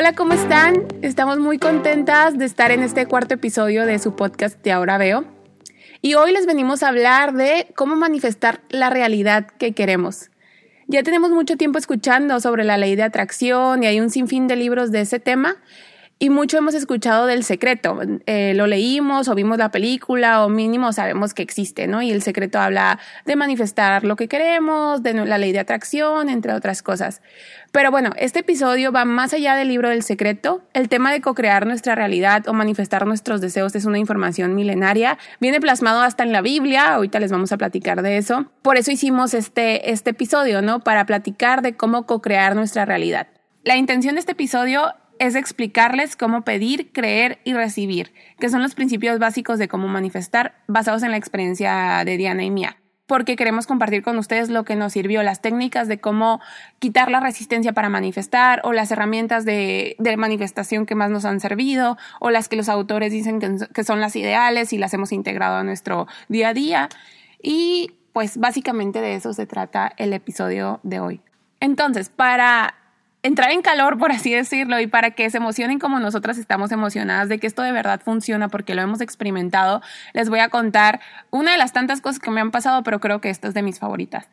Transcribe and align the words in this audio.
Hola, 0.00 0.14
¿cómo 0.14 0.32
están? 0.32 0.86
Estamos 1.02 1.40
muy 1.40 1.58
contentas 1.58 2.38
de 2.38 2.46
estar 2.46 2.70
en 2.70 2.82
este 2.82 3.04
cuarto 3.04 3.34
episodio 3.34 3.84
de 3.84 3.98
su 3.98 4.16
podcast 4.16 4.58
de 4.64 4.72
Ahora 4.72 4.96
Veo. 4.96 5.26
Y 6.00 6.14
hoy 6.14 6.32
les 6.32 6.46
venimos 6.46 6.82
a 6.82 6.88
hablar 6.88 7.34
de 7.34 7.66
cómo 7.76 7.96
manifestar 7.96 8.62
la 8.70 8.88
realidad 8.88 9.48
que 9.58 9.72
queremos. 9.72 10.30
Ya 10.86 11.02
tenemos 11.02 11.32
mucho 11.32 11.58
tiempo 11.58 11.78
escuchando 11.78 12.40
sobre 12.40 12.64
la 12.64 12.78
ley 12.78 12.96
de 12.96 13.02
atracción 13.02 13.82
y 13.82 13.88
hay 13.88 14.00
un 14.00 14.08
sinfín 14.08 14.46
de 14.46 14.56
libros 14.56 14.90
de 14.90 15.02
ese 15.02 15.20
tema 15.20 15.58
y 16.22 16.28
mucho 16.28 16.58
hemos 16.58 16.74
escuchado 16.74 17.24
del 17.24 17.44
secreto. 17.44 17.98
Eh, 18.26 18.52
lo 18.54 18.66
leímos 18.66 19.26
o 19.28 19.34
vimos 19.34 19.56
la 19.56 19.70
película 19.70 20.44
o 20.44 20.50
mínimo 20.50 20.92
sabemos 20.92 21.32
que 21.32 21.40
existe, 21.40 21.86
¿no? 21.86 22.02
Y 22.02 22.10
el 22.10 22.20
secreto 22.20 22.60
habla 22.60 22.98
de 23.24 23.36
manifestar 23.36 24.04
lo 24.04 24.16
que 24.16 24.28
queremos, 24.28 25.02
de 25.02 25.14
la 25.14 25.38
ley 25.38 25.52
de 25.52 25.60
atracción, 25.60 26.28
entre 26.28 26.52
otras 26.52 26.82
cosas. 26.82 27.22
Pero 27.72 27.90
bueno, 27.90 28.10
este 28.18 28.40
episodio 28.40 28.92
va 28.92 29.06
más 29.06 29.32
allá 29.32 29.56
del 29.56 29.68
libro 29.68 29.88
del 29.88 30.02
secreto. 30.02 30.60
El 30.74 30.90
tema 30.90 31.10
de 31.10 31.22
co-crear 31.22 31.66
nuestra 31.66 31.94
realidad 31.94 32.46
o 32.48 32.52
manifestar 32.52 33.06
nuestros 33.06 33.40
deseos 33.40 33.74
es 33.74 33.86
una 33.86 33.98
información 33.98 34.54
milenaria. 34.54 35.16
Viene 35.40 35.58
plasmado 35.58 36.02
hasta 36.02 36.22
en 36.22 36.32
la 36.32 36.42
Biblia. 36.42 36.92
Ahorita 36.92 37.18
les 37.18 37.32
vamos 37.32 37.50
a 37.52 37.56
platicar 37.56 38.02
de 38.02 38.18
eso. 38.18 38.44
Por 38.60 38.76
eso 38.76 38.92
hicimos 38.92 39.32
este, 39.32 39.90
este 39.90 40.10
episodio, 40.10 40.60
¿no? 40.60 40.80
Para 40.80 41.06
platicar 41.06 41.62
de 41.62 41.78
cómo 41.78 42.04
co-crear 42.04 42.54
nuestra 42.56 42.84
realidad. 42.84 43.28
La 43.64 43.76
intención 43.76 44.16
de 44.16 44.20
este 44.20 44.32
episodio 44.32 44.92
es 45.20 45.36
explicarles 45.36 46.16
cómo 46.16 46.42
pedir, 46.42 46.90
creer 46.92 47.38
y 47.44 47.52
recibir, 47.52 48.12
que 48.40 48.48
son 48.48 48.62
los 48.62 48.74
principios 48.74 49.18
básicos 49.18 49.58
de 49.58 49.68
cómo 49.68 49.86
manifestar 49.86 50.54
basados 50.66 51.02
en 51.02 51.12
la 51.12 51.18
experiencia 51.18 52.02
de 52.04 52.16
Diana 52.16 52.42
y 52.42 52.50
mía 52.50 52.76
porque 53.06 53.34
queremos 53.34 53.66
compartir 53.66 54.04
con 54.04 54.16
ustedes 54.18 54.50
lo 54.50 54.64
que 54.64 54.76
nos 54.76 54.92
sirvió, 54.92 55.24
las 55.24 55.42
técnicas 55.42 55.88
de 55.88 55.98
cómo 55.98 56.40
quitar 56.78 57.10
la 57.10 57.18
resistencia 57.18 57.72
para 57.72 57.88
manifestar 57.88 58.60
o 58.62 58.72
las 58.72 58.92
herramientas 58.92 59.44
de, 59.44 59.96
manifestación 60.16 60.86
que 60.86 60.94
más 60.94 61.10
nos 61.10 61.24
han 61.24 61.40
servido 61.40 61.98
o 62.20 62.30
las 62.30 62.48
que 62.48 62.54
los 62.54 62.68
autores 62.68 63.10
dicen 63.10 63.40
que, 63.40 63.66
que 63.74 63.82
son 63.82 64.00
las 64.00 64.14
ideales 64.14 64.72
y 64.72 64.78
las 64.78 64.94
hemos 64.94 65.10
integrado 65.10 65.56
a 65.56 65.64
nuestro 65.64 66.06
día 66.28 66.50
a 66.50 66.54
día. 66.54 66.88
Y 67.42 67.94
pues 68.12 68.38
básicamente 68.38 69.00
de 69.00 69.16
eso 69.16 69.32
se 69.32 69.44
trata 69.44 69.92
el 69.96 70.12
episodio 70.12 70.78
de 70.84 71.00
hoy. 71.00 71.20
Entonces, 71.58 72.10
para 72.10 72.76
entrar 73.22 73.50
en 73.50 73.62
calor, 73.62 73.98
por 73.98 74.12
así 74.12 74.32
decirlo, 74.32 74.80
y 74.80 74.86
para 74.86 75.10
que 75.10 75.28
se 75.30 75.36
emocionen 75.36 75.78
como 75.78 76.00
nosotras 76.00 76.38
estamos 76.38 76.72
emocionadas 76.72 77.28
de 77.28 77.38
que 77.38 77.46
esto 77.46 77.62
de 77.62 77.72
verdad 77.72 78.00
funciona 78.02 78.48
porque 78.48 78.74
lo 78.74 78.82
hemos 78.82 79.00
experimentado, 79.00 79.82
les 80.12 80.28
voy 80.28 80.40
a 80.40 80.48
contar 80.48 81.00
una 81.30 81.52
de 81.52 81.58
las 81.58 81.72
tantas 81.72 82.00
cosas 82.00 82.20
que 82.20 82.30
me 82.30 82.40
han 82.40 82.50
pasado, 82.50 82.82
pero 82.82 83.00
creo 83.00 83.20
que 83.20 83.30
esta 83.30 83.48
es 83.48 83.54
de 83.54 83.62
mis 83.62 83.78
favoritas. 83.78 84.28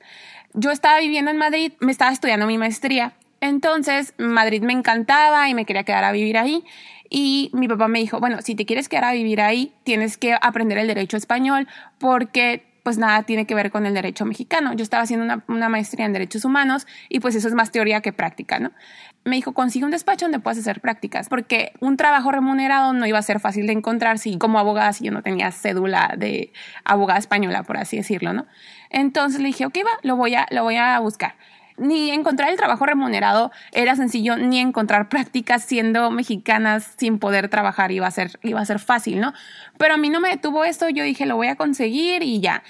Yo 0.54 0.72
estaba 0.72 1.00
viviendo 1.00 1.32
en 1.32 1.38
Madrid, 1.38 1.74
me 1.80 1.92
estaba 1.92 2.12
estudiando 2.12 2.48
mi 2.48 2.58
maestría, 2.58 3.14
entonces 3.42 4.14
Madrid 4.18 4.64
me 4.64 4.74
encantaba 4.74 5.50
y 5.50 5.54
me 5.54 5.66
quería 5.66 5.84
quedar 5.84 6.04
a 6.04 6.12
vivir 6.12 6.38
ahí. 6.38 6.64
Y 7.10 7.52
mi 7.54 7.68
papá 7.68 7.88
me 7.88 8.00
dijo, 8.00 8.20
bueno, 8.20 8.42
si 8.42 8.56
te 8.56 8.66
quieres 8.66 8.90
quedar 8.90 9.06
a 9.06 9.14
vivir 9.14 9.40
ahí, 9.40 9.74
tienes 9.84 10.18
que 10.18 10.36
aprender 10.42 10.78
el 10.78 10.88
derecho 10.88 11.16
español 11.16 11.68
porque 12.00 12.67
pues 12.88 12.98
nada 12.98 13.24
tiene 13.24 13.46
que 13.46 13.54
ver 13.54 13.70
con 13.70 13.86
el 13.86 13.94
derecho 13.94 14.24
mexicano. 14.24 14.72
Yo 14.72 14.82
estaba 14.82 15.04
haciendo 15.04 15.44
una, 15.50 15.68
maestría 15.68 16.06
en 16.06 16.14
derechos 16.14 16.46
humanos 16.46 16.88
y 17.10 17.20
pues 17.20 17.36
eso 17.36 17.50
es 17.50 17.54
más 17.54 17.70
teoría 17.70 18.00
que 18.00 18.14
práctica, 18.14 18.60
¿no? 18.60 18.72
Me 19.26 19.36
dijo, 19.36 19.54
consigue 19.54 19.84
un 19.84 19.92
despacho 19.92 20.24
donde 20.24 20.40
puedas 20.40 20.58
hacer 20.58 20.80
prácticas, 20.80 21.28
porque 21.28 21.74
un 21.82 21.98
trabajo 21.98 22.32
remunerado 22.32 22.94
no 22.94 23.06
iba 23.06 23.20
a 23.20 23.22
ser 23.22 23.42
fácil 23.42 23.68
de 23.68 23.74
encontrar 23.74 24.20
si 24.20 24.38
como 24.38 24.58
abogada, 24.58 24.94
si 24.94 25.04
yo 25.04 25.12
no 25.12 25.22
tenía 25.22 25.52
cédula 25.52 26.16
de 26.18 26.54
abogada 26.86 27.20
española, 27.20 27.64
por 27.64 27.76
así 27.76 27.98
decirlo, 27.98 28.32
¿no? 28.32 28.46
Entonces 28.90 29.42
le 29.42 29.48
dije, 29.48 29.66
ok, 29.66 29.80
va, 29.86 29.92
lo 30.04 30.16
voy 30.16 30.36
a, 30.36 30.48
lo 30.52 30.64
voy 30.64 30.78
a 30.78 30.98
buscar 31.00 31.36
ni 31.78 32.12
encontrar 32.12 32.50
el 32.50 32.58
trabajo 32.58 32.86
remunerado 32.86 33.52
era 33.72 33.96
sencillo, 33.96 34.38
ni 34.38 34.60
encontrar 34.60 35.10
prácticas 35.10 35.64
siendo 35.64 36.12
mexicanas 36.12 36.94
sin 36.98 37.20
poder 37.20 37.50
trabajar 37.50 37.92
iba 37.92 38.08
a 38.08 38.12
ser, 38.12 38.40
iba 38.44 38.60
a 38.60 38.66
ser 38.66 38.80
fácil, 38.80 39.20
¿no? 39.20 39.34
Pero 39.78 39.94
a 39.94 39.98
mí 39.98 40.10
no 40.10 40.20
me 40.20 40.30
detuvo 40.30 40.64
esto, 40.64 40.90
yo 40.90 41.04
dije, 41.04 41.26
lo 41.26 41.36
voy 41.36 41.48
a 41.48 41.56
conseguir 41.56 42.24
y 42.24 42.42
ya. 42.42 42.64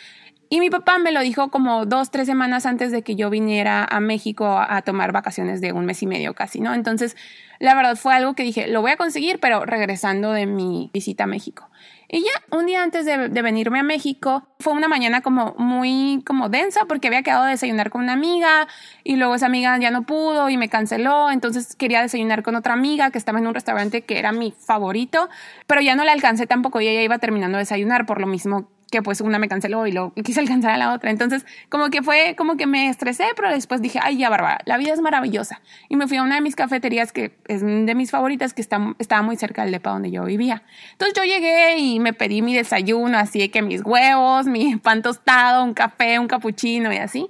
Y 0.49 0.61
mi 0.61 0.69
papá 0.69 0.97
me 0.97 1.11
lo 1.11 1.19
dijo 1.21 1.49
como 1.49 1.85
dos, 1.85 2.09
tres 2.09 2.25
semanas 2.25 2.65
antes 2.65 2.91
de 2.91 3.01
que 3.01 3.15
yo 3.15 3.29
viniera 3.29 3.83
a 3.83 3.99
México 3.99 4.57
a, 4.57 4.81
tomar 4.81 5.11
vacaciones 5.11 5.59
de 5.59 5.73
un 5.73 5.85
mes 5.85 6.01
y 6.03 6.07
medio 6.07 6.33
casi, 6.33 6.61
¿no? 6.61 6.73
Entonces, 6.73 7.17
la 7.59 7.75
verdad 7.75 7.97
fue 7.97 8.13
algo 8.13 8.33
que 8.33 8.43
dije, 8.43 8.67
lo 8.67 8.81
voy 8.81 8.91
a 8.91 8.97
conseguir, 8.97 9.39
pero 9.39 9.65
regresando 9.65 10.31
de 10.31 10.45
mi 10.45 10.89
visita 10.93 11.25
a 11.25 11.27
México. 11.27 11.69
Y 12.09 12.21
ya, 12.21 12.57
un 12.57 12.65
día 12.65 12.83
antes 12.83 13.05
de, 13.05 13.27
venirme 13.27 13.79
a 13.79 13.83
México, 13.83 14.47
fue 14.59 14.71
una 14.71 14.87
mañana 14.87 15.21
como 15.21 15.55
muy 15.57 16.23
como 16.25 16.47
densa 16.47 16.85
porque 16.85 17.07
había 17.07 17.21
quedado 17.21 17.43
a 17.43 17.49
desayunar 17.49 17.89
con 17.89 18.01
una 18.01 18.13
amiga 18.13 18.67
y 19.03 19.17
luego 19.17 19.35
esa 19.35 19.47
amiga 19.47 19.77
ya 19.77 19.91
no 19.91 20.03
pudo 20.03 20.49
y 20.49 20.55
me 20.55 20.69
canceló, 20.69 21.29
entonces 21.31 21.75
quería 21.75 22.01
desayunar 22.01 22.43
con 22.43 22.55
otra 22.55 22.73
amiga 22.73 23.11
que 23.11 23.17
estaba 23.17 23.39
en 23.39 23.47
un 23.47 23.53
restaurante 23.53 24.03
que 24.03 24.19
era 24.19 24.31
mi 24.31 24.51
favorito, 24.51 25.29
pero 25.67 25.81
ya 25.81 25.95
no 25.95 26.05
la 26.05 26.13
alcancé 26.13 26.47
tampoco 26.47 26.79
y 26.79 26.87
ella 26.87 27.01
iba 27.01 27.17
terminando 27.19 27.57
de 27.57 27.63
desayunar 27.63 28.05
por 28.05 28.21
lo 28.21 28.27
mismo 28.27 28.69
que 28.91 29.01
pues 29.01 29.21
una 29.21 29.39
me 29.39 29.47
canceló 29.47 29.85
y 29.87 29.91
lo 29.91 30.13
quise 30.13 30.39
alcanzar 30.39 30.71
a 30.71 30.77
la 30.77 30.93
otra. 30.93 31.09
Entonces, 31.11 31.45
como 31.69 31.89
que 31.89 32.01
fue, 32.01 32.35
como 32.37 32.57
que 32.57 32.67
me 32.67 32.89
estresé, 32.89 33.25
pero 33.35 33.49
después 33.49 33.81
dije, 33.81 33.99
ay, 34.01 34.17
ya, 34.17 34.29
Bárbara, 34.29 34.59
la 34.65 34.77
vida 34.77 34.93
es 34.93 35.01
maravillosa. 35.01 35.61
Y 35.89 35.95
me 35.95 36.07
fui 36.07 36.17
a 36.17 36.23
una 36.23 36.35
de 36.35 36.41
mis 36.41 36.55
cafeterías 36.55 37.11
que 37.11 37.37
es 37.47 37.61
de 37.61 37.95
mis 37.95 38.11
favoritas, 38.11 38.53
que 38.53 38.61
está, 38.61 38.95
estaba 38.99 39.21
muy 39.21 39.35
cerca 39.35 39.63
del 39.63 39.71
depa 39.71 39.91
donde 39.91 40.11
yo 40.11 40.23
vivía. 40.23 40.63
Entonces 40.93 41.15
yo 41.17 41.23
llegué 41.23 41.77
y 41.77 41.99
me 41.99 42.13
pedí 42.13 42.41
mi 42.41 42.55
desayuno, 42.55 43.17
así 43.17 43.47
que 43.49 43.61
mis 43.61 43.83
huevos, 43.83 44.45
mi 44.47 44.75
pan 44.81 45.01
tostado, 45.01 45.63
un 45.63 45.73
café, 45.73 46.19
un 46.19 46.27
capuchino 46.27 46.93
y 46.93 46.97
así. 46.97 47.29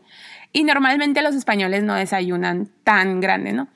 Y 0.54 0.64
normalmente 0.64 1.22
los 1.22 1.36
españoles 1.36 1.84
no 1.84 1.96
desayunan 1.96 2.70
tan 2.84 3.20
grande, 3.20 3.54
¿no? 3.54 3.68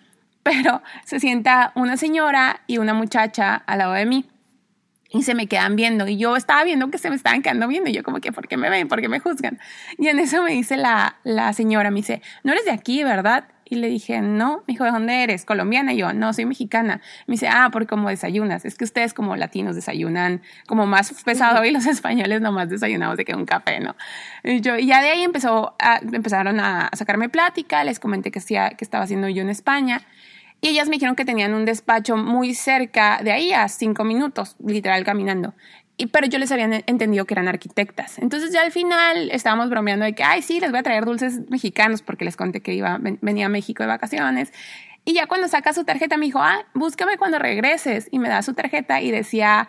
Pero 0.43 0.81
se 1.05 1.19
sienta 1.19 1.71
una 1.75 1.97
señora 1.97 2.61
y 2.65 2.79
una 2.79 2.93
muchacha 2.93 3.55
al 3.55 3.79
lado 3.79 3.93
de 3.93 4.05
mí 4.05 4.25
y 5.11 5.23
se 5.23 5.35
me 5.35 5.47
quedan 5.47 5.75
viendo. 5.75 6.07
Y 6.07 6.17
yo 6.17 6.35
estaba 6.35 6.63
viendo 6.63 6.89
que 6.89 6.97
se 6.97 7.09
me 7.09 7.15
estaban 7.15 7.41
quedando 7.41 7.67
viendo. 7.67 7.89
Y 7.89 7.93
yo 7.93 8.03
como 8.03 8.19
que, 8.19 8.31
¿por 8.31 8.47
qué 8.47 8.57
me 8.57 8.69
ven? 8.69 8.87
¿Por 8.87 9.01
qué 9.01 9.09
me 9.09 9.19
juzgan? 9.19 9.59
Y 9.97 10.07
en 10.07 10.19
eso 10.19 10.41
me 10.41 10.51
dice 10.51 10.77
la, 10.77 11.17
la 11.23 11.53
señora, 11.53 11.91
me 11.91 11.97
dice, 11.97 12.21
no 12.43 12.53
eres 12.53 12.65
de 12.65 12.71
aquí, 12.71 13.03
¿verdad? 13.03 13.45
Y 13.65 13.75
le 13.75 13.87
dije, 13.87 14.21
no. 14.21 14.57
Me 14.67 14.73
dijo, 14.73 14.83
¿de 14.83 14.91
dónde 14.91 15.23
eres? 15.23 15.45
¿Colombiana? 15.45 15.93
Y 15.93 15.97
yo, 15.97 16.13
no, 16.13 16.33
soy 16.33 16.45
mexicana. 16.45 17.01
Me 17.27 17.33
dice, 17.33 17.47
ah, 17.49 17.69
porque 17.71 17.87
como 17.87 18.09
desayunas. 18.09 18.65
Es 18.65 18.75
que 18.75 18.83
ustedes 18.83 19.13
como 19.13 19.35
latinos 19.35 19.75
desayunan 19.75 20.41
como 20.67 20.85
más 20.87 21.23
pesado 21.23 21.63
y 21.63 21.71
los 21.71 21.85
españoles 21.87 22.41
nomás 22.41 22.69
desayunamos 22.69 23.17
de 23.17 23.25
que 23.25 23.33
un 23.33 23.45
café, 23.45 23.79
¿no? 23.79 23.95
Y 24.43 24.61
yo, 24.61 24.77
y 24.77 24.87
ya 24.87 25.01
de 25.01 25.11
ahí 25.11 25.23
empezó 25.23 25.75
a, 25.79 25.99
empezaron 26.11 26.59
a 26.59 26.89
sacarme 26.93 27.29
plática. 27.29 27.83
Les 27.83 27.99
comenté 27.99 28.29
que, 28.31 28.39
hacía, 28.39 28.71
que 28.71 28.83
estaba 28.83 29.05
haciendo 29.05 29.29
yo 29.29 29.41
en 29.41 29.49
España. 29.49 30.01
Y 30.61 30.69
ellas 30.69 30.87
me 30.87 30.95
dijeron 30.95 31.15
que 31.15 31.25
tenían 31.25 31.53
un 31.53 31.65
despacho 31.65 32.15
muy 32.15 32.53
cerca 32.53 33.19
de 33.23 33.31
ahí, 33.31 33.51
a 33.51 33.67
cinco 33.67 34.03
minutos, 34.03 34.55
literal 34.63 35.03
caminando. 35.03 35.55
Y, 35.97 36.07
pero 36.07 36.27
yo 36.27 36.37
les 36.39 36.51
había 36.51 36.83
entendido 36.85 37.25
que 37.25 37.33
eran 37.33 37.47
arquitectas. 37.47 38.19
Entonces 38.19 38.51
ya 38.51 38.61
al 38.61 38.71
final 38.71 39.31
estábamos 39.31 39.69
bromeando 39.69 40.05
de 40.05 40.13
que, 40.13 40.23
ay, 40.23 40.41
sí, 40.43 40.59
les 40.59 40.69
voy 40.69 40.79
a 40.79 40.83
traer 40.83 41.05
dulces 41.05 41.41
mexicanos 41.49 42.03
porque 42.03 42.25
les 42.25 42.37
conté 42.37 42.61
que 42.61 42.73
iba, 42.73 42.99
venía 42.99 43.47
a 43.47 43.49
México 43.49 43.81
de 43.83 43.87
vacaciones. 43.87 44.53
Y 45.03 45.13
ya 45.13 45.25
cuando 45.25 45.47
saca 45.47 45.73
su 45.73 45.83
tarjeta 45.83 46.17
me 46.17 46.27
dijo, 46.27 46.39
ah, 46.39 46.63
búscame 46.75 47.17
cuando 47.17 47.39
regreses. 47.39 48.07
Y 48.11 48.19
me 48.19 48.29
da 48.29 48.43
su 48.43 48.53
tarjeta 48.53 49.01
y 49.01 49.09
decía 49.09 49.67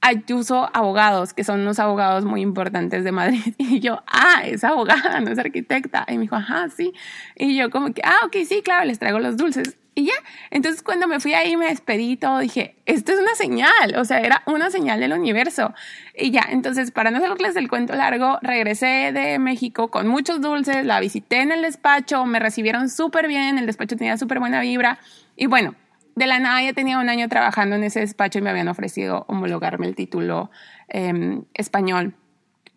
Ayuso 0.00 0.70
Abogados, 0.72 1.34
que 1.34 1.44
son 1.44 1.60
unos 1.60 1.78
abogados 1.78 2.24
muy 2.24 2.40
importantes 2.40 3.04
de 3.04 3.12
Madrid. 3.12 3.54
Y 3.58 3.80
yo, 3.80 4.02
ah, 4.06 4.42
es 4.44 4.64
abogada, 4.64 5.20
no 5.20 5.30
es 5.30 5.38
arquitecta. 5.38 6.06
Y 6.08 6.14
me 6.14 6.22
dijo, 6.22 6.36
ajá, 6.36 6.68
sí. 6.70 6.94
Y 7.36 7.56
yo 7.56 7.70
como 7.70 7.92
que, 7.92 8.00
ah, 8.04 8.20
ok, 8.24 8.36
sí, 8.48 8.62
claro, 8.62 8.86
les 8.86 8.98
traigo 8.98 9.18
los 9.18 9.36
dulces. 9.36 9.76
Y 10.00 10.06
ya, 10.06 10.14
entonces 10.50 10.82
cuando 10.82 11.06
me 11.06 11.20
fui 11.20 11.34
ahí 11.34 11.58
me 11.58 11.66
despedí 11.66 12.12
y 12.12 12.16
todo, 12.16 12.38
dije, 12.38 12.74
esto 12.86 13.12
es 13.12 13.20
una 13.20 13.34
señal, 13.34 13.96
o 13.98 14.04
sea, 14.06 14.20
era 14.20 14.42
una 14.46 14.70
señal 14.70 14.98
del 14.98 15.12
universo. 15.12 15.74
Y 16.16 16.30
ya, 16.30 16.46
entonces 16.48 16.90
para 16.90 17.10
no 17.10 17.18
hacerles 17.18 17.54
el 17.56 17.68
cuento 17.68 17.94
largo, 17.94 18.38
regresé 18.40 19.12
de 19.12 19.38
México 19.38 19.90
con 19.90 20.08
muchos 20.08 20.40
dulces, 20.40 20.86
la 20.86 21.00
visité 21.00 21.42
en 21.42 21.52
el 21.52 21.60
despacho, 21.60 22.24
me 22.24 22.38
recibieron 22.38 22.88
súper 22.88 23.28
bien, 23.28 23.58
el 23.58 23.66
despacho 23.66 23.98
tenía 23.98 24.16
súper 24.16 24.40
buena 24.40 24.62
vibra. 24.62 24.98
Y 25.36 25.48
bueno, 25.48 25.74
de 26.16 26.26
la 26.26 26.38
nada 26.38 26.62
ya 26.62 26.72
tenía 26.72 26.98
un 26.98 27.10
año 27.10 27.28
trabajando 27.28 27.76
en 27.76 27.84
ese 27.84 28.00
despacho 28.00 28.38
y 28.38 28.42
me 28.42 28.48
habían 28.48 28.68
ofrecido 28.68 29.26
homologarme 29.28 29.86
el 29.86 29.94
título 29.94 30.50
em, 30.88 31.44
español, 31.52 32.14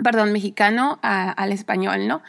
perdón, 0.03 0.33
mexicano 0.33 0.99
al 1.01 1.53
español, 1.53 2.05
¿no? 2.05 2.21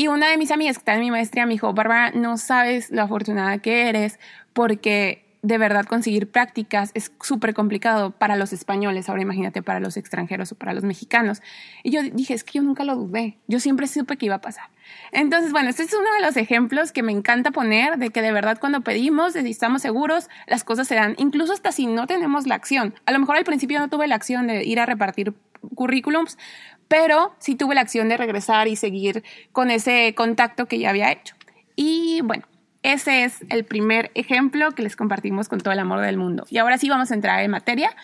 Y 0.00 0.06
una 0.06 0.30
de 0.30 0.38
mis 0.38 0.52
amigas 0.52 0.76
que 0.76 0.82
está 0.82 0.94
en 0.94 1.00
mi 1.00 1.10
maestría 1.10 1.44
me 1.44 1.54
dijo, 1.54 1.74
Bárbara, 1.74 2.12
no 2.12 2.38
sabes 2.38 2.92
lo 2.92 3.02
afortunada 3.02 3.58
que 3.58 3.88
eres 3.88 4.20
porque 4.52 5.24
de 5.42 5.58
verdad 5.58 5.86
conseguir 5.86 6.30
prácticas 6.30 6.92
es 6.94 7.12
súper 7.20 7.52
complicado 7.52 8.12
para 8.12 8.36
los 8.36 8.52
españoles, 8.52 9.08
ahora 9.08 9.22
imagínate 9.22 9.60
para 9.60 9.80
los 9.80 9.96
extranjeros 9.96 10.52
o 10.52 10.54
para 10.54 10.72
los 10.72 10.84
mexicanos. 10.84 11.42
Y 11.82 11.90
yo 11.90 12.02
dije, 12.02 12.34
es 12.34 12.44
que 12.44 12.58
yo 12.58 12.62
nunca 12.62 12.84
lo 12.84 12.94
dudé, 12.94 13.38
yo 13.48 13.58
siempre 13.58 13.88
supe 13.88 14.16
que 14.16 14.26
iba 14.26 14.36
a 14.36 14.40
pasar. 14.40 14.70
Entonces, 15.10 15.50
bueno, 15.50 15.68
este 15.68 15.82
es 15.82 15.92
uno 15.92 16.12
de 16.14 16.24
los 16.24 16.36
ejemplos 16.36 16.92
que 16.92 17.02
me 17.02 17.10
encanta 17.12 17.50
poner 17.50 17.98
de 17.98 18.10
que 18.10 18.22
de 18.22 18.30
verdad 18.30 18.58
cuando 18.60 18.82
pedimos 18.82 19.34
estamos 19.34 19.82
seguros, 19.82 20.28
las 20.46 20.62
cosas 20.62 20.86
se 20.86 20.94
dan, 20.94 21.14
incluso 21.18 21.52
hasta 21.52 21.72
si 21.72 21.86
no 21.86 22.06
tenemos 22.06 22.46
la 22.46 22.54
acción. 22.54 22.94
A 23.06 23.12
lo 23.12 23.18
mejor 23.18 23.36
al 23.36 23.44
principio 23.44 23.80
no 23.80 23.88
tuve 23.88 24.06
la 24.06 24.14
acción 24.14 24.46
de 24.46 24.64
ir 24.64 24.78
a 24.78 24.86
repartir 24.86 25.34
currículums, 25.74 26.38
pero 26.88 27.34
sí 27.38 27.54
tuve 27.54 27.74
la 27.74 27.82
acción 27.82 28.08
de 28.08 28.16
regresar 28.16 28.66
y 28.66 28.76
seguir 28.76 29.22
con 29.52 29.70
ese 29.70 30.14
contacto 30.14 30.66
que 30.66 30.78
ya 30.78 30.90
había 30.90 31.12
hecho. 31.12 31.34
Y 31.76 32.20
bueno, 32.24 32.44
Ese 32.82 33.24
es 33.24 33.44
el 33.50 33.64
primer 33.64 34.12
ejemplo 34.14 34.70
que 34.70 34.82
les 34.82 34.94
compartimos 34.94 35.48
con 35.48 35.60
todo 35.60 35.72
el 35.72 35.80
amor 35.80 36.00
del 36.00 36.16
mundo. 36.16 36.46
Y 36.48 36.58
ahora 36.58 36.78
sí 36.78 36.88
vamos 36.88 37.10
a 37.10 37.14
entrar 37.14 37.42
en 37.42 37.50
materia. 37.50 37.94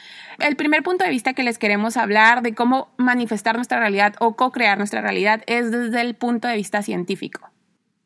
El 0.40 0.56
primer 0.56 0.82
punto 0.82 1.04
de 1.04 1.10
vista 1.10 1.32
que 1.32 1.44
les 1.44 1.58
queremos 1.58 1.96
hablar 1.96 2.42
de 2.42 2.54
cómo 2.54 2.92
manifestar 2.96 3.54
nuestra 3.54 3.78
realidad 3.78 4.14
o 4.18 4.34
co-crear 4.34 4.76
nuestra 4.76 5.00
realidad 5.00 5.42
es 5.46 5.70
desde 5.70 6.00
el 6.00 6.14
punto 6.16 6.48
de 6.48 6.56
vista 6.56 6.82
científico. 6.82 7.48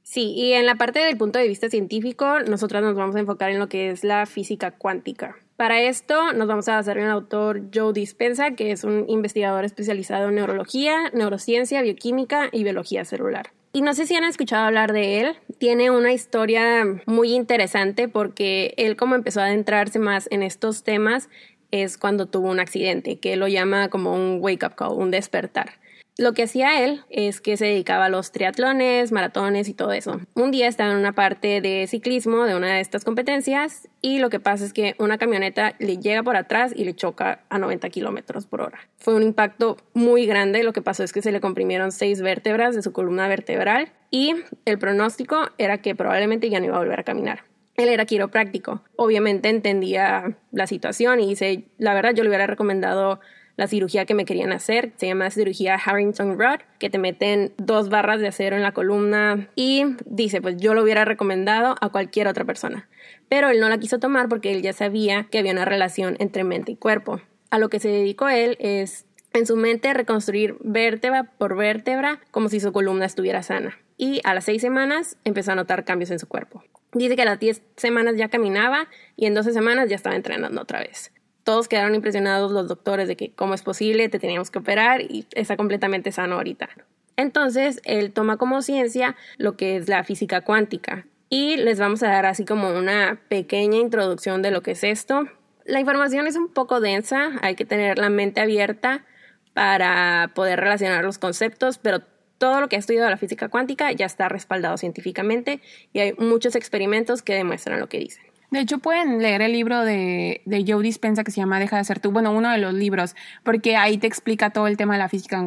Sí, 0.03 0.35
y 0.37 0.53
en 0.53 0.67
la 0.67 0.75
parte 0.75 1.01
del 1.01 1.17
punto 1.17 1.39
de 1.39 1.49
vista 1.49 1.71
científico, 1.71 2.41
nosotros 2.41 2.83
nos 2.83 2.95
vamos 2.95 3.17
a 3.17 3.21
enfocar 3.21 3.51
en 3.51 3.59
lo 3.59 3.69
que 3.69 3.91
es 3.91 4.05
la 4.05 4.27
física 4.27 4.71
cuántica. 4.71 5.37
Para 5.59 5.81
esto 5.81 6.33
nos 6.35 6.47
vamos 6.47 6.69
a 6.69 6.77
basar 6.77 6.99
en 6.99 7.07
el 7.07 7.11
autor 7.11 7.63
Joe 7.75 7.93
Dispenza, 7.93 8.53
que 8.53 8.71
es 8.71 8.85
un 8.85 9.07
investigador 9.09 9.65
especializado 9.65 10.29
en 10.29 10.37
neurología, 10.37 11.11
neurociencia, 11.13 11.83
bioquímica 11.83 12.49
y 12.53 12.63
biología 12.63 13.05
celular. 13.05 13.51
Y 13.73 13.83
no 13.83 13.93
sé 13.93 14.07
si 14.07 14.15
han 14.15 14.23
escuchado 14.23 14.67
hablar 14.67 14.93
de 14.93 15.19
él. 15.19 15.37
Tiene 15.59 15.91
una 15.91 16.13
historia 16.13 16.87
muy 17.07 17.33
interesante 17.33 18.07
porque 18.07 18.73
él 18.77 18.95
como 18.95 19.17
empezó 19.17 19.41
a 19.41 19.47
adentrarse 19.47 19.99
más 19.99 20.29
en 20.31 20.45
estos 20.45 20.85
temas 20.85 21.29
es 21.73 21.99
cuando 21.99 22.27
tuvo 22.27 22.49
un 22.49 22.61
accidente, 22.61 23.19
que 23.19 23.35
lo 23.35 23.49
llama 23.49 23.89
como 23.89 24.15
un 24.15 24.39
wake 24.41 24.65
up 24.65 24.77
call, 24.77 24.93
un 24.93 25.11
despertar. 25.11 25.73
Lo 26.21 26.33
que 26.33 26.43
hacía 26.43 26.85
él 26.85 27.03
es 27.11 27.41
que 27.41 27.57
se 27.57 27.67
dedicaba 27.67 28.07
a 28.07 28.09
los 28.09 28.33
triatlones, 28.33 29.13
maratones 29.13 29.69
y 29.69 29.73
todo 29.73 29.93
eso. 29.93 30.21
Un 30.35 30.51
día 30.51 30.67
estaba 30.67 30.91
en 30.91 30.99
una 30.99 31.13
parte 31.13 31.61
de 31.61 31.87
ciclismo 31.87 32.45
de 32.45 32.57
una 32.57 32.75
de 32.75 32.81
estas 32.81 33.05
competencias 33.05 33.87
y 34.03 34.19
lo 34.19 34.29
que 34.29 34.41
pasa 34.41 34.65
es 34.65 34.73
que 34.73 34.97
una 34.99 35.17
camioneta 35.17 35.77
le 35.79 35.99
llega 35.99 36.25
por 36.25 36.35
atrás 36.35 36.73
y 36.75 36.85
le 36.85 36.97
choca 36.97 37.45
a 37.51 37.59
90 37.61 37.89
kilómetros 37.91 38.47
por 38.47 38.63
hora. 38.63 38.81
Fue 38.99 39.15
un 39.15 39.23
impacto 39.23 39.77
muy 39.95 40.27
grande. 40.27 40.65
Lo 40.65 40.73
que 40.73 40.83
pasó 40.83 41.05
es 41.05 41.13
que 41.13 41.23
se 41.23 41.31
le 41.31 41.41
comprimieron 41.41 41.93
seis 41.93 42.21
vértebras 42.21 42.75
de 42.75 42.83
su 42.83 42.93
columna 42.93 43.29
vertebral 43.29 43.93
y 44.11 44.35
el 44.65 44.81
pronóstico 44.81 45.51
era 45.57 45.79
que 45.79 45.95
probablemente 45.95 46.51
ya 46.51 46.59
no 46.59 46.67
iba 46.67 46.75
a 46.75 46.81
volver 46.81 46.99
a 46.99 47.05
caminar. 47.05 47.45
Él 47.77 47.89
era 47.91 48.07
quiropráctico. 48.07 48.83
Obviamente 48.97 49.51
entendía 49.51 50.37
la 50.51 50.67
situación 50.67 51.21
y 51.21 51.29
dice, 51.29 51.69
la 51.79 51.95
verdad 51.95 52.13
yo 52.13 52.25
le 52.25 52.29
hubiera 52.31 52.49
recomendado 52.49 53.21
la 53.59 53.67
cirugía 53.67 54.07
que 54.07 54.15
me 54.15 54.25
querían 54.25 54.53
hacer. 54.53 54.93
Se 54.97 55.09
llama 55.09 55.31
cirugía 55.31 55.75
Harrington 55.75 56.39
Rod, 56.39 56.61
que 56.79 56.91
te 56.91 56.99
meten 56.99 57.53
dos 57.59 57.89
barras 57.91 58.21
de 58.21 58.29
acero 58.29 58.55
en 58.55 58.63
la 58.63 58.71
columna 58.71 59.49
y 59.57 59.97
dice, 60.07 60.41
pues 60.41 60.57
yo 60.59 60.75
lo 60.75 60.83
hubiera 60.85 61.05
recomendado 61.05 61.75
a 61.81 61.89
cualquier 61.89 62.29
otra 62.29 62.45
persona. 62.45 62.89
Pero 63.29 63.51
él 63.51 63.59
no 63.59 63.69
la 63.69 63.79
quiso 63.79 63.99
tomar 63.99 64.29
porque 64.29 64.53
él 64.53 64.63
ya 64.63 64.73
sabía 64.73 65.25
que 65.25 65.41
había 65.41 65.53
una 65.53 65.65
relación 65.65 66.17
entre 66.21 66.45
mente 66.45 66.73
y 66.73 66.77
cuerpo. 66.77 67.21
A 67.51 67.59
lo 67.59 67.69
que 67.69 67.81
se 67.81 67.89
dedicó 67.89 68.29
él 68.29 68.57
es 68.61 69.07
en 69.33 69.45
su 69.45 69.57
mente 69.57 69.93
reconstruir 69.93 70.57
vértebra 70.61 71.25
por 71.25 71.57
vértebra 71.57 72.21
como 72.31 72.49
si 72.49 72.61
su 72.61 72.73
columna 72.73 73.07
estuviera 73.07 73.43
sana. 73.43 73.77
Y 73.97 74.21
a 74.23 74.35
las 74.35 74.45
seis 74.45 74.63
semanas 74.63 75.17
empezó 75.25 75.51
a 75.51 75.57
notar 75.57 75.85
cambios 75.85 76.13
en 76.13 76.21
su 76.21 76.29
cuerpo. 76.29 76.63
Dice 76.93 77.17
que 77.17 77.23
a 77.23 77.25
las 77.25 77.41
diez 77.41 77.63
semanas 77.77 78.15
ya 78.17 78.29
caminaba 78.29 78.87
y 79.17 79.27
en 79.27 79.35
12 79.35 79.53
semanas 79.53 79.89
ya 79.89 79.97
estaba 79.97 80.15
entrenando 80.15 80.63
otra 80.63 80.79
vez 80.79 81.11
todos 81.49 81.67
quedaron 81.67 81.95
impresionados 81.95 82.53
los 82.53 82.69
doctores 82.69 83.09
de 83.09 83.17
que 83.17 83.31
cómo 83.31 83.55
es 83.55 83.63
posible, 83.63 84.11
te 84.11 84.19
teníamos 84.19 84.51
que 84.51 84.59
operar 84.59 85.01
y 85.01 85.27
está 85.35 85.57
completamente 85.57 86.13
sano 86.13 86.35
ahorita. 86.35 86.69
Entonces, 87.17 87.81
él 87.85 88.13
toma 88.13 88.37
como 88.37 88.61
ciencia 88.61 89.17
lo 89.39 89.57
que 89.57 89.79
es 89.79 89.89
la 89.89 90.05
física 90.05 90.43
cuántica 90.43 91.07
y 91.31 91.57
les 91.57 91.81
vamos 91.81 92.03
a 92.03 92.09
dar 92.09 92.27
así 92.27 92.45
como 92.45 92.69
una 92.77 93.23
pequeña 93.31 93.79
introducción 93.79 94.43
de 94.43 94.51
lo 94.51 94.63
que 94.63 94.73
es 94.73 94.85
esto. 94.85 95.27
La 95.65 95.81
información 95.81 96.27
es 96.27 96.37
un 96.37 96.53
poco 96.53 96.83
densa, 96.83 97.31
hay 97.41 97.55
que 97.55 97.65
tener 97.65 97.97
la 97.97 98.11
mente 98.11 98.43
abierta 98.43 99.07
para 99.55 100.33
poder 100.35 100.61
relacionar 100.61 101.03
los 101.03 101.17
conceptos, 101.17 101.79
pero 101.79 102.01
todo 102.37 102.61
lo 102.61 102.69
que 102.69 102.77
ha 102.77 102.79
estudiado 102.79 103.09
la 103.09 103.17
física 103.17 103.49
cuántica 103.49 103.91
ya 103.93 104.05
está 104.05 104.29
respaldado 104.29 104.77
científicamente 104.77 105.63
y 105.95 106.01
hay 106.01 106.13
muchos 106.19 106.57
experimentos 106.57 107.23
que 107.23 107.33
demuestran 107.33 107.81
lo 107.81 107.89
que 107.89 108.01
dicen. 108.01 108.28
De 108.51 108.61
hecho, 108.61 108.79
pueden 108.79 109.19
leer 109.19 109.43
el 109.43 109.53
libro 109.53 109.85
de, 109.85 110.41
de 110.47 110.65
Joe 110.67 110.83
Dispensa 110.83 111.23
que 111.23 111.31
se 111.31 111.41
llama 111.41 111.61
Deja 111.61 111.77
de 111.77 111.85
ser 111.85 112.01
tú. 112.01 112.13
Bueno, 112.13 112.33
uno 112.33 112.51
de 112.51 112.59
los 112.59 112.73
libros, 112.73 113.15
porque 113.45 113.77
ahí 113.77 113.99
te 113.99 114.07
explica 114.07 114.51
todo 114.51 114.67
el 114.67 114.79
tema 114.79 114.95
de 114.95 115.01
la 115.01 115.09
física, 115.11 115.47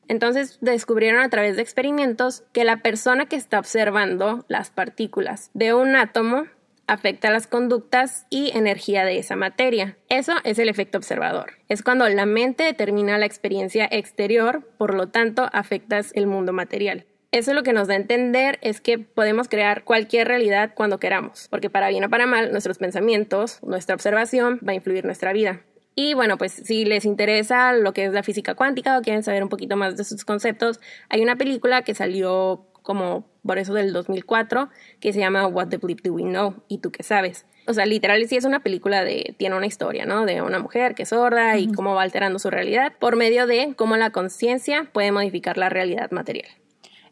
Entonces 0.08 0.56
descubrieron 0.62 1.20
a 1.22 1.28
través 1.28 1.56
de 1.56 1.62
experimentos 1.62 2.44
que 2.54 2.64
la 2.64 2.78
persona 2.78 3.26
que 3.26 3.36
está 3.36 3.58
observando 3.58 4.46
las 4.48 4.70
partículas 4.70 5.50
de 5.52 5.74
un 5.74 5.94
átomo 5.94 6.46
afecta 6.86 7.30
las 7.30 7.46
conductas 7.46 8.26
y 8.30 8.56
energía 8.56 9.04
de 9.04 9.18
esa 9.18 9.36
materia. 9.36 9.98
Eso 10.08 10.32
es 10.44 10.58
el 10.58 10.70
efecto 10.70 10.96
observador. 10.96 11.52
Es 11.68 11.82
cuando 11.82 12.08
la 12.08 12.24
mente 12.24 12.64
determina 12.64 13.18
la 13.18 13.26
experiencia 13.26 13.86
exterior, 13.90 14.66
por 14.78 14.94
lo 14.94 15.08
tanto 15.10 15.50
afectas 15.52 16.12
el 16.14 16.26
mundo 16.26 16.54
material. 16.54 17.04
Eso 17.32 17.54
lo 17.54 17.62
que 17.62 17.72
nos 17.72 17.86
da 17.86 17.94
a 17.94 17.96
entender 17.96 18.58
es 18.60 18.80
que 18.80 18.98
podemos 18.98 19.48
crear 19.48 19.84
cualquier 19.84 20.26
realidad 20.26 20.72
cuando 20.74 20.98
queramos, 20.98 21.46
porque 21.48 21.70
para 21.70 21.88
bien 21.88 22.02
o 22.02 22.10
para 22.10 22.26
mal, 22.26 22.50
nuestros 22.50 22.78
pensamientos, 22.78 23.62
nuestra 23.62 23.94
observación 23.94 24.58
va 24.66 24.72
a 24.72 24.74
influir 24.74 25.04
nuestra 25.04 25.32
vida. 25.32 25.60
Y 25.94 26.14
bueno, 26.14 26.38
pues 26.38 26.52
si 26.52 26.84
les 26.84 27.04
interesa 27.04 27.72
lo 27.72 27.92
que 27.92 28.04
es 28.04 28.12
la 28.12 28.24
física 28.24 28.56
cuántica 28.56 28.98
o 28.98 29.02
quieren 29.02 29.22
saber 29.22 29.44
un 29.44 29.48
poquito 29.48 29.76
más 29.76 29.96
de 29.96 30.02
sus 30.02 30.24
conceptos, 30.24 30.80
hay 31.08 31.20
una 31.20 31.36
película 31.36 31.82
que 31.82 31.94
salió 31.94 32.66
como 32.82 33.28
por 33.46 33.58
eso 33.58 33.74
del 33.74 33.92
2004 33.92 34.68
que 34.98 35.12
se 35.12 35.20
llama 35.20 35.46
What 35.46 35.68
the 35.68 35.76
Bleep 35.76 36.00
Do 36.02 36.14
We 36.14 36.22
Know? 36.22 36.64
¿Y 36.66 36.78
tú 36.78 36.90
qué 36.90 37.04
sabes? 37.04 37.46
O 37.68 37.74
sea, 37.74 37.86
literal 37.86 38.26
sí 38.26 38.36
es 38.36 38.44
una 38.44 38.60
película 38.60 39.04
de, 39.04 39.36
tiene 39.38 39.56
una 39.56 39.66
historia, 39.66 40.04
¿no? 40.04 40.26
De 40.26 40.42
una 40.42 40.58
mujer 40.58 40.96
que 40.96 41.04
es 41.04 41.10
sorda 41.10 41.58
y 41.58 41.70
cómo 41.70 41.94
va 41.94 42.02
alterando 42.02 42.40
su 42.40 42.50
realidad 42.50 42.92
por 42.98 43.14
medio 43.14 43.46
de 43.46 43.74
cómo 43.76 43.96
la 43.96 44.10
conciencia 44.10 44.88
puede 44.92 45.12
modificar 45.12 45.58
la 45.58 45.68
realidad 45.68 46.10
material. 46.10 46.50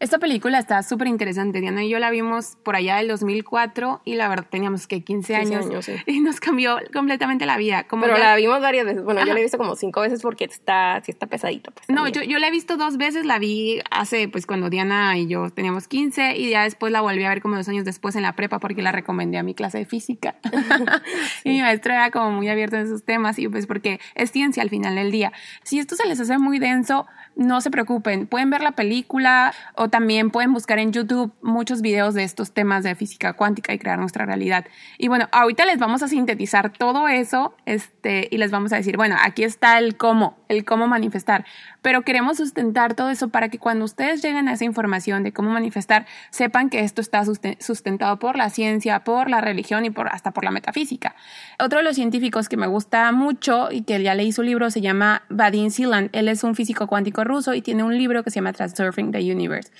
Esta 0.01 0.19
película 0.19 0.59
está 0.59 0.83
súper 0.83 1.09
interesante. 1.09 1.61
Diana 1.61 1.85
y 1.85 1.89
yo 1.89 1.99
la 1.99 2.11
vimos 2.11 2.57
por 2.63 2.77
allá 2.77 2.97
del 2.97 3.09
2004 3.09 4.03
y 4.05 4.15
la 4.15 4.29
verdad 4.29 4.47
teníamos 4.49 4.87
que 4.87 5.03
15 5.03 5.35
años, 5.35 5.67
y 6.07 6.21
nos 6.21 6.41
cambió 6.41 6.79
completamente 6.93 7.47
la 7.47 7.57
vida. 7.57 7.85
Como 7.85 8.05
Pero 8.05 8.17
la 8.17 8.37
vimos 8.37 8.61
varias 8.61 8.87
veces. 8.87 9.03
Bueno, 9.03 9.25
yo 9.25 9.33
la 9.33 9.41
he 9.41 9.43
visto 9.43 9.59
como 9.59 9.75
cinco 9.75 10.01
veces 10.01 10.23
porque 10.23 10.45
está, 10.45 11.03
sí 11.05 11.11
está 11.11 11.27
pesadito. 11.27 11.73
Pues, 11.73 11.89
no, 11.89 12.07
yo, 12.09 12.23
yo 12.23 12.39
la 12.39 12.49
he 12.49 12.51
visto 12.51 12.77
dos 12.77 12.97
veces. 12.97 13.27
La 13.27 13.39
vi 13.39 13.81
hace, 13.91 14.29
pues 14.29 14.47
cuando 14.47 14.71
Diana 14.71 15.19
y 15.19 15.27
yo 15.27 15.51
teníamos 15.51 15.89
15 15.89 16.37
y 16.37 16.51
ya 16.51 16.63
después 16.63 16.93
la 16.93 17.01
volví 17.01 17.25
a 17.25 17.31
ver 17.31 17.43
como 17.43 17.57
dos 17.57 17.69
años 17.69 17.85
después 17.85 18.15
en 18.15 18.23
la 18.23 18.37
prepa 18.37 18.61
porque 18.61 18.83
la 18.83 18.93
recomendé 18.93 19.39
a 19.39 19.43
mi 19.43 19.55
clase 19.55 19.79
de 19.79 19.85
física. 19.85 20.37
y 21.45 21.51
mi 21.51 21.61
maestro 21.61 21.93
era 21.93 22.11
como 22.11 22.31
muy 22.31 22.49
abierto 22.49 22.77
en 22.77 22.83
esos 22.83 23.05
temas 23.05 23.39
y 23.39 23.49
pues 23.49 23.67
porque 23.67 24.01
es 24.15 24.31
ciencia 24.31 24.63
al 24.63 24.71
final 24.71 24.95
del 24.95 25.11
día. 25.11 25.33
Si 25.65 25.79
esto 25.79 25.97
se 25.97 26.07
les 26.07 26.21
hace 26.21 26.39
muy 26.39 26.59
denso, 26.59 27.07
no 27.39 27.61
se 27.61 27.71
preocupen. 27.71 28.27
Pueden 28.27 28.51
ver 28.51 28.63
la 28.63 28.73
película 28.73 29.55
o 29.77 29.89
también 29.89 30.31
pueden 30.31 30.53
buscar 30.53 30.79
en 30.79 30.93
YouTube 30.93 31.33
muchos 31.41 31.81
videos 31.81 32.13
de 32.15 32.25
estos 32.25 32.53
temas 32.53 32.83
de 32.83 32.95
física 32.95 33.33
cuántica 33.33 33.73
y 33.73 33.79
crear 33.79 33.99
nuestra 33.99 34.27
realidad. 34.27 34.67
Y 34.99 35.09
bueno, 35.09 35.29
ahorita 35.33 35.65
les 35.65 35.79
vamos 35.79 36.03
a 36.03 36.09
sintetizar 36.09 36.73
todo 36.73 37.09
eso 37.09 37.55
este, 37.65 38.29
y 38.31 38.39
les 38.39 38.51
vamos 38.51 38.73
a 38.73 38.77
decir, 38.77 38.97
bueno, 38.97 39.17
aquí 39.23 39.45
está 39.45 39.79
el 39.79 39.97
cómo, 39.97 40.37
el 40.49 40.65
cómo 40.65 40.87
manifestar. 40.87 41.45
Pero 41.83 42.03
queremos 42.03 42.39
sustentar 42.39 42.95
todo 42.95 43.11
eso 43.11 43.29
para 43.29 43.49
que 43.49 43.59
cuando 43.59 43.85
ustedes 43.85 44.23
lleguen 44.23 44.49
a 44.49 44.53
esa 44.53 44.65
información 44.65 45.23
de 45.23 45.33
cómo 45.33 45.51
manifestar, 45.51 46.07
sepan 46.31 46.71
que 46.71 46.81
esto 46.81 47.01
está 47.01 47.23
sustentado 47.25 48.19
por 48.19 48.37
la 48.37 48.51
ciencia, 48.51 49.05
por 49.05 49.31
la 49.31 49.41
religión 49.41 49.85
y 49.85 49.91
por, 49.91 50.09
hasta 50.09 50.33
por 50.33 50.45
la 50.45 50.51
metafísica. 50.51 51.15
Otro 51.59 51.79
de 51.79 51.85
los 51.85 51.97
científicos 51.97 52.49
que 52.49 52.57
me 52.57 52.67
gusta 52.67 53.11
mucho 53.13 53.69
y 53.71 53.83
que 53.83 54.03
ya 54.03 54.15
leí 54.15 54.33
su 54.33 54.43
libro 54.43 54.71
se 54.71 54.81
llama 54.81 55.23
Vadim 55.29 55.71
Silan. 55.71 56.11
Él 56.13 56.29
es 56.29 56.45
un 56.45 56.55
físico 56.55 56.87
cuántico 56.87 57.25
ruso 57.25 57.55
y 57.55 57.63
tiene 57.63 57.83
un 57.83 57.97
libro 57.97 58.23
que 58.25 58.31
se 58.31 58.37
llama 58.37 58.53
Transurfing 58.53 59.13
the 59.13 59.21
Universe. 59.33 59.71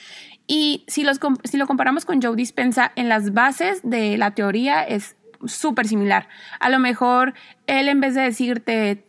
Y 0.47 0.85
si, 0.87 1.05
los, 1.05 1.21
si 1.45 1.59
lo 1.59 1.67
comparamos 1.67 2.05
con 2.05 2.23
Joe 2.23 2.35
Dispensa, 2.35 2.93
en 2.97 3.09
las 3.09 3.35
bases 3.35 3.81
de 3.83 4.17
la 4.17 4.31
teoría 4.31 4.83
es 4.83 5.15
súper 5.47 5.87
similar. 5.87 6.29
A 6.59 6.71
lo 6.71 6.79
mejor 6.79 7.35
él 7.67 7.89
en 7.89 8.01
vez 8.01 8.15
de 8.15 8.23
decirte 8.23 9.05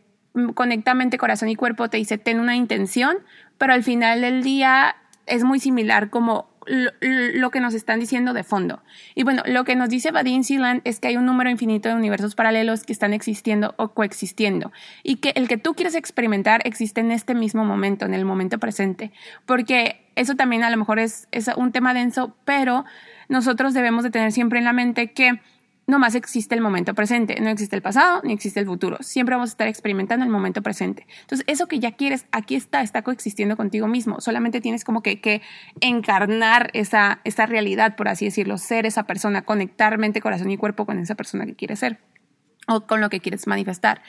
conecta 0.53 0.93
mente, 0.93 1.17
corazón 1.17 1.49
y 1.49 1.55
cuerpo, 1.55 1.89
te 1.89 1.97
dice 1.97 2.17
ten 2.17 2.39
una 2.39 2.55
intención, 2.55 3.17
pero 3.57 3.73
al 3.73 3.83
final 3.83 4.21
del 4.21 4.43
día 4.43 4.95
es 5.25 5.43
muy 5.43 5.59
similar 5.59 6.09
como 6.09 6.49
lo, 6.69 7.51
que 7.51 7.59
nos 7.59 7.73
están 7.73 7.99
diciendo 7.99 8.33
de 8.33 8.43
fondo. 8.43 8.83
Y 9.15 9.23
bueno, 9.23 9.41
lo 9.45 9.63
que 9.63 9.75
nos 9.75 9.89
dice 9.89 10.11
Vadim 10.11 10.43
Silan 10.43 10.81
es 10.83 10.99
que 10.99 11.07
hay 11.07 11.17
un 11.17 11.25
número 11.25 11.49
infinito 11.49 11.89
de 11.89 11.95
universos 11.95 12.35
paralelos 12.35 12.83
que 12.83 12.93
están 12.93 13.13
existiendo 13.13 13.73
o 13.77 13.89
coexistiendo 13.93 14.71
y 15.03 15.17
que 15.17 15.31
el 15.35 15.47
que 15.47 15.57
tú 15.57 15.73
quieres 15.73 15.95
experimentar 15.95 16.61
existe 16.65 17.01
en 17.01 17.11
este 17.11 17.33
mismo 17.33 17.65
momento, 17.65 18.05
en 18.05 18.13
el 18.13 18.25
momento 18.25 18.59
presente. 18.59 19.11
Porque 19.45 20.05
eso 20.15 20.35
también 20.35 20.63
a 20.63 20.69
lo 20.69 20.77
mejor 20.77 20.99
es, 20.99 21.27
es 21.31 21.49
un 21.55 21.71
tema 21.71 21.93
denso, 21.93 22.35
pero 22.45 22.85
nosotros 23.29 23.73
debemos 23.73 24.03
de 24.03 24.11
tener 24.11 24.31
siempre 24.31 24.59
en 24.59 24.65
la 24.65 24.73
mente 24.73 25.11
que 25.11 25.39
más 25.97 26.13
existe 26.13 26.53
el 26.53 26.61
momento 26.61 26.93
presente, 26.93 27.39
no 27.41 27.49
existe 27.49 27.75
el 27.75 27.81
pasado 27.81 28.21
ni 28.23 28.33
existe 28.33 28.59
el 28.59 28.67
futuro. 28.67 28.97
Siempre 28.99 29.33
vamos 29.33 29.49
a 29.49 29.53
estar 29.53 29.67
experimentando 29.67 30.25
el 30.25 30.31
momento 30.31 30.61
presente. 30.61 31.07
Entonces, 31.21 31.45
eso 31.47 31.67
que 31.67 31.79
ya 31.79 31.93
quieres, 31.93 32.25
aquí 32.31 32.55
está, 32.55 32.81
está 32.81 33.01
coexistiendo 33.01 33.57
contigo 33.57 33.87
mismo. 33.87 34.21
Solamente 34.21 34.61
tienes 34.61 34.83
como 34.83 35.01
que, 35.01 35.19
que 35.19 35.41
encarnar 35.81 36.69
esa, 36.73 37.21
esa 37.23 37.45
realidad, 37.45 37.95
por 37.95 38.07
así 38.07 38.25
decirlo, 38.25 38.57
ser 38.57 38.85
esa 38.85 39.03
persona, 39.03 39.41
conectar 39.41 39.97
mente, 39.97 40.21
corazón 40.21 40.51
y 40.51 40.57
cuerpo 40.57 40.85
con 40.85 40.99
esa 40.99 41.15
persona 41.15 41.45
que 41.45 41.55
quieres 41.55 41.79
ser 41.79 41.99
o 42.67 42.85
con 42.85 43.01
lo 43.01 43.09
que 43.09 43.19
quieres 43.19 43.47
manifestar. 43.47 44.03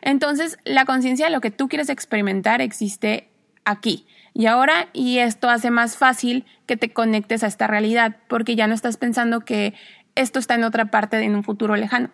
Entonces, 0.00 0.58
la 0.64 0.84
conciencia 0.86 1.26
de 1.26 1.32
lo 1.32 1.40
que 1.40 1.50
tú 1.50 1.68
quieres 1.68 1.90
experimentar 1.90 2.62
existe 2.62 3.28
aquí 3.66 4.06
y 4.38 4.46
ahora 4.46 4.88
y 4.92 5.18
esto 5.18 5.48
hace 5.48 5.70
más 5.70 5.96
fácil 5.96 6.44
que 6.66 6.76
te 6.76 6.92
conectes 6.92 7.42
a 7.42 7.46
esta 7.46 7.66
realidad 7.66 8.16
porque 8.28 8.54
ya 8.54 8.66
no 8.66 8.74
estás 8.74 8.98
pensando 8.98 9.40
que 9.40 9.72
esto 10.16 10.40
está 10.40 10.54
en 10.54 10.64
otra 10.64 10.86
parte 10.86 11.20
en 11.20 11.36
un 11.36 11.44
futuro 11.44 11.76
lejano. 11.76 12.10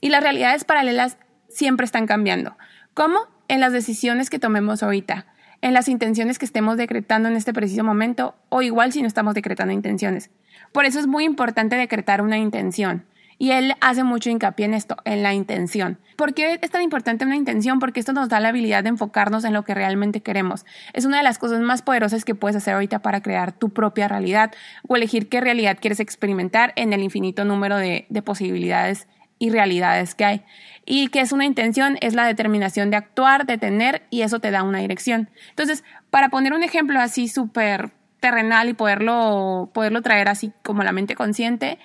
Y 0.00 0.08
las 0.08 0.22
realidades 0.22 0.64
paralelas 0.64 1.18
siempre 1.48 1.84
están 1.84 2.06
cambiando. 2.06 2.56
¿Cómo? 2.94 3.18
En 3.48 3.60
las 3.60 3.72
decisiones 3.72 4.30
que 4.30 4.38
tomemos 4.38 4.82
ahorita, 4.82 5.26
en 5.60 5.74
las 5.74 5.88
intenciones 5.88 6.38
que 6.38 6.46
estemos 6.46 6.78
decretando 6.78 7.28
en 7.28 7.36
este 7.36 7.52
preciso 7.52 7.84
momento, 7.84 8.34
o 8.48 8.62
igual 8.62 8.92
si 8.92 9.02
no 9.02 9.08
estamos 9.08 9.34
decretando 9.34 9.74
intenciones. 9.74 10.30
Por 10.72 10.86
eso 10.86 10.98
es 10.98 11.06
muy 11.06 11.24
importante 11.24 11.76
decretar 11.76 12.22
una 12.22 12.38
intención. 12.38 13.04
Y 13.40 13.52
él 13.52 13.72
hace 13.80 14.04
mucho 14.04 14.28
hincapié 14.28 14.66
en 14.66 14.74
esto, 14.74 14.98
en 15.06 15.22
la 15.22 15.32
intención. 15.32 15.98
¿Por 16.16 16.34
qué 16.34 16.58
es 16.60 16.70
tan 16.70 16.82
importante 16.82 17.24
una 17.24 17.36
intención? 17.36 17.78
Porque 17.78 17.98
esto 17.98 18.12
nos 18.12 18.28
da 18.28 18.38
la 18.38 18.50
habilidad 18.50 18.82
de 18.82 18.90
enfocarnos 18.90 19.46
en 19.46 19.54
lo 19.54 19.64
que 19.64 19.72
realmente 19.72 20.20
queremos. 20.20 20.66
Es 20.92 21.06
una 21.06 21.16
de 21.16 21.22
las 21.22 21.38
cosas 21.38 21.60
más 21.60 21.80
poderosas 21.80 22.26
que 22.26 22.34
puedes 22.34 22.54
hacer 22.54 22.74
ahorita 22.74 22.98
para 22.98 23.22
crear 23.22 23.52
tu 23.52 23.70
propia 23.70 24.08
realidad 24.08 24.52
o 24.86 24.94
elegir 24.94 25.30
qué 25.30 25.40
realidad 25.40 25.78
quieres 25.80 26.00
experimentar 26.00 26.74
en 26.76 26.92
el 26.92 27.02
infinito 27.02 27.46
número 27.46 27.78
de, 27.78 28.04
de 28.10 28.20
posibilidades 28.20 29.08
y 29.38 29.48
realidades 29.48 30.14
que 30.14 30.26
hay. 30.26 30.42
Y 30.84 31.08
que 31.08 31.20
es 31.20 31.32
una 31.32 31.46
intención, 31.46 31.96
es 32.02 32.12
la 32.12 32.26
determinación 32.26 32.90
de 32.90 32.98
actuar, 32.98 33.46
de 33.46 33.56
tener, 33.56 34.02
y 34.10 34.20
eso 34.20 34.40
te 34.40 34.50
da 34.50 34.64
una 34.64 34.80
dirección. 34.80 35.30
Entonces, 35.48 35.82
para 36.10 36.28
poner 36.28 36.52
un 36.52 36.62
ejemplo 36.62 37.00
así 37.00 37.26
súper 37.26 37.90
terrenal 38.20 38.68
y 38.68 38.74
poderlo, 38.74 39.70
poderlo 39.72 40.02
traer 40.02 40.28
así 40.28 40.52
como 40.62 40.82
la 40.82 40.92
mente 40.92 41.14
consciente, 41.14 41.78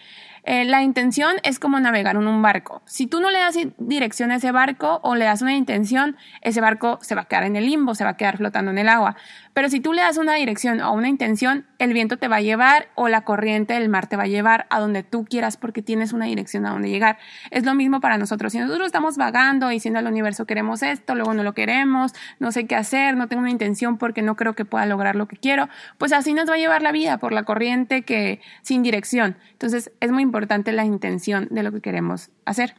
eh, 0.45 0.63
la 0.63 0.83
intención 0.83 1.37
es 1.43 1.59
como 1.59 1.79
navegar 1.79 2.15
en 2.15 2.27
un 2.27 2.41
barco. 2.41 2.81
Si 2.85 3.07
tú 3.07 3.19
no 3.19 3.31
le 3.31 3.39
das 3.39 3.57
dirección 3.79 4.31
a 4.31 4.35
ese 4.35 4.51
barco 4.51 4.99
o 5.03 5.15
le 5.15 5.25
das 5.25 5.41
una 5.41 5.55
intención, 5.55 6.17
ese 6.41 6.61
barco 6.61 6.99
se 7.01 7.15
va 7.15 7.21
a 7.21 7.25
quedar 7.25 7.45
en 7.45 7.55
el 7.55 7.65
limbo, 7.65 7.95
se 7.95 8.03
va 8.03 8.11
a 8.11 8.17
quedar 8.17 8.37
flotando 8.37 8.69
en 8.71 8.77
el 8.77 8.87
agua. 8.87 9.15
Pero 9.55 9.69
si 9.69 9.79
tú 9.79 9.93
le 9.93 10.01
das 10.01 10.17
una 10.17 10.35
dirección 10.35 10.81
o 10.81 10.91
una 10.91 11.07
intención, 11.07 11.65
el 11.79 11.93
viento 11.93 12.17
te 12.17 12.27
va 12.27 12.35
a 12.35 12.41
llevar 12.41 12.89
o 12.93 13.07
la 13.07 13.21
corriente 13.21 13.73
del 13.73 13.87
mar 13.87 14.05
te 14.05 14.17
va 14.17 14.23
a 14.23 14.27
llevar 14.27 14.67
a 14.69 14.81
donde 14.81 15.01
tú 15.01 15.23
quieras 15.23 15.55
porque 15.55 15.81
tienes 15.81 16.11
una 16.11 16.25
dirección 16.25 16.65
a 16.65 16.71
donde 16.71 16.89
llegar. 16.89 17.17
Es 17.51 17.63
lo 17.63 17.73
mismo 17.73 18.01
para 18.01 18.17
nosotros. 18.17 18.51
Si 18.51 18.59
nosotros 18.59 18.85
estamos 18.85 19.15
vagando 19.15 19.69
diciendo 19.69 19.97
al 19.97 20.07
universo 20.07 20.45
queremos 20.45 20.83
esto, 20.83 21.15
luego 21.15 21.33
no 21.33 21.41
lo 21.41 21.53
queremos, 21.53 22.11
no 22.37 22.51
sé 22.51 22.67
qué 22.67 22.75
hacer, 22.75 23.15
no 23.15 23.29
tengo 23.29 23.43
una 23.43 23.49
intención 23.49 23.97
porque 23.97 24.21
no 24.21 24.35
creo 24.35 24.55
que 24.55 24.65
pueda 24.65 24.85
lograr 24.87 25.15
lo 25.15 25.29
que 25.29 25.37
quiero, 25.37 25.69
pues 25.97 26.11
así 26.11 26.33
nos 26.33 26.49
va 26.49 26.55
a 26.55 26.57
llevar 26.57 26.81
la 26.81 26.91
vida 26.91 27.17
por 27.17 27.31
la 27.31 27.43
corriente 27.43 28.01
que 28.01 28.41
sin 28.61 28.83
dirección. 28.83 29.37
Entonces 29.53 29.89
es 30.01 30.11
muy 30.11 30.23
importante 30.23 30.73
la 30.73 30.83
intención 30.83 31.47
de 31.49 31.63
lo 31.63 31.71
que 31.71 31.79
queremos 31.79 32.29
hacer. 32.43 32.75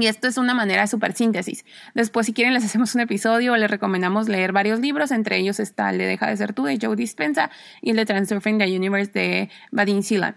Y 0.00 0.06
esto 0.06 0.28
es 0.28 0.36
una 0.36 0.54
manera 0.54 0.82
de 0.82 0.88
super 0.88 1.12
síntesis. 1.12 1.64
Después, 1.94 2.26
si 2.26 2.32
quieren, 2.32 2.54
les 2.54 2.64
hacemos 2.64 2.94
un 2.94 3.00
episodio 3.02 3.52
o 3.52 3.56
les 3.56 3.70
recomendamos 3.70 4.28
leer 4.28 4.52
varios 4.52 4.80
libros. 4.80 5.10
Entre 5.10 5.38
ellos 5.38 5.60
está 5.60 5.90
el 5.90 5.98
de 5.98 6.06
Deja 6.06 6.28
de 6.28 6.36
ser 6.36 6.52
tú 6.52 6.64
de 6.64 6.78
Joe 6.80 6.96
Dispensa 6.96 7.50
y 7.80 7.90
el 7.90 7.96
de 7.96 8.06
Transurfing 8.06 8.58
the 8.58 8.76
Universe 8.76 9.12
de 9.12 9.50
Vadim 9.70 10.02
Silat. 10.02 10.36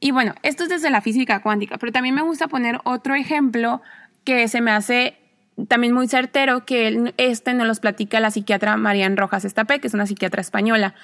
Y 0.00 0.10
bueno, 0.10 0.34
esto 0.42 0.64
es 0.64 0.68
desde 0.68 0.90
la 0.90 1.00
física 1.00 1.40
cuántica, 1.40 1.78
pero 1.78 1.92
también 1.92 2.14
me 2.14 2.22
gusta 2.22 2.48
poner 2.48 2.80
otro 2.84 3.14
ejemplo 3.14 3.80
que 4.24 4.46
se 4.48 4.60
me 4.60 4.70
hace 4.70 5.16
también 5.68 5.94
muy 5.94 6.06
certero, 6.06 6.66
que 6.66 7.14
este 7.16 7.54
nos 7.54 7.66
los 7.66 7.80
platica 7.80 8.20
la 8.20 8.30
psiquiatra 8.30 8.76
Marian 8.76 9.16
Rojas 9.16 9.44
Estapé, 9.46 9.80
que 9.80 9.86
es 9.86 9.94
una 9.94 10.06
psiquiatra 10.06 10.42
española 10.42 10.94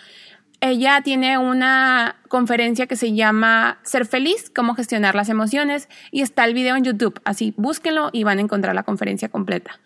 ella 0.62 1.00
tiene 1.02 1.38
una 1.38 2.14
conferencia 2.28 2.86
que 2.86 2.94
se 2.94 3.12
llama 3.12 3.80
Ser 3.82 4.06
feliz, 4.06 4.48
cómo 4.48 4.76
gestionar 4.76 5.16
las 5.16 5.28
emociones 5.28 5.88
y 6.12 6.22
está 6.22 6.44
el 6.44 6.54
video 6.54 6.76
en 6.76 6.84
YouTube, 6.84 7.20
así 7.24 7.52
búsquenlo 7.56 8.10
y 8.12 8.22
van 8.22 8.38
a 8.38 8.42
encontrar 8.42 8.72
la 8.72 8.84
conferencia 8.84 9.28
completa. 9.28 9.80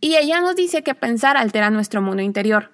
Y 0.00 0.16
ella 0.16 0.40
nos 0.40 0.56
dice 0.56 0.82
que 0.82 0.94
pensar 0.94 1.36
altera 1.36 1.68
nuestro 1.68 2.00
mundo 2.00 2.22
interior, 2.22 2.70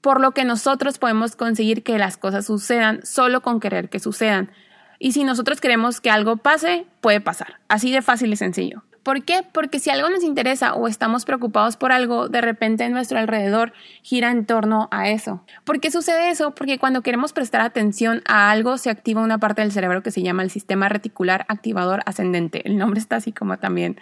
por 0.00 0.18
lo 0.18 0.30
que 0.30 0.46
nosotros 0.46 0.98
podemos 0.98 1.36
conseguir 1.36 1.82
que 1.82 1.98
las 1.98 2.16
cosas 2.16 2.46
sucedan 2.46 3.04
solo 3.04 3.42
con 3.42 3.60
querer 3.60 3.90
que 3.90 4.00
sucedan. 4.00 4.50
Y 4.98 5.12
si 5.12 5.24
nosotros 5.24 5.60
queremos 5.60 6.00
que 6.00 6.08
algo 6.08 6.38
pase, 6.38 6.86
puede 7.02 7.20
pasar, 7.20 7.60
así 7.68 7.92
de 7.92 8.00
fácil 8.00 8.32
y 8.32 8.36
sencillo. 8.36 8.82
¿Por 9.02 9.24
qué? 9.24 9.42
Porque 9.50 9.80
si 9.80 9.90
algo 9.90 10.08
nos 10.10 10.22
interesa 10.22 10.74
o 10.74 10.86
estamos 10.86 11.24
preocupados 11.24 11.76
por 11.76 11.90
algo, 11.90 12.28
de 12.28 12.40
repente 12.40 12.84
en 12.84 12.92
nuestro 12.92 13.18
alrededor 13.18 13.72
gira 14.02 14.30
en 14.30 14.46
torno 14.46 14.88
a 14.92 15.08
eso. 15.08 15.44
¿Por 15.64 15.80
qué 15.80 15.90
sucede 15.90 16.30
eso? 16.30 16.52
Porque 16.54 16.78
cuando 16.78 17.02
queremos 17.02 17.32
prestar 17.32 17.62
atención 17.62 18.22
a 18.26 18.50
algo, 18.50 18.78
se 18.78 18.90
activa 18.90 19.20
una 19.20 19.38
parte 19.38 19.62
del 19.62 19.72
cerebro 19.72 20.02
que 20.02 20.12
se 20.12 20.22
llama 20.22 20.44
el 20.44 20.50
sistema 20.50 20.88
reticular 20.88 21.44
activador 21.48 22.02
ascendente. 22.06 22.66
El 22.66 22.78
nombre 22.78 23.00
está 23.00 23.16
así 23.16 23.32
como 23.32 23.58
también 23.58 23.98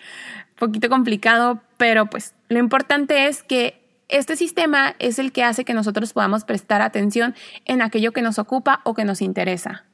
un 0.50 0.57
poquito 0.57 0.90
complicado, 0.90 1.62
pero 1.78 2.07
pues 2.07 2.35
lo 2.49 2.59
importante 2.59 3.26
es 3.26 3.42
que 3.42 3.80
este 4.09 4.37
sistema 4.37 4.97
es 4.99 5.19
el 5.19 5.33
que 5.33 5.45
hace 5.45 5.64
que 5.64 5.73
nosotros 5.73 6.12
podamos 6.12 6.45
prestar 6.45 6.83
atención 6.83 7.35
en 7.64 7.80
aquello 7.80 8.12
que 8.12 8.23
nos 8.23 8.38
ocupa 8.38 8.80
o 8.85 8.92
que 8.92 9.04
nos 9.04 9.23
interesa. 9.23 9.85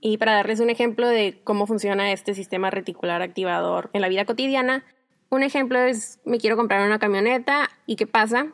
Y 0.00 0.16
para 0.16 0.32
darles 0.32 0.60
un 0.60 0.70
ejemplo 0.70 1.06
de 1.06 1.40
cómo 1.44 1.66
funciona 1.66 2.12
este 2.12 2.34
sistema 2.34 2.70
reticular 2.70 3.20
activador 3.22 3.90
en 3.92 4.00
la 4.00 4.08
vida 4.08 4.24
cotidiana, 4.24 4.84
un 5.28 5.42
ejemplo 5.42 5.78
es, 5.78 6.18
me 6.24 6.38
quiero 6.38 6.56
comprar 6.56 6.84
una 6.86 6.98
camioneta 6.98 7.70
y 7.86 7.96
¿qué 7.96 8.06
pasa? 8.06 8.52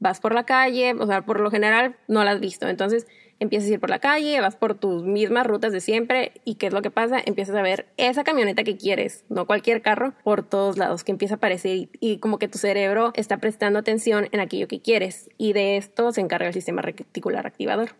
Vas 0.00 0.20
por 0.20 0.34
la 0.34 0.44
calle, 0.44 0.94
o 0.98 1.06
sea, 1.06 1.24
por 1.24 1.40
lo 1.40 1.50
general 1.50 1.96
no 2.08 2.24
la 2.24 2.32
has 2.32 2.40
visto, 2.40 2.68
entonces 2.68 3.06
empiezas 3.38 3.68
a 3.68 3.74
ir 3.74 3.80
por 3.80 3.90
la 3.90 3.98
calle, 3.98 4.40
vas 4.40 4.56
por 4.56 4.74
tus 4.74 5.04
mismas 5.04 5.46
rutas 5.46 5.72
de 5.72 5.80
siempre 5.80 6.32
y 6.44 6.56
¿qué 6.56 6.66
es 6.66 6.72
lo 6.72 6.82
que 6.82 6.90
pasa? 6.90 7.20
Empiezas 7.24 7.54
a 7.56 7.62
ver 7.62 7.86
esa 7.96 8.24
camioneta 8.24 8.64
que 8.64 8.76
quieres, 8.76 9.24
no 9.28 9.46
cualquier 9.46 9.82
carro, 9.82 10.14
por 10.24 10.42
todos 10.42 10.78
lados, 10.78 11.04
que 11.04 11.12
empieza 11.12 11.34
a 11.34 11.36
aparecer 11.36 11.76
y, 11.76 11.90
y 12.00 12.18
como 12.18 12.38
que 12.38 12.48
tu 12.48 12.58
cerebro 12.58 13.12
está 13.14 13.36
prestando 13.36 13.78
atención 13.78 14.28
en 14.32 14.40
aquello 14.40 14.66
que 14.66 14.80
quieres 14.80 15.30
y 15.38 15.52
de 15.52 15.76
esto 15.76 16.10
se 16.12 16.22
encarga 16.22 16.48
el 16.48 16.54
sistema 16.54 16.82
reticular 16.82 17.46
activador. 17.46 17.90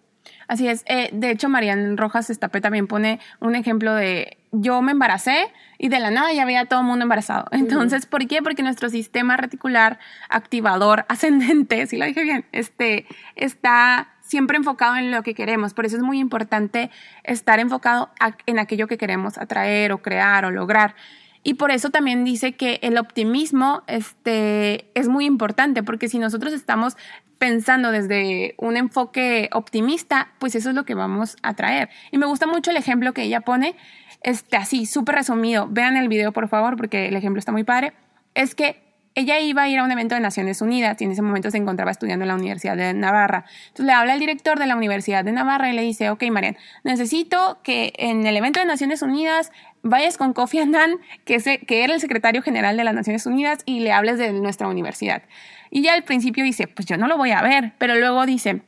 Así 0.48 0.68
es. 0.68 0.84
Eh, 0.86 1.10
de 1.12 1.30
hecho, 1.30 1.48
Marian 1.48 1.96
Rojas 1.96 2.30
Estapé 2.30 2.60
también 2.60 2.86
pone 2.86 3.20
un 3.40 3.54
ejemplo 3.54 3.94
de 3.94 4.38
yo 4.52 4.80
me 4.80 4.92
embaracé 4.92 5.52
y 5.78 5.88
de 5.88 5.98
la 5.98 6.10
nada 6.10 6.32
ya 6.32 6.42
había 6.42 6.64
todo 6.66 6.80
el 6.80 6.86
mundo 6.86 7.02
embarazado. 7.02 7.46
Entonces, 7.52 8.06
¿por 8.06 8.26
qué? 8.26 8.42
Porque 8.42 8.62
nuestro 8.62 8.88
sistema 8.88 9.36
reticular 9.36 9.98
activador 10.28 11.04
ascendente, 11.08 11.86
si 11.86 11.96
lo 11.96 12.06
dije 12.06 12.22
bien, 12.22 12.44
este, 12.52 13.06
está 13.34 14.08
siempre 14.20 14.56
enfocado 14.56 14.96
en 14.96 15.10
lo 15.10 15.22
que 15.22 15.34
queremos. 15.34 15.74
Por 15.74 15.86
eso 15.86 15.96
es 15.96 16.02
muy 16.02 16.18
importante 16.18 16.90
estar 17.22 17.60
enfocado 17.60 18.10
en 18.46 18.58
aquello 18.58 18.88
que 18.88 18.98
queremos 18.98 19.38
atraer 19.38 19.92
o 19.92 19.98
crear 19.98 20.44
o 20.44 20.50
lograr. 20.50 20.94
Y 21.46 21.54
por 21.54 21.70
eso 21.70 21.90
también 21.90 22.24
dice 22.24 22.54
que 22.54 22.80
el 22.82 22.98
optimismo 22.98 23.84
este, 23.86 24.90
es 24.98 25.06
muy 25.06 25.26
importante, 25.26 25.84
porque 25.84 26.08
si 26.08 26.18
nosotros 26.18 26.52
estamos 26.52 26.96
pensando 27.38 27.92
desde 27.92 28.56
un 28.58 28.76
enfoque 28.76 29.48
optimista, 29.52 30.32
pues 30.40 30.56
eso 30.56 30.70
es 30.70 30.74
lo 30.74 30.84
que 30.84 30.96
vamos 30.96 31.36
a 31.44 31.54
traer. 31.54 31.88
Y 32.10 32.18
me 32.18 32.26
gusta 32.26 32.48
mucho 32.48 32.72
el 32.72 32.76
ejemplo 32.76 33.14
que 33.14 33.22
ella 33.22 33.42
pone, 33.42 33.76
este, 34.24 34.56
así, 34.56 34.86
súper 34.86 35.14
resumido. 35.14 35.68
Vean 35.70 35.96
el 35.96 36.08
video, 36.08 36.32
por 36.32 36.48
favor, 36.48 36.76
porque 36.76 37.06
el 37.06 37.14
ejemplo 37.14 37.38
está 37.38 37.52
muy 37.52 37.62
padre. 37.62 37.92
Es 38.34 38.56
que 38.56 38.82
ella 39.16 39.40
iba 39.40 39.62
a 39.62 39.68
ir 39.68 39.78
a 39.78 39.82
un 39.82 39.90
evento 39.90 40.14
de 40.14 40.20
Naciones 40.20 40.60
Unidas 40.60 41.00
y 41.00 41.04
en 41.04 41.10
ese 41.10 41.22
momento 41.22 41.50
se 41.50 41.56
encontraba 41.56 41.90
estudiando 41.90 42.24
en 42.24 42.28
la 42.28 42.34
Universidad 42.34 42.76
de 42.76 42.92
Navarra. 42.92 43.46
Entonces 43.68 43.86
le 43.86 43.92
habla 43.92 44.12
al 44.12 44.20
director 44.20 44.58
de 44.58 44.66
la 44.66 44.76
Universidad 44.76 45.24
de 45.24 45.32
Navarra 45.32 45.70
y 45.70 45.72
le 45.72 45.80
dice, 45.80 46.10
ok, 46.10 46.22
Marian, 46.30 46.58
necesito 46.84 47.58
que 47.62 47.94
en 47.96 48.26
el 48.26 48.36
evento 48.36 48.60
de 48.60 48.66
Naciones 48.66 49.00
Unidas 49.00 49.52
vayas 49.82 50.18
con 50.18 50.34
Kofi 50.34 50.58
Annan, 50.58 50.98
que, 51.24 51.38
que 51.66 51.82
era 51.82 51.94
el 51.94 52.00
secretario 52.00 52.42
general 52.42 52.76
de 52.76 52.84
las 52.84 52.94
Naciones 52.94 53.24
Unidas, 53.24 53.60
y 53.64 53.80
le 53.80 53.90
hables 53.92 54.18
de 54.18 54.32
nuestra 54.32 54.68
universidad. 54.68 55.22
Y 55.70 55.80
ya 55.80 55.94
al 55.94 56.04
principio 56.04 56.44
dice, 56.44 56.68
pues 56.68 56.86
yo 56.86 56.98
no 56.98 57.06
lo 57.06 57.16
voy 57.16 57.30
a 57.30 57.40
ver, 57.40 57.72
pero 57.78 57.94
luego 57.94 58.26
dice, 58.26 58.60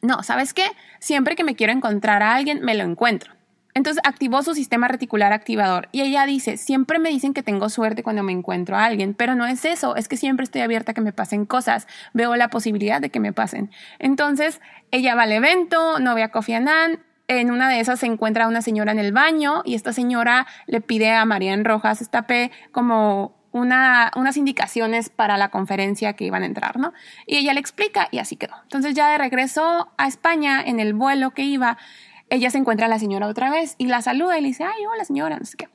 no, 0.00 0.22
¿sabes 0.22 0.54
qué? 0.54 0.64
Siempre 0.98 1.36
que 1.36 1.44
me 1.44 1.56
quiero 1.56 1.74
encontrar 1.74 2.22
a 2.22 2.34
alguien, 2.34 2.60
me 2.62 2.74
lo 2.74 2.84
encuentro. 2.84 3.37
Entonces 3.78 4.02
activó 4.04 4.42
su 4.42 4.56
sistema 4.56 4.88
reticular 4.88 5.32
activador 5.32 5.88
y 5.92 6.00
ella 6.00 6.26
dice, 6.26 6.56
siempre 6.56 6.98
me 6.98 7.10
dicen 7.10 7.32
que 7.32 7.44
tengo 7.44 7.68
suerte 7.68 8.02
cuando 8.02 8.24
me 8.24 8.32
encuentro 8.32 8.76
a 8.76 8.84
alguien, 8.84 9.14
pero 9.14 9.36
no 9.36 9.46
es 9.46 9.64
eso, 9.64 9.94
es 9.94 10.08
que 10.08 10.16
siempre 10.16 10.42
estoy 10.42 10.62
abierta 10.62 10.90
a 10.90 10.94
que 10.94 11.00
me 11.00 11.12
pasen 11.12 11.46
cosas, 11.46 11.86
veo 12.12 12.34
la 12.34 12.48
posibilidad 12.50 13.00
de 13.00 13.10
que 13.10 13.20
me 13.20 13.32
pasen. 13.32 13.70
Entonces 14.00 14.60
ella 14.90 15.14
va 15.14 15.22
al 15.22 15.30
evento, 15.30 16.00
no 16.00 16.16
ve 16.16 16.24
a 16.24 16.32
Kofi 16.32 16.54
Annan, 16.54 17.04
en 17.28 17.52
una 17.52 17.68
de 17.68 17.78
esas 17.78 18.00
se 18.00 18.06
encuentra 18.06 18.48
una 18.48 18.62
señora 18.62 18.90
en 18.90 18.98
el 18.98 19.12
baño 19.12 19.62
y 19.64 19.76
esta 19.76 19.92
señora 19.92 20.48
le 20.66 20.80
pide 20.80 21.12
a 21.12 21.24
Marian 21.24 21.64
Rojas 21.64 22.02
Estapé 22.02 22.50
como 22.72 23.38
una, 23.52 24.10
unas 24.16 24.36
indicaciones 24.36 25.08
para 25.08 25.36
la 25.36 25.50
conferencia 25.50 26.14
que 26.14 26.24
iban 26.24 26.42
a 26.42 26.46
entrar, 26.46 26.78
¿no? 26.78 26.92
Y 27.26 27.36
ella 27.36 27.54
le 27.54 27.60
explica 27.60 28.08
y 28.10 28.18
así 28.18 28.36
quedó. 28.36 28.54
Entonces 28.64 28.94
ya 28.94 29.08
de 29.10 29.18
regreso 29.18 29.88
a 29.96 30.08
España, 30.08 30.60
en 30.60 30.80
el 30.80 30.94
vuelo 30.94 31.30
que 31.30 31.42
iba, 31.42 31.78
ella 32.30 32.50
se 32.50 32.58
encuentra 32.58 32.86
a 32.86 32.88
la 32.88 32.98
señora 32.98 33.26
otra 33.26 33.50
vez 33.50 33.74
y 33.78 33.86
la 33.86 34.02
saluda 34.02 34.38
y 34.38 34.42
le 34.42 34.48
dice, 34.48 34.64
ay, 34.64 34.86
hola 34.86 35.04
señora, 35.04 35.38
no 35.38 35.44
sé 35.44 35.56
qué. 35.56 35.68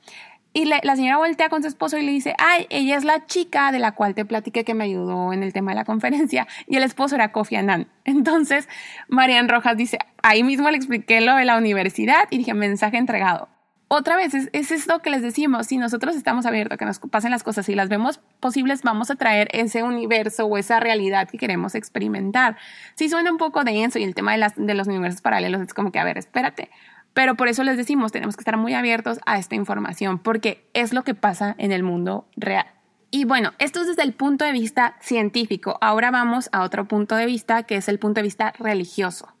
Y 0.56 0.66
la 0.66 0.94
señora 0.94 1.16
voltea 1.16 1.48
con 1.48 1.62
su 1.62 1.68
esposo 1.68 1.98
y 1.98 2.02
le 2.02 2.12
dice, 2.12 2.36
ay, 2.38 2.68
ella 2.70 2.96
es 2.96 3.02
la 3.02 3.26
chica 3.26 3.72
de 3.72 3.80
la 3.80 3.90
cual 3.90 4.14
te 4.14 4.24
platiqué 4.24 4.62
que 4.62 4.72
me 4.72 4.84
ayudó 4.84 5.32
en 5.32 5.42
el 5.42 5.52
tema 5.52 5.72
de 5.72 5.74
la 5.74 5.84
conferencia. 5.84 6.46
Y 6.68 6.76
el 6.76 6.84
esposo 6.84 7.16
era 7.16 7.32
Kofi 7.32 7.56
Annan. 7.56 7.88
Entonces, 8.04 8.68
Marian 9.08 9.48
Rojas 9.48 9.76
dice, 9.76 9.98
ahí 10.22 10.44
mismo 10.44 10.70
le 10.70 10.76
expliqué 10.76 11.20
lo 11.20 11.34
de 11.34 11.44
la 11.44 11.58
universidad 11.58 12.28
y 12.30 12.38
dije, 12.38 12.54
mensaje 12.54 12.98
entregado 12.98 13.48
otra 13.88 14.16
vez, 14.16 14.34
es, 14.34 14.48
es, 14.52 14.70
esto 14.70 15.00
que 15.00 15.10
les 15.10 15.22
decimos, 15.22 15.66
si 15.66 15.76
nosotros 15.76 16.16
estamos 16.16 16.46
abiertos 16.46 16.74
a 16.74 16.78
que 16.78 16.84
nos 16.86 16.98
pasen 16.98 17.30
las 17.30 17.42
cosas 17.42 17.68
y 17.68 17.74
las 17.74 17.88
vemos 17.88 18.18
posibles, 18.40 18.82
vamos 18.82 19.10
a 19.10 19.16
traer 19.16 19.48
ese 19.52 19.82
universo 19.82 20.46
o 20.46 20.56
esa 20.56 20.80
realidad 20.80 21.28
que 21.28 21.38
queremos 21.38 21.74
experimentar. 21.74 22.56
Si 22.94 23.08
suena 23.08 23.30
un 23.30 23.38
poco 23.38 23.62
denso 23.62 23.98
y 23.98 24.04
el 24.04 24.14
tema 24.14 24.32
de, 24.32 24.38
las, 24.38 24.54
de 24.56 24.74
los 24.74 24.88
universos 24.88 25.20
paralelos 25.20 25.60
es 25.60 25.74
como 25.74 25.92
que, 25.92 25.98
a 25.98 26.04
ver, 26.04 26.18
espérate. 26.18 26.70
Pero 27.12 27.36
por 27.36 27.48
eso 27.48 27.62
les 27.62 27.76
decimos, 27.76 28.10
tenemos 28.10 28.36
que 28.36 28.40
estar 28.40 28.56
muy 28.56 28.74
abiertos 28.74 29.20
a 29.26 29.38
esta 29.38 29.54
información, 29.54 30.18
porque 30.18 30.66
es 30.74 30.92
lo 30.92 31.04
que 31.04 31.14
pasa 31.14 31.54
en 31.58 31.70
el 31.70 31.82
mundo 31.82 32.26
real. 32.36 32.66
Y 33.10 33.26
bueno, 33.26 33.52
esto 33.60 33.80
es 33.80 33.86
desde 33.86 34.02
el 34.02 34.12
punto 34.12 34.44
de 34.44 34.50
vista 34.50 34.96
científico. 35.00 35.78
Ahora 35.80 36.10
vamos 36.10 36.48
a 36.50 36.62
otro 36.62 36.88
punto 36.88 37.14
de 37.14 37.26
vista, 37.26 37.62
que 37.62 37.76
es 37.76 37.88
el 37.88 38.00
punto 38.00 38.18
de 38.18 38.24
vista 38.24 38.52
religioso. 38.58 39.33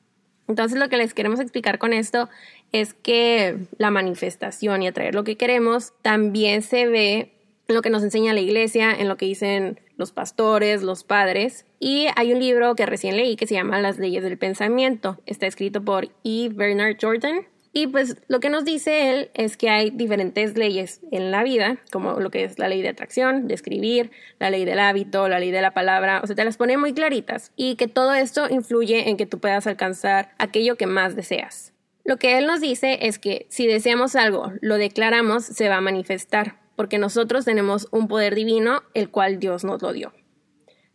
Entonces 0.48 0.78
lo 0.78 0.88
que 0.88 0.96
les 0.96 1.14
queremos 1.14 1.40
explicar 1.40 1.78
con 1.78 1.92
esto 1.92 2.28
es 2.72 2.94
que 2.94 3.56
la 3.78 3.90
manifestación 3.90 4.82
y 4.82 4.88
atraer 4.88 5.14
lo 5.14 5.24
que 5.24 5.36
queremos 5.36 5.92
también 6.02 6.62
se 6.62 6.86
ve 6.86 7.32
en 7.68 7.74
lo 7.74 7.82
que 7.82 7.90
nos 7.90 8.02
enseña 8.02 8.34
la 8.34 8.40
iglesia, 8.40 8.92
en 8.92 9.08
lo 9.08 9.16
que 9.16 9.26
dicen 9.26 9.80
los 9.96 10.12
pastores, 10.12 10.82
los 10.82 11.04
padres. 11.04 11.64
Y 11.80 12.08
hay 12.16 12.32
un 12.32 12.40
libro 12.40 12.74
que 12.74 12.84
recién 12.86 13.16
leí 13.16 13.36
que 13.36 13.46
se 13.46 13.54
llama 13.54 13.80
Las 13.80 13.98
leyes 13.98 14.22
del 14.22 14.36
pensamiento. 14.36 15.18
Está 15.26 15.46
escrito 15.46 15.82
por 15.82 16.08
E. 16.24 16.50
Bernard 16.50 16.96
Jordan. 17.00 17.46
Y 17.76 17.88
pues 17.88 18.16
lo 18.28 18.38
que 18.38 18.50
nos 18.50 18.64
dice 18.64 19.10
él 19.10 19.30
es 19.34 19.56
que 19.56 19.68
hay 19.68 19.90
diferentes 19.90 20.56
leyes 20.56 21.00
en 21.10 21.32
la 21.32 21.42
vida, 21.42 21.78
como 21.90 22.20
lo 22.20 22.30
que 22.30 22.44
es 22.44 22.56
la 22.56 22.68
ley 22.68 22.82
de 22.82 22.90
atracción, 22.90 23.48
de 23.48 23.54
escribir, 23.54 24.12
la 24.38 24.48
ley 24.50 24.64
del 24.64 24.78
hábito, 24.78 25.28
la 25.28 25.40
ley 25.40 25.50
de 25.50 25.60
la 25.60 25.74
palabra, 25.74 26.20
o 26.22 26.26
sea, 26.28 26.36
te 26.36 26.44
las 26.44 26.56
pone 26.56 26.78
muy 26.78 26.94
claritas. 26.94 27.50
Y 27.56 27.74
que 27.74 27.88
todo 27.88 28.14
esto 28.14 28.48
influye 28.48 29.10
en 29.10 29.16
que 29.16 29.26
tú 29.26 29.40
puedas 29.40 29.66
alcanzar 29.66 30.36
aquello 30.38 30.76
que 30.76 30.86
más 30.86 31.16
deseas. 31.16 31.72
Lo 32.04 32.16
que 32.16 32.38
él 32.38 32.46
nos 32.46 32.60
dice 32.60 33.00
es 33.02 33.18
que 33.18 33.46
si 33.50 33.66
deseamos 33.66 34.14
algo, 34.14 34.52
lo 34.60 34.78
declaramos, 34.78 35.44
se 35.44 35.68
va 35.68 35.78
a 35.78 35.80
manifestar, 35.80 36.60
porque 36.76 36.98
nosotros 36.98 37.44
tenemos 37.44 37.88
un 37.90 38.06
poder 38.06 38.36
divino, 38.36 38.84
el 38.94 39.10
cual 39.10 39.40
Dios 39.40 39.64
nos 39.64 39.82
lo 39.82 39.92
dio. 39.92 40.12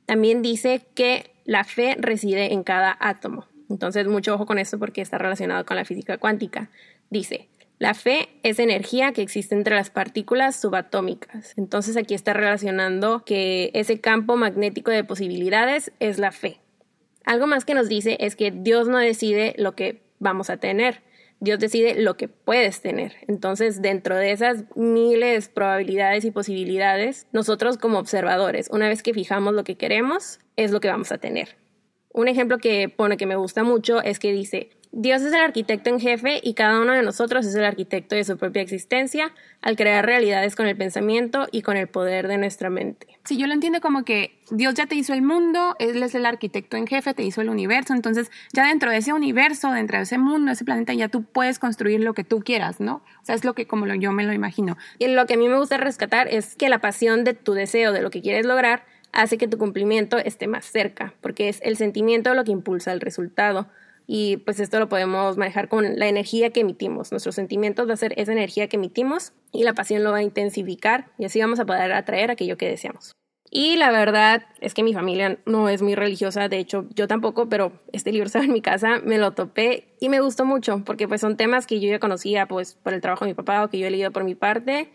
También 0.06 0.42
dice 0.42 0.86
que 0.96 1.34
la 1.44 1.66
fe 1.66 1.98
reside 2.00 2.54
en 2.54 2.64
cada 2.64 2.96
átomo. 3.02 3.48
Entonces, 3.70 4.08
mucho 4.08 4.34
ojo 4.34 4.46
con 4.46 4.60
esto 4.60 4.80
porque 4.80 5.02
está 5.02 5.18
relacionado 5.18 5.66
con 5.66 5.78
la 5.78 5.86
física 5.86 6.18
cuántica. 6.18 6.70
Dice, 7.10 7.48
la 7.80 7.94
fe 7.94 8.30
es 8.44 8.60
energía 8.60 9.14
que 9.14 9.22
existe 9.22 9.56
entre 9.56 9.76
las 9.76 9.90
partículas 9.90 10.60
subatómicas. 10.60 11.54
Entonces, 11.58 11.96
aquí 11.96 12.14
está 12.14 12.34
relacionando 12.34 13.24
que 13.24 13.72
ese 13.74 14.02
campo 14.02 14.36
magnético 14.36 14.92
de 14.92 15.04
posibilidades 15.06 15.92
es 16.00 16.20
la 16.20 16.32
fe. 16.32 16.60
Algo 17.24 17.48
más 17.48 17.64
que 17.64 17.76
nos 17.76 17.88
dice 17.88 18.18
es 18.20 18.36
que 18.36 18.52
Dios 18.52 18.88
no 18.88 18.98
decide 18.98 19.54
lo 19.58 19.76
que 19.76 20.02
vamos 20.20 20.50
a 20.50 20.58
tener. 20.58 21.02
Dios 21.40 21.60
decide 21.60 21.96
lo 21.96 22.18
que 22.18 22.28
puedes 22.28 22.82
tener. 22.82 23.14
Entonces, 23.28 23.82
dentro 23.82 24.18
de 24.18 24.32
esas 24.32 24.66
miles 24.76 25.48
probabilidades 25.48 26.26
y 26.26 26.32
posibilidades, 26.32 27.28
nosotros 27.32 27.78
como 27.78 28.00
observadores, 28.00 28.70
una 28.72 28.90
vez 28.90 29.04
que 29.04 29.14
fijamos 29.14 29.54
lo 29.54 29.64
que 29.64 29.78
queremos, 29.78 30.40
es 30.58 30.72
lo 30.72 30.82
que 30.82 30.90
vamos 30.90 31.14
a 31.14 31.18
tener. 31.18 31.56
Un 32.12 32.28
ejemplo 32.28 32.58
que 32.58 32.90
pone 32.90 33.18
que 33.18 33.26
me 33.26 33.36
gusta 33.36 33.64
mucho 33.64 34.02
es 34.02 34.20
que 34.20 34.32
dice, 34.32 34.72
Dios 34.92 35.22
es 35.22 35.32
el 35.32 35.42
arquitecto 35.42 35.92
en 35.92 36.00
jefe 36.00 36.40
y 36.42 36.56
cada 36.56 36.82
uno 36.82 36.94
de 36.94 37.04
nosotros 37.04 37.46
es 37.46 37.54
el 37.54 37.64
arquitecto 37.64 38.16
de 38.16 38.24
su 38.24 38.38
propia 38.38 38.64
existencia 38.64 39.32
al 39.62 39.76
crear 39.76 40.04
realidades 40.04 40.56
con 40.56 40.66
el 40.66 40.76
pensamiento 40.76 41.48
y 41.52 41.62
con 41.62 41.78
el 41.78 41.88
poder 41.88 42.28
de 42.28 42.40
nuestra 42.40 42.72
mente. 42.72 43.06
Sí, 43.24 43.38
yo 43.38 43.46
lo 43.46 43.54
entiendo 43.54 43.82
como 43.82 44.04
que 44.04 44.40
Dios 44.50 44.74
ya 44.74 44.88
te 44.88 44.96
hizo 44.96 45.14
el 45.14 45.22
mundo, 45.22 45.76
Él 45.78 46.02
es 46.02 46.16
el 46.16 46.26
arquitecto 46.26 46.76
en 46.76 46.88
jefe, 46.88 47.14
te 47.14 47.22
hizo 47.22 47.42
el 47.42 47.50
universo, 47.50 47.94
entonces 47.94 48.32
ya 48.52 48.66
dentro 48.66 48.90
de 48.90 48.98
ese 48.98 49.14
universo, 49.14 49.72
dentro 49.72 49.98
de 49.98 50.04
ese 50.04 50.18
mundo, 50.18 50.52
ese 50.52 50.66
planeta, 50.66 50.96
ya 50.96 51.08
tú 51.08 51.24
puedes 51.24 51.60
construir 51.60 52.00
lo 52.00 52.16
que 52.16 52.24
tú 52.24 52.40
quieras, 52.40 52.80
¿no? 52.80 53.04
O 53.22 53.26
sea, 53.26 53.36
es 53.36 53.46
lo 53.46 53.54
que 53.54 53.68
como 53.68 53.86
yo 53.86 54.12
me 54.12 54.24
lo 54.24 54.34
imagino. 54.34 54.76
Y 54.98 55.08
lo 55.10 55.28
que 55.28 55.36
a 55.36 55.38
mí 55.38 55.48
me 55.48 55.58
gusta 55.60 55.78
rescatar 55.78 56.28
es 56.30 56.56
que 56.56 56.68
la 56.70 56.80
pasión 56.80 57.24
de 57.24 57.36
tu 57.36 57.54
deseo, 57.54 57.94
de 57.94 58.02
lo 58.02 58.10
que 58.10 58.24
quieres 58.24 58.48
lograr, 58.48 58.86
hace 59.12 59.38
que 59.38 59.48
tu 59.48 59.58
cumplimiento 59.58 60.18
esté 60.18 60.48
más 60.48 60.66
cerca, 60.66 61.14
porque 61.22 61.50
es 61.50 61.60
el 61.64 61.78
sentimiento 61.78 62.34
lo 62.34 62.44
que 62.44 62.52
impulsa 62.52 62.92
el 62.92 63.02
resultado 63.02 63.68
y 64.12 64.38
pues 64.38 64.60
esto 64.60 64.80
lo 64.80 64.90
podemos 64.90 65.38
manejar 65.38 65.70
con 65.70 66.00
la 66.00 66.08
energía 66.08 66.50
que 66.50 66.62
emitimos. 66.62 67.12
Nuestros 67.12 67.36
sentimientos 67.36 67.88
va 67.88 67.94
a 67.94 67.98
ser 67.98 68.14
esa 68.18 68.32
energía 68.32 68.68
que 68.68 68.78
emitimos 68.78 69.34
y 69.52 69.64
la 69.64 69.76
pasión 69.76 70.04
lo 70.04 70.12
va 70.12 70.18
a 70.18 70.24
intensificar 70.24 71.12
y 71.20 71.26
así 71.26 71.40
vamos 71.40 71.60
a 71.60 71.66
poder 71.66 71.92
atraer 71.94 72.32
aquello 72.32 72.58
que 72.58 72.68
deseamos. 72.68 73.14
Y 73.52 73.78
la 73.78 73.92
verdad 73.92 74.48
es 74.62 74.74
que 74.74 74.82
mi 74.82 74.96
familia 74.96 75.38
no 75.46 75.70
es 75.70 75.84
muy 75.84 75.94
religiosa, 75.94 76.50
de 76.50 76.58
hecho 76.58 76.88
yo 76.96 77.08
tampoco, 77.08 77.50
pero 77.50 77.72
este 77.94 78.12
libro 78.12 78.26
estaba 78.28 78.46
en 78.46 78.54
mi 78.54 78.62
casa, 78.62 79.00
me 79.06 79.20
lo 79.20 79.34
topé 79.34 79.96
y 80.00 80.10
me 80.10 80.22
gustó 80.22 80.44
mucho 80.44 80.84
porque 80.86 81.08
pues 81.08 81.22
son 81.22 81.38
temas 81.38 81.68
que 81.68 81.80
yo 81.80 81.88
ya 81.88 82.00
conocía 82.00 82.48
pues 82.48 82.74
por 82.74 82.96
el 82.96 83.02
trabajo 83.02 83.26
de 83.26 83.32
mi 83.32 83.36
papá 83.36 83.64
o 83.64 83.70
que 83.70 83.78
yo 83.78 83.86
he 83.86 83.92
leído 83.92 84.12
por 84.12 84.24
mi 84.24 84.34
parte 84.34 84.92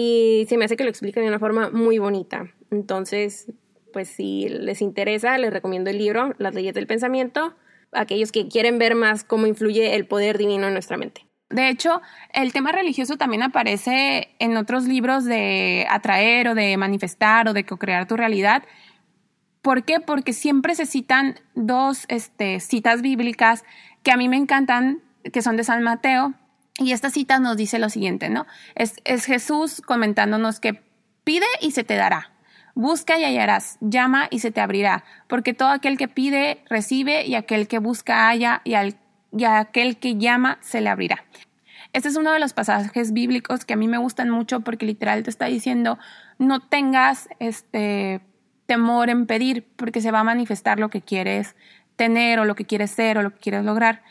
y 0.00 0.46
se 0.48 0.56
me 0.56 0.64
hace 0.64 0.76
que 0.76 0.84
lo 0.84 0.90
explica 0.90 1.20
de 1.20 1.26
una 1.26 1.40
forma 1.40 1.70
muy 1.70 1.98
bonita. 1.98 2.46
Entonces, 2.70 3.50
pues 3.92 4.08
si 4.08 4.48
les 4.48 4.80
interesa, 4.80 5.36
les 5.38 5.52
recomiendo 5.52 5.90
el 5.90 5.98
libro 5.98 6.34
Las 6.38 6.54
leyes 6.54 6.72
del 6.72 6.86
pensamiento 6.86 7.56
aquellos 7.92 8.30
que 8.30 8.46
quieren 8.46 8.78
ver 8.78 8.94
más 8.94 9.24
cómo 9.24 9.48
influye 9.48 9.96
el 9.96 10.06
poder 10.06 10.38
divino 10.38 10.68
en 10.68 10.74
nuestra 10.74 10.96
mente. 10.96 11.26
De 11.50 11.68
hecho, 11.68 12.00
el 12.32 12.52
tema 12.52 12.70
religioso 12.70 13.16
también 13.16 13.42
aparece 13.42 14.28
en 14.38 14.56
otros 14.56 14.84
libros 14.84 15.24
de 15.24 15.84
atraer 15.90 16.48
o 16.48 16.54
de 16.54 16.76
manifestar 16.76 17.48
o 17.48 17.52
de 17.52 17.64
co-crear 17.64 18.06
tu 18.06 18.16
realidad. 18.16 18.62
¿Por 19.62 19.84
qué? 19.84 19.98
Porque 19.98 20.32
siempre 20.32 20.76
se 20.76 20.86
citan 20.86 21.40
dos 21.56 22.04
este, 22.08 22.60
citas 22.60 23.02
bíblicas 23.02 23.64
que 24.04 24.12
a 24.12 24.16
mí 24.16 24.28
me 24.28 24.36
encantan, 24.36 25.02
que 25.32 25.42
son 25.42 25.56
de 25.56 25.64
San 25.64 25.82
Mateo. 25.82 26.34
Y 26.78 26.92
esta 26.92 27.10
cita 27.10 27.40
nos 27.40 27.56
dice 27.56 27.78
lo 27.78 27.90
siguiente, 27.90 28.30
¿no? 28.30 28.46
Es, 28.76 28.94
es 29.04 29.24
Jesús 29.24 29.82
comentándonos 29.84 30.60
que 30.60 30.80
pide 31.24 31.46
y 31.60 31.72
se 31.72 31.84
te 31.84 31.96
dará. 31.96 32.30
Busca 32.74 33.18
y 33.18 33.24
hallarás, 33.24 33.76
llama 33.80 34.28
y 34.30 34.38
se 34.38 34.52
te 34.52 34.60
abrirá, 34.60 35.04
porque 35.26 35.52
todo 35.52 35.68
aquel 35.68 35.98
que 35.98 36.06
pide, 36.06 36.62
recibe, 36.70 37.26
y 37.26 37.34
aquel 37.34 37.66
que 37.66 37.80
busca, 37.80 38.28
halla, 38.28 38.62
y, 38.64 38.74
aquel 39.44 39.98
que 39.98 40.16
llama, 40.16 40.58
se 40.60 40.80
le 40.80 40.88
abrirá. 40.88 41.24
Este 41.92 42.08
es 42.08 42.16
uno 42.16 42.32
de 42.32 42.38
los 42.38 42.52
pasajes 42.52 43.12
bíblicos 43.12 43.64
que 43.64 43.74
a 43.74 43.76
mí 43.76 43.88
me 43.88 43.98
gustan 43.98 44.30
mucho 44.30 44.60
porque 44.60 44.86
literal 44.86 45.24
te 45.24 45.30
está 45.30 45.46
diciendo, 45.46 45.98
no 46.38 46.60
tengas 46.60 47.28
este 47.40 48.20
temor 48.66 49.10
en 49.10 49.26
pedir, 49.26 49.66
porque 49.76 50.00
se 50.00 50.12
va 50.12 50.20
a 50.20 50.24
manifestar 50.24 50.78
lo 50.78 50.88
que 50.88 51.02
quieres 51.02 51.56
tener 51.96 52.38
o 52.38 52.44
lo 52.44 52.54
que 52.54 52.64
quieres 52.64 52.92
ser 52.92 53.18
o 53.18 53.22
lo 53.22 53.34
que 53.34 53.40
quieres 53.40 53.64
lograr. 53.64 54.02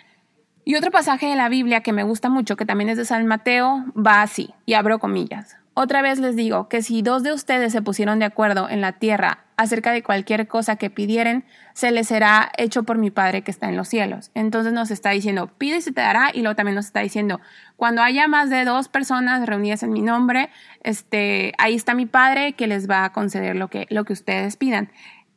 Y 0.68 0.76
otro 0.76 0.92
pasaje 0.92 1.28
de 1.28 1.38
la 1.38 1.48
Biblia 1.48 1.80
que 1.80 1.94
me 1.94 2.04
gusta 2.04 2.28
mucho, 2.28 2.58
que 2.58 2.66
también 2.66 2.90
es 2.90 2.98
de 2.98 3.06
San 3.06 3.26
Mateo, 3.26 3.86
va 3.96 4.22
así, 4.22 4.54
y 4.66 4.74
abro 4.74 5.00
comillas. 5.00 5.56
Otra 5.76 6.02
vez 6.02 6.20
les 6.20 6.36
digo 6.36 6.68
que 6.68 6.82
si 6.82 7.02
dos 7.02 7.24
de 7.24 7.32
ustedes 7.32 7.72
se 7.72 7.82
pusieron 7.82 8.20
de 8.20 8.26
acuerdo 8.26 8.70
en 8.70 8.82
la 8.82 8.92
tierra 8.92 9.46
acerca 9.56 9.94
de 9.94 10.04
cualquier 10.04 10.46
cosa 10.50 10.76
que 10.76 10.90
pidieren, 10.90 11.46
se 11.74 11.92
les 11.92 12.10
será 12.10 12.52
hecho 12.58 12.84
por 12.84 12.98
mi 12.98 13.12
Padre 13.12 13.44
que 13.44 13.52
está 13.52 13.70
en 13.70 13.78
los 13.78 13.88
cielos. 13.88 14.30
Entonces 14.34 14.74
nos 14.74 14.92
está 14.92 15.12
diciendo, 15.12 15.50
pide 15.58 15.78
y 15.78 15.82
se 15.82 15.94
te 15.94 16.02
dará, 16.02 16.32
y 16.34 16.42
luego 16.42 16.58
también 16.58 16.76
nos 16.76 16.88
está 16.88 17.00
diciendo, 17.00 17.40
cuando 17.78 18.02
haya 18.02 18.28
más 18.28 18.50
de 18.50 18.66
dos 18.66 18.90
personas 18.90 19.46
reunidas 19.46 19.84
en 19.84 19.94
mi 19.94 20.02
nombre, 20.02 20.50
este, 20.84 21.54
ahí 21.60 21.76
está 21.76 21.94
mi 21.94 22.08
Padre 22.08 22.54
que 22.54 22.68
les 22.68 22.90
va 22.90 23.06
a 23.06 23.14
conceder 23.14 23.56
lo 23.56 23.70
que, 23.70 23.88
lo 23.90 24.04
que 24.04 24.14
ustedes 24.14 24.58
pidan. 24.58 24.90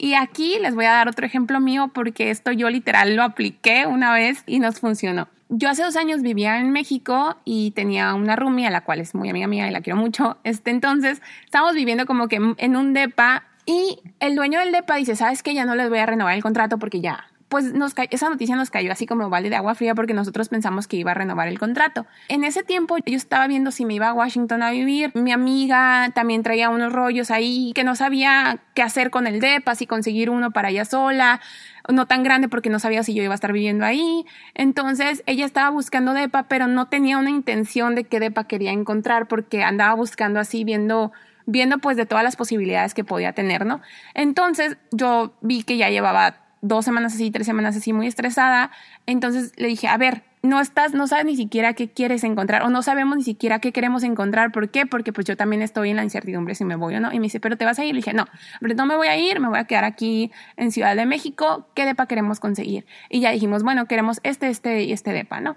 Y 0.02 0.14
aquí 0.14 0.56
les 0.58 0.74
voy 0.74 0.86
a 0.86 0.92
dar 0.92 1.08
otro 1.08 1.26
ejemplo 1.26 1.60
mío 1.60 1.90
porque 1.92 2.30
esto 2.30 2.52
yo 2.52 2.70
literal 2.70 3.16
lo 3.16 3.22
apliqué 3.22 3.84
una 3.84 4.14
vez 4.14 4.42
y 4.46 4.58
nos 4.58 4.80
funcionó. 4.80 5.28
Yo 5.50 5.68
hace 5.68 5.82
dos 5.82 5.94
años 5.96 6.22
vivía 6.22 6.58
en 6.58 6.70
México 6.70 7.36
y 7.44 7.72
tenía 7.72 8.14
una 8.14 8.34
roomie 8.34 8.66
a 8.66 8.70
la 8.70 8.80
cual 8.80 9.00
es 9.00 9.14
muy 9.14 9.28
amiga 9.28 9.46
mía 9.46 9.68
y 9.68 9.70
la 9.70 9.82
quiero 9.82 9.98
mucho. 9.98 10.38
Este, 10.42 10.70
entonces 10.70 11.20
estábamos 11.44 11.74
viviendo 11.74 12.06
como 12.06 12.28
que 12.28 12.38
en 12.56 12.76
un 12.76 12.94
depa 12.94 13.44
y 13.66 13.98
el 14.20 14.36
dueño 14.36 14.60
del 14.60 14.72
depa 14.72 14.96
dice, 14.96 15.16
¿sabes 15.16 15.42
qué? 15.42 15.52
Ya 15.52 15.66
no 15.66 15.74
les 15.74 15.90
voy 15.90 15.98
a 15.98 16.06
renovar 16.06 16.34
el 16.34 16.42
contrato 16.42 16.78
porque 16.78 17.02
ya 17.02 17.29
pues 17.50 17.74
nos 17.74 17.94
esa 18.10 18.30
noticia 18.30 18.54
nos 18.54 18.70
cayó 18.70 18.92
así 18.92 19.06
como 19.06 19.28
balde 19.28 19.50
de 19.50 19.56
agua 19.56 19.74
fría 19.74 19.96
porque 19.96 20.14
nosotros 20.14 20.48
pensamos 20.48 20.86
que 20.86 20.96
iba 20.96 21.10
a 21.10 21.14
renovar 21.14 21.48
el 21.48 21.58
contrato. 21.58 22.06
En 22.28 22.44
ese 22.44 22.62
tiempo 22.62 22.96
yo 23.04 23.16
estaba 23.16 23.48
viendo 23.48 23.72
si 23.72 23.84
me 23.84 23.94
iba 23.94 24.08
a 24.08 24.14
Washington 24.14 24.62
a 24.62 24.70
vivir. 24.70 25.10
Mi 25.16 25.32
amiga 25.32 26.12
también 26.14 26.44
traía 26.44 26.70
unos 26.70 26.92
rollos 26.92 27.32
ahí 27.32 27.72
que 27.74 27.82
no 27.82 27.96
sabía 27.96 28.60
qué 28.74 28.82
hacer 28.82 29.10
con 29.10 29.26
el 29.26 29.40
DEPA, 29.40 29.74
si 29.74 29.88
conseguir 29.88 30.30
uno 30.30 30.52
para 30.52 30.70
ella 30.70 30.84
sola, 30.84 31.40
no 31.88 32.06
tan 32.06 32.22
grande 32.22 32.48
porque 32.48 32.70
no 32.70 32.78
sabía 32.78 33.02
si 33.02 33.14
yo 33.14 33.24
iba 33.24 33.34
a 33.34 33.34
estar 33.34 33.52
viviendo 33.52 33.84
ahí. 33.84 34.24
Entonces 34.54 35.24
ella 35.26 35.44
estaba 35.44 35.70
buscando 35.70 36.14
DEPA, 36.14 36.44
pero 36.44 36.68
no 36.68 36.86
tenía 36.86 37.18
una 37.18 37.30
intención 37.30 37.96
de 37.96 38.04
qué 38.04 38.20
DEPA 38.20 38.44
quería 38.44 38.70
encontrar 38.70 39.26
porque 39.26 39.64
andaba 39.64 39.94
buscando 39.94 40.38
así 40.38 40.62
viendo 40.62 41.10
viendo 41.46 41.78
pues 41.78 41.96
de 41.96 42.06
todas 42.06 42.22
las 42.22 42.36
posibilidades 42.36 42.94
que 42.94 43.02
podía 43.02 43.32
tener, 43.32 43.66
¿no? 43.66 43.80
Entonces 44.14 44.76
yo 44.92 45.34
vi 45.40 45.64
que 45.64 45.78
ya 45.78 45.90
llevaba 45.90 46.36
dos 46.62 46.84
semanas 46.84 47.14
así, 47.14 47.30
tres 47.30 47.46
semanas 47.46 47.76
así, 47.76 47.92
muy 47.92 48.06
estresada. 48.06 48.70
Entonces 49.06 49.52
le 49.56 49.68
dije, 49.68 49.88
a 49.88 49.96
ver, 49.96 50.22
no 50.42 50.60
estás, 50.60 50.94
no 50.94 51.06
sabes 51.06 51.26
ni 51.26 51.36
siquiera 51.36 51.74
qué 51.74 51.90
quieres 51.90 52.24
encontrar 52.24 52.62
o 52.62 52.70
no 52.70 52.82
sabemos 52.82 53.16
ni 53.18 53.22
siquiera 53.22 53.58
qué 53.58 53.72
queremos 53.72 54.02
encontrar. 54.02 54.52
¿Por 54.52 54.70
qué? 54.70 54.86
Porque 54.86 55.12
pues 55.12 55.26
yo 55.26 55.36
también 55.36 55.60
estoy 55.60 55.90
en 55.90 55.96
la 55.96 56.04
incertidumbre 56.04 56.54
si 56.54 56.64
me 56.64 56.76
voy 56.76 56.94
o 56.94 57.00
no. 57.00 57.12
Y 57.12 57.18
me 57.18 57.24
dice, 57.24 57.40
pero 57.40 57.56
te 57.56 57.64
vas 57.64 57.78
a 57.78 57.84
ir. 57.84 57.94
Le 57.94 57.98
dije, 57.98 58.14
no, 58.14 58.26
pero 58.60 58.74
no 58.74 58.86
me 58.86 58.96
voy 58.96 59.08
a 59.08 59.16
ir, 59.18 59.40
me 59.40 59.48
voy 59.48 59.58
a 59.58 59.64
quedar 59.64 59.84
aquí 59.84 60.30
en 60.56 60.72
Ciudad 60.72 60.96
de 60.96 61.04
México. 61.04 61.66
¿Qué 61.74 61.84
depa 61.84 62.06
queremos 62.06 62.40
conseguir? 62.40 62.86
Y 63.10 63.20
ya 63.20 63.30
dijimos, 63.32 63.62
bueno, 63.62 63.86
queremos 63.86 64.20
este, 64.22 64.48
este 64.48 64.82
y 64.82 64.92
este 64.92 65.12
depa, 65.12 65.40
¿no? 65.40 65.56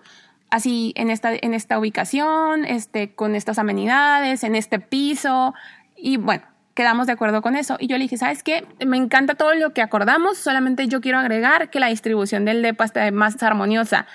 Así 0.49 0.93
en 0.95 1.09
esta, 1.09 1.31
en 1.33 1.53
esta 1.53 1.79
ubicación, 1.79 2.65
este, 2.65 3.15
con 3.15 3.35
estas 3.35 3.59
amenidades, 3.59 4.43
en 4.43 4.55
este 4.55 4.79
piso. 4.79 5.53
Y 5.95 6.17
bueno, 6.17 6.43
quedamos 6.73 7.07
de 7.07 7.13
acuerdo 7.13 7.41
con 7.41 7.55
eso. 7.55 7.77
Y 7.79 7.87
yo 7.87 7.97
le 7.97 8.03
dije, 8.03 8.17
¿sabes 8.17 8.43
qué? 8.43 8.65
Me 8.85 8.97
encanta 8.97 9.35
todo 9.35 9.53
lo 9.55 9.73
que 9.73 9.81
acordamos, 9.81 10.37
solamente 10.37 10.87
yo 10.87 11.01
quiero 11.01 11.19
agregar 11.19 11.69
que 11.69 11.79
la 11.79 11.87
distribución 11.87 12.45
del 12.45 12.61
DEPA 12.61 12.85
esté 12.85 13.11
más 13.11 13.41
armoniosa. 13.43 14.05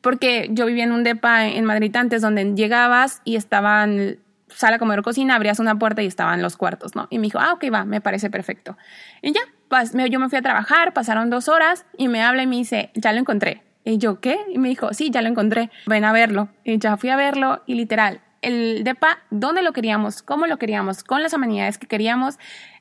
Porque 0.00 0.48
yo 0.50 0.66
vivía 0.66 0.84
en 0.84 0.92
un 0.92 1.02
DEPA 1.02 1.46
en 1.46 1.64
Madrid 1.64 1.94
antes 1.96 2.20
donde 2.22 2.54
llegabas 2.54 3.22
y 3.24 3.36
estaban 3.36 4.18
sala, 4.48 4.78
comer, 4.78 5.02
cocina, 5.02 5.34
abrías 5.34 5.58
una 5.58 5.78
puerta 5.78 6.02
y 6.02 6.06
estaban 6.06 6.42
los 6.42 6.56
cuartos, 6.56 6.94
¿no? 6.94 7.06
Y 7.10 7.18
me 7.18 7.24
dijo, 7.24 7.38
ah, 7.40 7.52
ok, 7.54 7.64
va, 7.72 7.84
me 7.84 8.00
parece 8.00 8.30
perfecto. 8.30 8.76
Y 9.22 9.32
ya, 9.32 9.40
pues, 9.68 9.92
yo 10.10 10.20
me 10.20 10.28
fui 10.28 10.38
a 10.38 10.42
trabajar, 10.42 10.92
pasaron 10.92 11.30
dos 11.30 11.48
horas 11.48 11.86
y 11.96 12.08
me 12.08 12.22
habla 12.22 12.42
y 12.42 12.46
me 12.46 12.56
dice, 12.56 12.90
ya 12.94 13.12
lo 13.12 13.18
encontré. 13.18 13.62
Y 13.84 13.98
yo, 13.98 14.20
¿qué? 14.20 14.38
Y 14.48 14.58
me 14.58 14.68
dijo, 14.68 14.92
sí, 14.94 15.10
ya 15.10 15.20
lo 15.22 15.28
encontré, 15.28 15.70
ven 15.86 16.04
a 16.04 16.12
verlo. 16.12 16.48
Y 16.64 16.78
ya 16.78 16.96
fui 16.96 17.10
a 17.10 17.16
verlo 17.16 17.62
y 17.66 17.74
literal, 17.74 18.20
el 18.44 18.84
DEPA, 18.84 19.18
dónde 19.30 19.62
lo 19.62 19.72
queríamos, 19.72 20.22
cómo 20.22 20.46
lo 20.46 20.58
queríamos, 20.58 21.02
con 21.02 21.22
las 21.22 21.34
amenidades 21.34 21.78
que 21.78 21.86
queríamos. 21.86 22.38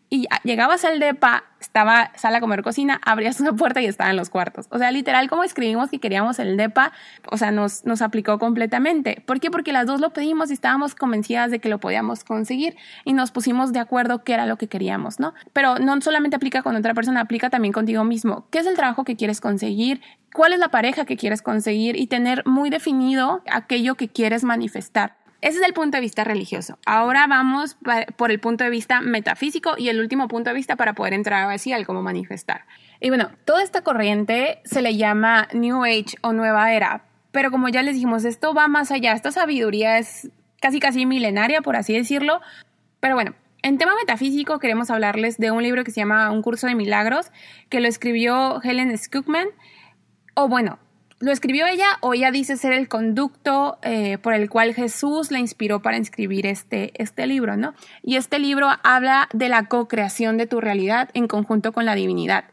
Y 0.09 0.27
llegabas 0.43 0.85
al 0.85 0.99
DEPA, 0.99 1.43
estaba 1.59 2.11
sala, 2.15 2.39
comer, 2.39 2.61
cocina, 2.61 3.01
abrías 3.03 3.39
una 3.41 3.53
puerta 3.53 3.81
y 3.81 3.87
estaban 3.87 4.15
los 4.15 4.29
cuartos. 4.29 4.67
O 4.69 4.77
sea, 4.77 4.91
literal, 4.91 5.27
como 5.27 5.43
escribimos 5.43 5.89
que 5.89 5.99
queríamos 5.99 6.37
el 6.37 6.55
DEPA, 6.55 6.91
o 7.31 7.37
sea, 7.37 7.49
nos, 7.49 7.83
nos 7.85 8.03
aplicó 8.03 8.37
completamente. 8.37 9.23
¿Por 9.25 9.39
qué? 9.39 9.49
Porque 9.49 9.73
las 9.73 9.87
dos 9.87 10.01
lo 10.01 10.11
pedimos 10.11 10.51
y 10.51 10.53
estábamos 10.53 10.93
convencidas 10.93 11.49
de 11.49 11.57
que 11.57 11.67
lo 11.67 11.79
podíamos 11.79 12.23
conseguir 12.23 12.75
y 13.05 13.13
nos 13.13 13.31
pusimos 13.31 13.73
de 13.73 13.79
acuerdo 13.79 14.23
qué 14.23 14.35
era 14.35 14.45
lo 14.45 14.57
que 14.57 14.67
queríamos, 14.67 15.19
¿no? 15.19 15.33
Pero 15.51 15.79
no 15.79 15.99
solamente 16.01 16.35
aplica 16.35 16.61
con 16.61 16.75
otra 16.75 16.93
persona, 16.93 17.21
aplica 17.21 17.49
también 17.49 17.73
contigo 17.73 18.03
mismo. 18.03 18.45
¿Qué 18.51 18.59
es 18.59 18.67
el 18.67 18.75
trabajo 18.75 19.05
que 19.05 19.15
quieres 19.15 19.41
conseguir? 19.41 20.01
¿Cuál 20.31 20.53
es 20.53 20.59
la 20.59 20.69
pareja 20.69 21.05
que 21.05 21.17
quieres 21.17 21.41
conseguir? 21.41 21.95
Y 21.95 22.05
tener 22.05 22.45
muy 22.45 22.69
definido 22.69 23.41
aquello 23.49 23.95
que 23.95 24.09
quieres 24.09 24.43
manifestar. 24.43 25.22
Ese 25.43 25.57
es 25.57 25.65
el 25.65 25.73
punto 25.73 25.97
de 25.97 26.01
vista 26.01 26.23
religioso. 26.23 26.79
Ahora 26.85 27.27
vamos 27.27 27.75
por 28.15 28.31
el 28.31 28.39
punto 28.39 28.63
de 28.63 28.69
vista 28.69 29.01
metafísico 29.01 29.73
y 29.77 29.89
el 29.89 29.99
último 29.99 30.29
punto 30.29 30.49
de 30.49 30.53
vista 30.53 30.77
para 30.77 30.93
poder 30.93 31.13
entrar 31.13 31.51
así 31.51 31.73
al 31.73 31.85
cómo 31.85 32.01
manifestar. 32.01 32.63
Y 33.01 33.09
bueno, 33.09 33.29
toda 33.43 33.61
esta 33.61 33.81
corriente 33.81 34.61
se 34.63 34.81
le 34.81 34.95
llama 34.95 35.49
New 35.53 35.83
Age 35.83 36.15
o 36.21 36.31
Nueva 36.31 36.71
Era, 36.71 37.03
pero 37.33 37.51
como 37.51 37.67
ya 37.67 37.83
les 37.83 37.95
dijimos, 37.95 38.23
esto 38.23 38.53
va 38.53 38.69
más 38.69 38.89
allá, 38.89 39.11
esta 39.11 39.33
sabiduría 39.33 39.97
es 39.97 40.29
casi 40.61 40.79
casi 40.79 41.05
milenaria, 41.05 41.61
por 41.61 41.75
así 41.75 41.93
decirlo. 41.93 42.39
Pero 43.01 43.15
bueno, 43.15 43.35
en 43.63 43.77
tema 43.77 43.95
metafísico 43.99 44.59
queremos 44.59 44.91
hablarles 44.91 45.37
de 45.39 45.51
un 45.51 45.61
libro 45.61 45.83
que 45.83 45.91
se 45.91 45.99
llama 45.99 46.31
Un 46.31 46.41
curso 46.41 46.67
de 46.67 46.75
milagros, 46.75 47.33
que 47.67 47.81
lo 47.81 47.89
escribió 47.89 48.61
Helen 48.63 48.97
Scookman, 48.97 49.47
o 50.35 50.47
bueno, 50.47 50.79
¿Lo 51.23 51.31
escribió 51.31 51.65
ella 51.67 51.99
o 52.01 52.13
ella 52.13 52.31
dice 52.31 52.57
ser 52.57 52.73
el 52.73 52.89
conducto 52.89 53.77
eh, 53.81 54.17
por 54.17 54.33
el 54.33 54.49
cual 54.49 54.73
Jesús 54.73 55.31
la 55.31 55.39
inspiró 55.39 55.81
para 55.81 55.95
escribir 55.95 56.45
este, 56.45 56.91
este 57.01 57.27
libro, 57.27 57.55
¿no? 57.55 57.75
Y 58.01 58.17
este 58.17 58.39
libro 58.39 58.67
habla 58.83 59.29
de 59.31 59.47
la 59.47 59.67
co-creación 59.67 60.35
de 60.35 60.47
tu 60.47 60.59
realidad 60.59 61.09
en 61.13 61.29
conjunto 61.29 61.71
con 61.71 61.85
la 61.85 61.95
divinidad. 61.95 62.43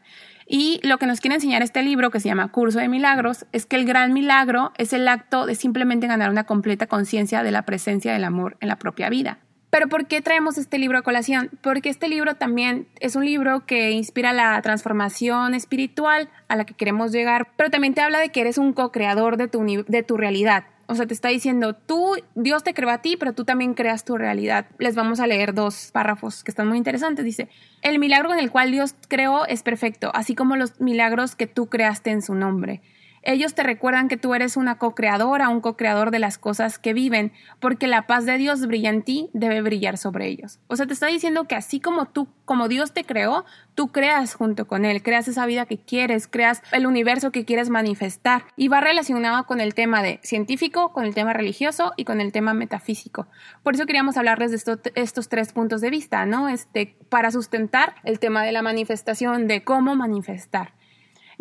Y 0.47 0.79
lo 0.87 0.99
que 0.99 1.05
nos 1.05 1.19
quiere 1.19 1.35
enseñar 1.35 1.61
este 1.61 1.83
libro, 1.83 2.11
que 2.11 2.21
se 2.21 2.29
llama 2.29 2.49
Curso 2.53 2.79
de 2.79 2.87
Milagros, 2.87 3.45
es 3.51 3.65
que 3.65 3.75
el 3.75 3.83
gran 3.83 4.13
milagro 4.13 4.71
es 4.77 4.93
el 4.93 5.05
acto 5.09 5.45
de 5.45 5.55
simplemente 5.55 6.07
ganar 6.07 6.29
una 6.29 6.45
completa 6.45 6.87
conciencia 6.87 7.43
de 7.43 7.51
la 7.51 7.63
presencia 7.63 8.13
del 8.13 8.23
amor 8.23 8.55
en 8.61 8.69
la 8.69 8.77
propia 8.77 9.09
vida. 9.09 9.39
Pero 9.71 9.87
¿por 9.87 10.05
qué 10.05 10.21
traemos 10.21 10.57
este 10.57 10.77
libro 10.77 10.97
a 10.97 11.01
colación? 11.01 11.49
Porque 11.61 11.89
este 11.89 12.09
libro 12.09 12.35
también 12.35 12.87
es 12.99 13.15
un 13.15 13.25
libro 13.25 13.65
que 13.65 13.91
inspira 13.91 14.33
la 14.33 14.61
transformación 14.61 15.53
espiritual 15.53 16.29
a 16.49 16.57
la 16.57 16.65
que 16.65 16.73
queremos 16.73 17.13
llegar, 17.13 17.47
pero 17.55 17.71
también 17.71 17.93
te 17.93 18.01
habla 18.01 18.19
de 18.19 18.29
que 18.29 18.41
eres 18.41 18.57
un 18.57 18.73
co-creador 18.73 19.37
de 19.37 19.47
tu, 19.47 19.65
de 19.87 20.03
tu 20.03 20.17
realidad. 20.17 20.65
O 20.87 20.95
sea, 20.95 21.07
te 21.07 21.13
está 21.13 21.29
diciendo, 21.29 21.73
tú, 21.73 22.17
Dios 22.35 22.65
te 22.65 22.73
creó 22.73 22.89
a 22.89 23.01
ti, 23.01 23.15
pero 23.15 23.31
tú 23.31 23.45
también 23.45 23.73
creas 23.73 24.03
tu 24.03 24.17
realidad. 24.17 24.65
Les 24.77 24.93
vamos 24.93 25.21
a 25.21 25.27
leer 25.27 25.53
dos 25.53 25.89
párrafos 25.93 26.43
que 26.43 26.51
están 26.51 26.67
muy 26.67 26.77
interesantes. 26.77 27.23
Dice, 27.23 27.47
el 27.81 27.97
milagro 27.97 28.33
en 28.33 28.39
el 28.39 28.51
cual 28.51 28.71
Dios 28.71 28.93
creó 29.07 29.45
es 29.45 29.63
perfecto, 29.63 30.11
así 30.13 30.35
como 30.35 30.57
los 30.57 30.81
milagros 30.81 31.37
que 31.37 31.47
tú 31.47 31.67
creaste 31.67 32.09
en 32.09 32.21
su 32.21 32.35
nombre. 32.35 32.81
Ellos 33.23 33.53
te 33.53 33.63
recuerdan 33.63 34.07
que 34.07 34.17
tú 34.17 34.33
eres 34.33 34.57
una 34.57 34.77
co-creadora, 34.77 35.49
un 35.49 35.61
co-creador 35.61 36.09
de 36.09 36.19
las 36.19 36.37
cosas 36.39 36.79
que 36.79 36.93
viven, 36.93 37.31
porque 37.59 37.87
la 37.87 38.07
paz 38.07 38.25
de 38.25 38.37
Dios 38.37 38.65
brilla 38.65 38.89
en 38.89 39.03
ti, 39.03 39.29
debe 39.33 39.61
brillar 39.61 39.97
sobre 39.97 40.27
ellos. 40.27 40.59
O 40.67 40.75
sea, 40.75 40.87
te 40.87 40.93
está 40.93 41.07
diciendo 41.07 41.45
que 41.45 41.55
así 41.55 41.79
como 41.79 42.07
tú, 42.07 42.27
como 42.45 42.67
Dios 42.67 42.93
te 42.93 43.03
creó, 43.03 43.45
tú 43.75 43.89
creas 43.89 44.33
junto 44.33 44.65
con 44.65 44.85
Él, 44.85 45.03
creas 45.03 45.27
esa 45.27 45.45
vida 45.45 45.67
que 45.67 45.77
quieres, 45.77 46.27
creas 46.27 46.63
el 46.71 46.87
universo 46.87 47.31
que 47.31 47.45
quieres 47.45 47.69
manifestar. 47.69 48.43
Y 48.55 48.69
va 48.69 48.81
relacionado 48.81 49.45
con 49.45 49.61
el 49.61 49.75
tema 49.75 50.01
de 50.01 50.19
científico, 50.23 50.91
con 50.91 51.05
el 51.05 51.13
tema 51.13 51.33
religioso 51.33 51.93
y 51.97 52.05
con 52.05 52.21
el 52.21 52.31
tema 52.31 52.53
metafísico. 52.53 53.27
Por 53.61 53.75
eso 53.75 53.85
queríamos 53.85 54.17
hablarles 54.17 54.51
de 54.51 54.91
estos 54.95 55.29
tres 55.29 55.53
puntos 55.53 55.81
de 55.81 55.91
vista, 55.91 56.25
¿no? 56.25 56.49
Este, 56.49 56.97
para 57.09 57.31
sustentar 57.31 57.95
el 58.03 58.19
tema 58.19 58.43
de 58.43 58.51
la 58.51 58.61
manifestación, 58.63 59.47
de 59.47 59.63
cómo 59.63 59.95
manifestar. 59.95 60.73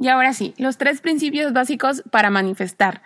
Y 0.01 0.09
ahora 0.09 0.33
sí, 0.33 0.55
los 0.57 0.79
tres 0.79 1.03
principios 1.03 1.53
básicos 1.53 2.03
para 2.11 2.31
manifestar. 2.31 3.03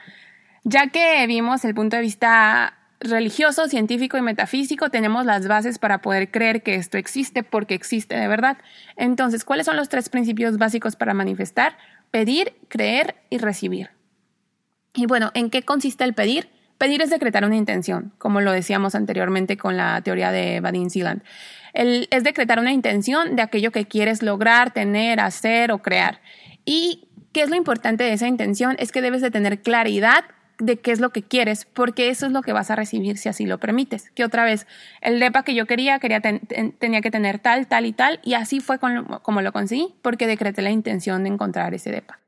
Ya 0.62 0.86
que 0.90 1.26
vimos 1.26 1.64
el 1.64 1.74
punto 1.74 1.96
de 1.96 2.02
vista 2.02 2.78
religioso, 3.00 3.66
científico 3.66 4.16
y 4.16 4.22
metafísico, 4.22 4.90
tenemos 4.90 5.26
las 5.26 5.48
bases 5.48 5.80
para 5.80 6.00
poder 6.00 6.30
creer 6.30 6.62
que 6.62 6.76
esto 6.76 6.96
existe 6.96 7.42
porque 7.42 7.74
existe 7.74 8.14
de 8.16 8.28
verdad. 8.28 8.58
Entonces, 8.96 9.44
¿cuáles 9.44 9.66
son 9.66 9.76
los 9.76 9.88
tres 9.88 10.08
principios 10.08 10.56
básicos 10.56 10.94
para 10.94 11.14
manifestar? 11.14 11.76
Pedir, 12.12 12.54
creer 12.68 13.16
y 13.28 13.38
recibir. 13.38 13.90
Y 14.94 15.06
bueno, 15.06 15.32
¿en 15.34 15.50
qué 15.50 15.64
consiste 15.64 16.04
el 16.04 16.14
pedir? 16.14 16.48
Pedir 16.78 17.02
es 17.02 17.10
decretar 17.10 17.44
una 17.44 17.56
intención, 17.56 18.12
como 18.18 18.40
lo 18.40 18.52
decíamos 18.52 18.94
anteriormente 18.94 19.56
con 19.56 19.76
la 19.76 20.00
teoría 20.02 20.30
de 20.30 20.60
Badin 20.60 20.90
Sealand. 20.90 21.22
es 21.72 22.22
decretar 22.22 22.60
una 22.60 22.72
intención 22.72 23.34
de 23.34 23.42
aquello 23.42 23.72
que 23.72 23.86
quieres 23.86 24.22
lograr, 24.22 24.72
tener, 24.72 25.18
hacer 25.18 25.72
o 25.72 25.78
crear. 25.82 26.20
Y 26.64 27.08
qué 27.32 27.42
es 27.42 27.50
lo 27.50 27.56
importante 27.56 28.04
de 28.04 28.12
esa 28.12 28.28
intención 28.28 28.76
es 28.78 28.92
que 28.92 29.02
debes 29.02 29.22
de 29.22 29.30
tener 29.30 29.60
claridad 29.60 30.24
de 30.58 30.78
qué 30.78 30.92
es 30.92 31.00
lo 31.00 31.10
que 31.10 31.22
quieres, 31.22 31.64
porque 31.64 32.08
eso 32.08 32.26
es 32.26 32.32
lo 32.32 32.42
que 32.42 32.52
vas 32.52 32.70
a 32.70 32.76
recibir 32.76 33.18
si 33.18 33.28
así 33.28 33.44
lo 33.44 33.58
permites. 33.58 34.10
Que 34.12 34.24
otra 34.24 34.44
vez, 34.44 34.66
el 35.00 35.18
DEPA 35.18 35.42
que 35.42 35.54
yo 35.54 35.66
quería, 35.66 35.98
quería 35.98 36.20
tenía 36.20 37.00
que 37.00 37.10
tener 37.10 37.38
tal, 37.40 37.66
tal 37.66 37.86
y 37.86 37.92
tal, 37.92 38.20
y 38.22 38.34
así 38.34 38.60
fue 38.60 38.78
como 38.78 39.40
lo 39.40 39.52
conseguí, 39.52 39.94
porque 40.02 40.26
decreté 40.26 40.62
la 40.62 40.70
intención 40.70 41.24
de 41.24 41.30
encontrar 41.30 41.74
ese 41.74 41.90
DEPA. 41.90 42.20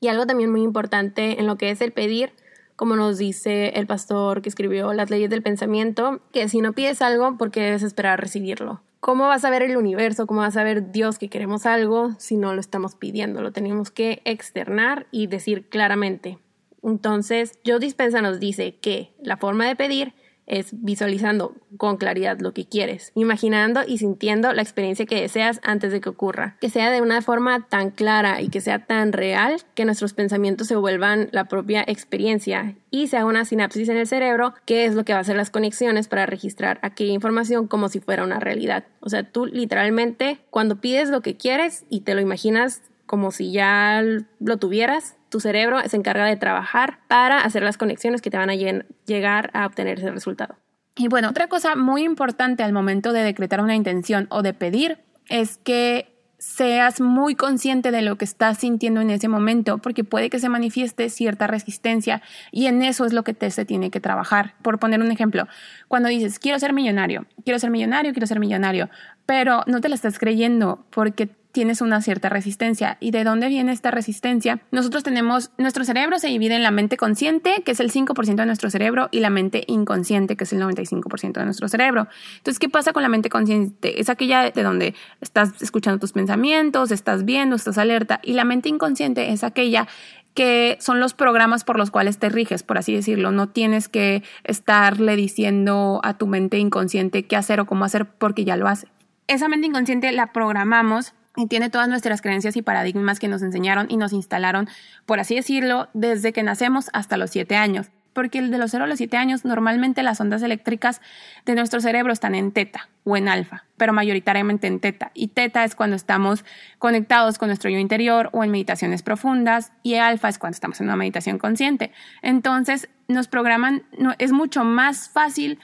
Y 0.00 0.08
algo 0.08 0.26
también 0.26 0.50
muy 0.50 0.62
importante 0.62 1.38
en 1.38 1.46
lo 1.46 1.56
que 1.56 1.70
es 1.70 1.80
el 1.80 1.92
pedir, 1.92 2.32
como 2.76 2.96
nos 2.96 3.18
dice 3.18 3.68
el 3.70 3.86
pastor 3.86 4.42
que 4.42 4.48
escribió 4.48 4.92
Las 4.92 5.10
leyes 5.10 5.30
del 5.30 5.42
pensamiento, 5.42 6.20
que 6.32 6.48
si 6.48 6.60
no 6.60 6.72
pides 6.72 7.00
algo, 7.02 7.36
¿por 7.38 7.50
qué 7.50 7.60
debes 7.60 7.82
esperar 7.82 8.20
recibirlo? 8.20 8.82
¿Cómo 9.06 9.28
vas 9.28 9.44
a 9.44 9.50
ver 9.50 9.62
el 9.62 9.76
universo? 9.76 10.26
¿Cómo 10.26 10.40
vas 10.40 10.56
a 10.56 10.64
ver 10.64 10.90
Dios 10.90 11.16
que 11.20 11.28
queremos 11.28 11.64
algo 11.64 12.16
si 12.18 12.36
no 12.36 12.54
lo 12.54 12.60
estamos 12.60 12.96
pidiendo? 12.96 13.40
Lo 13.40 13.52
tenemos 13.52 13.92
que 13.92 14.20
externar 14.24 15.06
y 15.12 15.28
decir 15.28 15.68
claramente. 15.68 16.40
Entonces, 16.82 17.56
Joe 17.64 17.78
Dispensa 17.78 18.20
nos 18.20 18.40
dice 18.40 18.74
que 18.80 19.14
la 19.22 19.36
forma 19.36 19.64
de 19.64 19.76
pedir 19.76 20.12
es 20.46 20.68
visualizando 20.72 21.54
con 21.76 21.96
claridad 21.96 22.38
lo 22.40 22.52
que 22.52 22.66
quieres, 22.66 23.12
imaginando 23.14 23.80
y 23.86 23.98
sintiendo 23.98 24.52
la 24.52 24.62
experiencia 24.62 25.06
que 25.06 25.20
deseas 25.20 25.60
antes 25.62 25.92
de 25.92 26.00
que 26.00 26.08
ocurra, 26.08 26.56
que 26.60 26.70
sea 26.70 26.90
de 26.90 27.02
una 27.02 27.20
forma 27.22 27.66
tan 27.68 27.90
clara 27.90 28.40
y 28.40 28.48
que 28.48 28.60
sea 28.60 28.86
tan 28.86 29.12
real 29.12 29.56
que 29.74 29.84
nuestros 29.84 30.12
pensamientos 30.14 30.68
se 30.68 30.76
vuelvan 30.76 31.28
la 31.32 31.46
propia 31.46 31.84
experiencia 31.86 32.76
y 32.90 33.08
se 33.08 33.16
haga 33.16 33.26
una 33.26 33.44
sinapsis 33.44 33.88
en 33.88 33.96
el 33.96 34.06
cerebro, 34.06 34.54
que 34.64 34.86
es 34.86 34.94
lo 34.94 35.04
que 35.04 35.12
va 35.12 35.18
a 35.18 35.22
hacer 35.22 35.36
las 35.36 35.50
conexiones 35.50 36.08
para 36.08 36.26
registrar 36.26 36.78
aquella 36.82 37.12
información 37.12 37.66
como 37.66 37.88
si 37.88 38.00
fuera 38.00 38.24
una 38.24 38.40
realidad. 38.40 38.84
O 39.00 39.10
sea, 39.10 39.24
tú 39.24 39.46
literalmente 39.46 40.38
cuando 40.50 40.80
pides 40.80 41.10
lo 41.10 41.20
que 41.20 41.36
quieres 41.36 41.84
y 41.90 42.00
te 42.00 42.14
lo 42.14 42.20
imaginas 42.20 42.82
como 43.06 43.30
si 43.30 43.52
ya 43.52 44.02
lo 44.40 44.56
tuvieras, 44.56 45.16
tu 45.36 45.40
cerebro 45.40 45.78
se 45.86 45.98
encarga 45.98 46.24
de 46.24 46.36
trabajar 46.36 47.00
para 47.08 47.40
hacer 47.40 47.62
las 47.62 47.76
conexiones 47.76 48.22
que 48.22 48.30
te 48.30 48.38
van 48.38 48.48
a 48.48 48.54
llegar 48.54 49.50
a 49.52 49.66
obtener 49.66 49.98
ese 49.98 50.10
resultado. 50.10 50.56
Y 50.96 51.08
bueno, 51.08 51.28
otra 51.28 51.46
cosa 51.48 51.76
muy 51.76 52.04
importante 52.04 52.62
al 52.62 52.72
momento 52.72 53.12
de 53.12 53.22
decretar 53.22 53.60
una 53.60 53.74
intención 53.74 54.28
o 54.30 54.40
de 54.40 54.54
pedir 54.54 54.98
es 55.28 55.58
que 55.58 56.10
seas 56.38 57.02
muy 57.02 57.34
consciente 57.34 57.90
de 57.90 58.00
lo 58.00 58.16
que 58.16 58.24
estás 58.24 58.56
sintiendo 58.56 59.02
en 59.02 59.10
ese 59.10 59.28
momento, 59.28 59.76
porque 59.76 60.04
puede 60.04 60.30
que 60.30 60.38
se 60.38 60.48
manifieste 60.48 61.10
cierta 61.10 61.46
resistencia 61.46 62.22
y 62.50 62.64
en 62.64 62.80
eso 62.80 63.04
es 63.04 63.12
lo 63.12 63.22
que 63.22 63.34
te 63.34 63.50
se 63.50 63.66
tiene 63.66 63.90
que 63.90 64.00
trabajar. 64.00 64.54
Por 64.62 64.78
poner 64.78 65.00
un 65.00 65.12
ejemplo, 65.12 65.46
cuando 65.88 66.08
dices, 66.08 66.38
quiero 66.38 66.58
ser 66.58 66.72
millonario, 66.72 67.26
quiero 67.44 67.58
ser 67.58 67.68
millonario, 67.68 68.12
quiero 68.12 68.26
ser 68.26 68.40
millonario, 68.40 68.88
pero 69.26 69.64
no 69.66 69.82
te 69.82 69.90
la 69.90 69.96
estás 69.96 70.18
creyendo 70.18 70.86
porque 70.88 71.28
tienes 71.56 71.80
una 71.80 72.02
cierta 72.02 72.28
resistencia. 72.28 72.98
¿Y 73.00 73.12
de 73.12 73.24
dónde 73.24 73.48
viene 73.48 73.72
esta 73.72 73.90
resistencia? 73.90 74.60
Nosotros 74.72 75.02
tenemos, 75.02 75.52
nuestro 75.56 75.84
cerebro 75.84 76.18
se 76.18 76.26
divide 76.26 76.54
en 76.54 76.62
la 76.62 76.70
mente 76.70 76.98
consciente, 76.98 77.62
que 77.64 77.72
es 77.72 77.80
el 77.80 77.90
5% 77.90 78.34
de 78.34 78.44
nuestro 78.44 78.68
cerebro, 78.68 79.08
y 79.10 79.20
la 79.20 79.30
mente 79.30 79.64
inconsciente, 79.66 80.36
que 80.36 80.44
es 80.44 80.52
el 80.52 80.60
95% 80.60 81.32
de 81.32 81.44
nuestro 81.46 81.66
cerebro. 81.68 82.08
Entonces, 82.36 82.58
¿qué 82.58 82.68
pasa 82.68 82.92
con 82.92 83.02
la 83.02 83.08
mente 83.08 83.30
consciente? 83.30 83.98
Es 83.98 84.10
aquella 84.10 84.50
de 84.50 84.62
donde 84.62 84.94
estás 85.22 85.62
escuchando 85.62 85.98
tus 85.98 86.12
pensamientos, 86.12 86.90
estás 86.90 87.24
viendo, 87.24 87.56
estás 87.56 87.78
alerta, 87.78 88.20
y 88.22 88.34
la 88.34 88.44
mente 88.44 88.68
inconsciente 88.68 89.32
es 89.32 89.42
aquella 89.42 89.88
que 90.34 90.76
son 90.78 91.00
los 91.00 91.14
programas 91.14 91.64
por 91.64 91.78
los 91.78 91.90
cuales 91.90 92.18
te 92.18 92.28
riges, 92.28 92.64
por 92.64 92.76
así 92.76 92.94
decirlo. 92.94 93.32
No 93.32 93.48
tienes 93.48 93.88
que 93.88 94.22
estarle 94.44 95.16
diciendo 95.16 96.02
a 96.04 96.18
tu 96.18 96.26
mente 96.26 96.58
inconsciente 96.58 97.26
qué 97.26 97.34
hacer 97.34 97.60
o 97.60 97.64
cómo 97.64 97.86
hacer 97.86 98.04
porque 98.04 98.44
ya 98.44 98.58
lo 98.58 98.68
hace. 98.68 98.88
Esa 99.26 99.48
mente 99.48 99.66
inconsciente 99.66 100.12
la 100.12 100.34
programamos 100.34 101.14
y 101.36 101.46
tiene 101.46 101.70
todas 101.70 101.88
nuestras 101.88 102.22
creencias 102.22 102.56
y 102.56 102.62
paradigmas 102.62 103.18
que 103.18 103.28
nos 103.28 103.42
enseñaron 103.42 103.86
y 103.88 103.96
nos 103.96 104.12
instalaron, 104.12 104.68
por 105.04 105.20
así 105.20 105.34
decirlo, 105.34 105.88
desde 105.94 106.32
que 106.32 106.42
nacemos 106.42 106.90
hasta 106.92 107.16
los 107.16 107.30
siete 107.30 107.56
años. 107.56 107.90
Porque 108.12 108.40
de 108.40 108.56
los 108.56 108.70
0 108.70 108.84
a 108.84 108.86
los 108.86 108.96
7 108.96 109.14
años, 109.18 109.44
normalmente 109.44 110.02
las 110.02 110.18
ondas 110.22 110.40
eléctricas 110.40 111.02
de 111.44 111.54
nuestro 111.54 111.82
cerebro 111.82 112.14
están 112.14 112.34
en 112.34 112.50
teta 112.50 112.88
o 113.04 113.14
en 113.18 113.28
alfa, 113.28 113.66
pero 113.76 113.92
mayoritariamente 113.92 114.66
en 114.66 114.80
teta. 114.80 115.10
Y 115.12 115.28
teta 115.28 115.64
es 115.64 115.74
cuando 115.74 115.96
estamos 115.96 116.42
conectados 116.78 117.36
con 117.36 117.48
nuestro 117.48 117.68
yo 117.68 117.78
interior 117.78 118.30
o 118.32 118.42
en 118.42 118.50
meditaciones 118.50 119.02
profundas, 119.02 119.70
y 119.82 119.96
alfa 119.96 120.30
es 120.30 120.38
cuando 120.38 120.54
estamos 120.54 120.80
en 120.80 120.86
una 120.86 120.96
meditación 120.96 121.36
consciente. 121.36 121.92
Entonces, 122.22 122.88
nos 123.06 123.28
programan, 123.28 123.82
es 124.18 124.32
mucho 124.32 124.64
más 124.64 125.10
fácil 125.10 125.58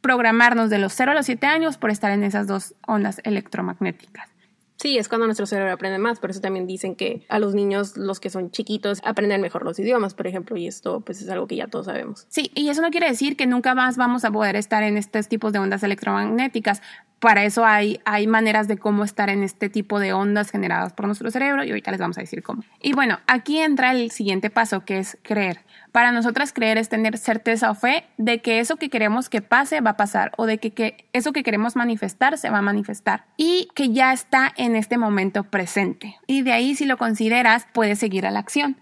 programarnos 0.00 0.70
de 0.70 0.78
los 0.78 0.94
0 0.94 1.10
a 1.10 1.14
los 1.14 1.26
7 1.26 1.46
años 1.46 1.76
por 1.76 1.90
estar 1.90 2.10
en 2.10 2.24
esas 2.24 2.46
dos 2.46 2.74
ondas 2.86 3.20
electromagnéticas. 3.22 4.30
Sí, 4.78 4.96
es 4.96 5.08
cuando 5.08 5.26
nuestro 5.26 5.44
cerebro 5.44 5.72
aprende 5.72 5.98
más, 5.98 6.20
por 6.20 6.30
eso 6.30 6.40
también 6.40 6.68
dicen 6.68 6.94
que 6.94 7.26
a 7.28 7.40
los 7.40 7.52
niños, 7.52 7.96
los 7.96 8.20
que 8.20 8.30
son 8.30 8.52
chiquitos, 8.52 9.00
aprenden 9.04 9.40
mejor 9.40 9.64
los 9.64 9.76
idiomas, 9.80 10.14
por 10.14 10.28
ejemplo, 10.28 10.56
y 10.56 10.68
esto 10.68 11.00
pues 11.00 11.20
es 11.20 11.28
algo 11.28 11.48
que 11.48 11.56
ya 11.56 11.66
todos 11.66 11.86
sabemos. 11.86 12.26
Sí, 12.28 12.52
y 12.54 12.68
eso 12.68 12.80
no 12.80 12.90
quiere 12.90 13.08
decir 13.08 13.36
que 13.36 13.48
nunca 13.48 13.74
más 13.74 13.96
vamos 13.96 14.24
a 14.24 14.30
poder 14.30 14.54
estar 14.54 14.84
en 14.84 14.96
estos 14.96 15.26
tipos 15.26 15.52
de 15.52 15.58
ondas 15.58 15.82
electromagnéticas. 15.82 16.80
Para 17.18 17.44
eso 17.44 17.64
hay, 17.64 17.98
hay 18.04 18.28
maneras 18.28 18.68
de 18.68 18.78
cómo 18.78 19.02
estar 19.02 19.30
en 19.30 19.42
este 19.42 19.68
tipo 19.68 19.98
de 19.98 20.12
ondas 20.12 20.52
generadas 20.52 20.92
por 20.92 21.06
nuestro 21.06 21.28
cerebro 21.32 21.64
y 21.64 21.70
ahorita 21.70 21.90
les 21.90 21.98
vamos 21.98 22.16
a 22.18 22.20
decir 22.20 22.44
cómo. 22.44 22.62
Y 22.80 22.92
bueno, 22.92 23.18
aquí 23.26 23.58
entra 23.58 23.90
el 23.90 24.12
siguiente 24.12 24.48
paso 24.48 24.84
que 24.84 24.98
es 24.98 25.18
creer. 25.22 25.58
Para 25.92 26.12
nosotras 26.12 26.52
creer 26.52 26.78
es 26.78 26.88
tener 26.88 27.16
certeza 27.16 27.70
o 27.70 27.74
fe 27.74 28.04
de 28.18 28.40
que 28.40 28.60
eso 28.60 28.76
que 28.76 28.90
queremos 28.90 29.28
que 29.28 29.40
pase 29.40 29.80
va 29.80 29.90
a 29.90 29.96
pasar 29.96 30.32
o 30.36 30.46
de 30.46 30.58
que, 30.58 31.06
eso 31.12 31.32
que 31.32 31.42
queremos 31.42 31.76
manifestar 31.76 32.38
se 32.38 32.50
va 32.50 32.58
a 32.58 32.62
manifestar 32.62 33.24
y 33.36 33.68
que 33.74 33.90
ya 33.90 34.12
está 34.12 34.52
en 34.56 34.76
este 34.76 34.98
momento 34.98 35.44
presente. 35.44 36.16
Y 36.26 36.42
de 36.42 36.52
ahí 36.52 36.74
si 36.74 36.84
lo 36.84 36.98
consideras 36.98 37.66
puedes 37.72 37.98
seguir 37.98 38.26
a 38.26 38.30
la 38.30 38.40
acción. 38.40 38.76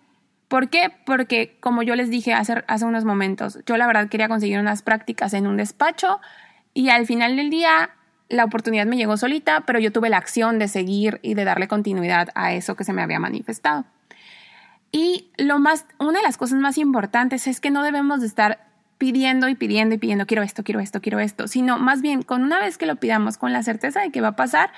¿Por 0.48 0.68
qué? 0.68 0.92
Porque 1.04 1.56
como 1.60 1.82
yo 1.82 1.96
les 1.96 2.10
dije 2.10 2.32
hace 2.32 2.84
unos 2.84 3.04
momentos, 3.04 3.58
yo 3.66 3.76
la 3.76 3.86
verdad 3.86 4.08
quería 4.08 4.28
conseguir 4.28 4.58
unas 4.58 4.82
prácticas 4.82 5.34
en 5.34 5.46
un 5.46 5.56
despacho 5.56 6.20
y 6.72 6.90
al 6.90 7.06
final 7.06 7.36
del 7.36 7.50
día 7.50 7.90
la 8.28 8.44
oportunidad 8.44 8.86
me 8.86 8.96
llegó 8.96 9.16
solita, 9.16 9.62
pero 9.66 9.78
yo 9.78 9.92
tuve 9.92 10.10
la 10.10 10.18
acción 10.18 10.58
de 10.58 10.68
seguir 10.68 11.20
y 11.22 11.34
de 11.34 11.44
darle 11.44 11.68
continuidad 11.68 12.28
a 12.34 12.52
eso 12.52 12.74
que 12.74 12.84
se 12.84 12.92
me 12.92 13.02
había 13.02 13.20
manifestado. 13.20 13.84
Y 14.92 15.30
lo 15.36 15.58
más, 15.58 15.86
una 15.98 16.18
de 16.18 16.24
las 16.24 16.36
cosas 16.36 16.58
más 16.60 16.78
importantes 16.78 17.46
es 17.46 17.60
que 17.60 17.70
no 17.70 17.82
debemos 17.82 18.20
de 18.20 18.26
estar 18.26 18.66
pidiendo 18.98 19.48
y 19.48 19.54
pidiendo 19.54 19.94
y 19.94 19.98
pidiendo, 19.98 20.26
quiero 20.26 20.42
esto, 20.42 20.64
quiero 20.64 20.80
esto, 20.80 21.00
quiero 21.00 21.20
esto, 21.20 21.48
sino 21.48 21.78
más 21.78 22.00
bien 22.00 22.22
con 22.22 22.42
una 22.42 22.58
vez 22.58 22.78
que 22.78 22.86
lo 22.86 22.96
pidamos 22.96 23.36
con 23.36 23.52
la 23.52 23.62
certeza 23.62 24.00
de 24.00 24.10
que 24.10 24.20
va 24.20 24.28
a 24.28 24.36
pasar 24.36 24.72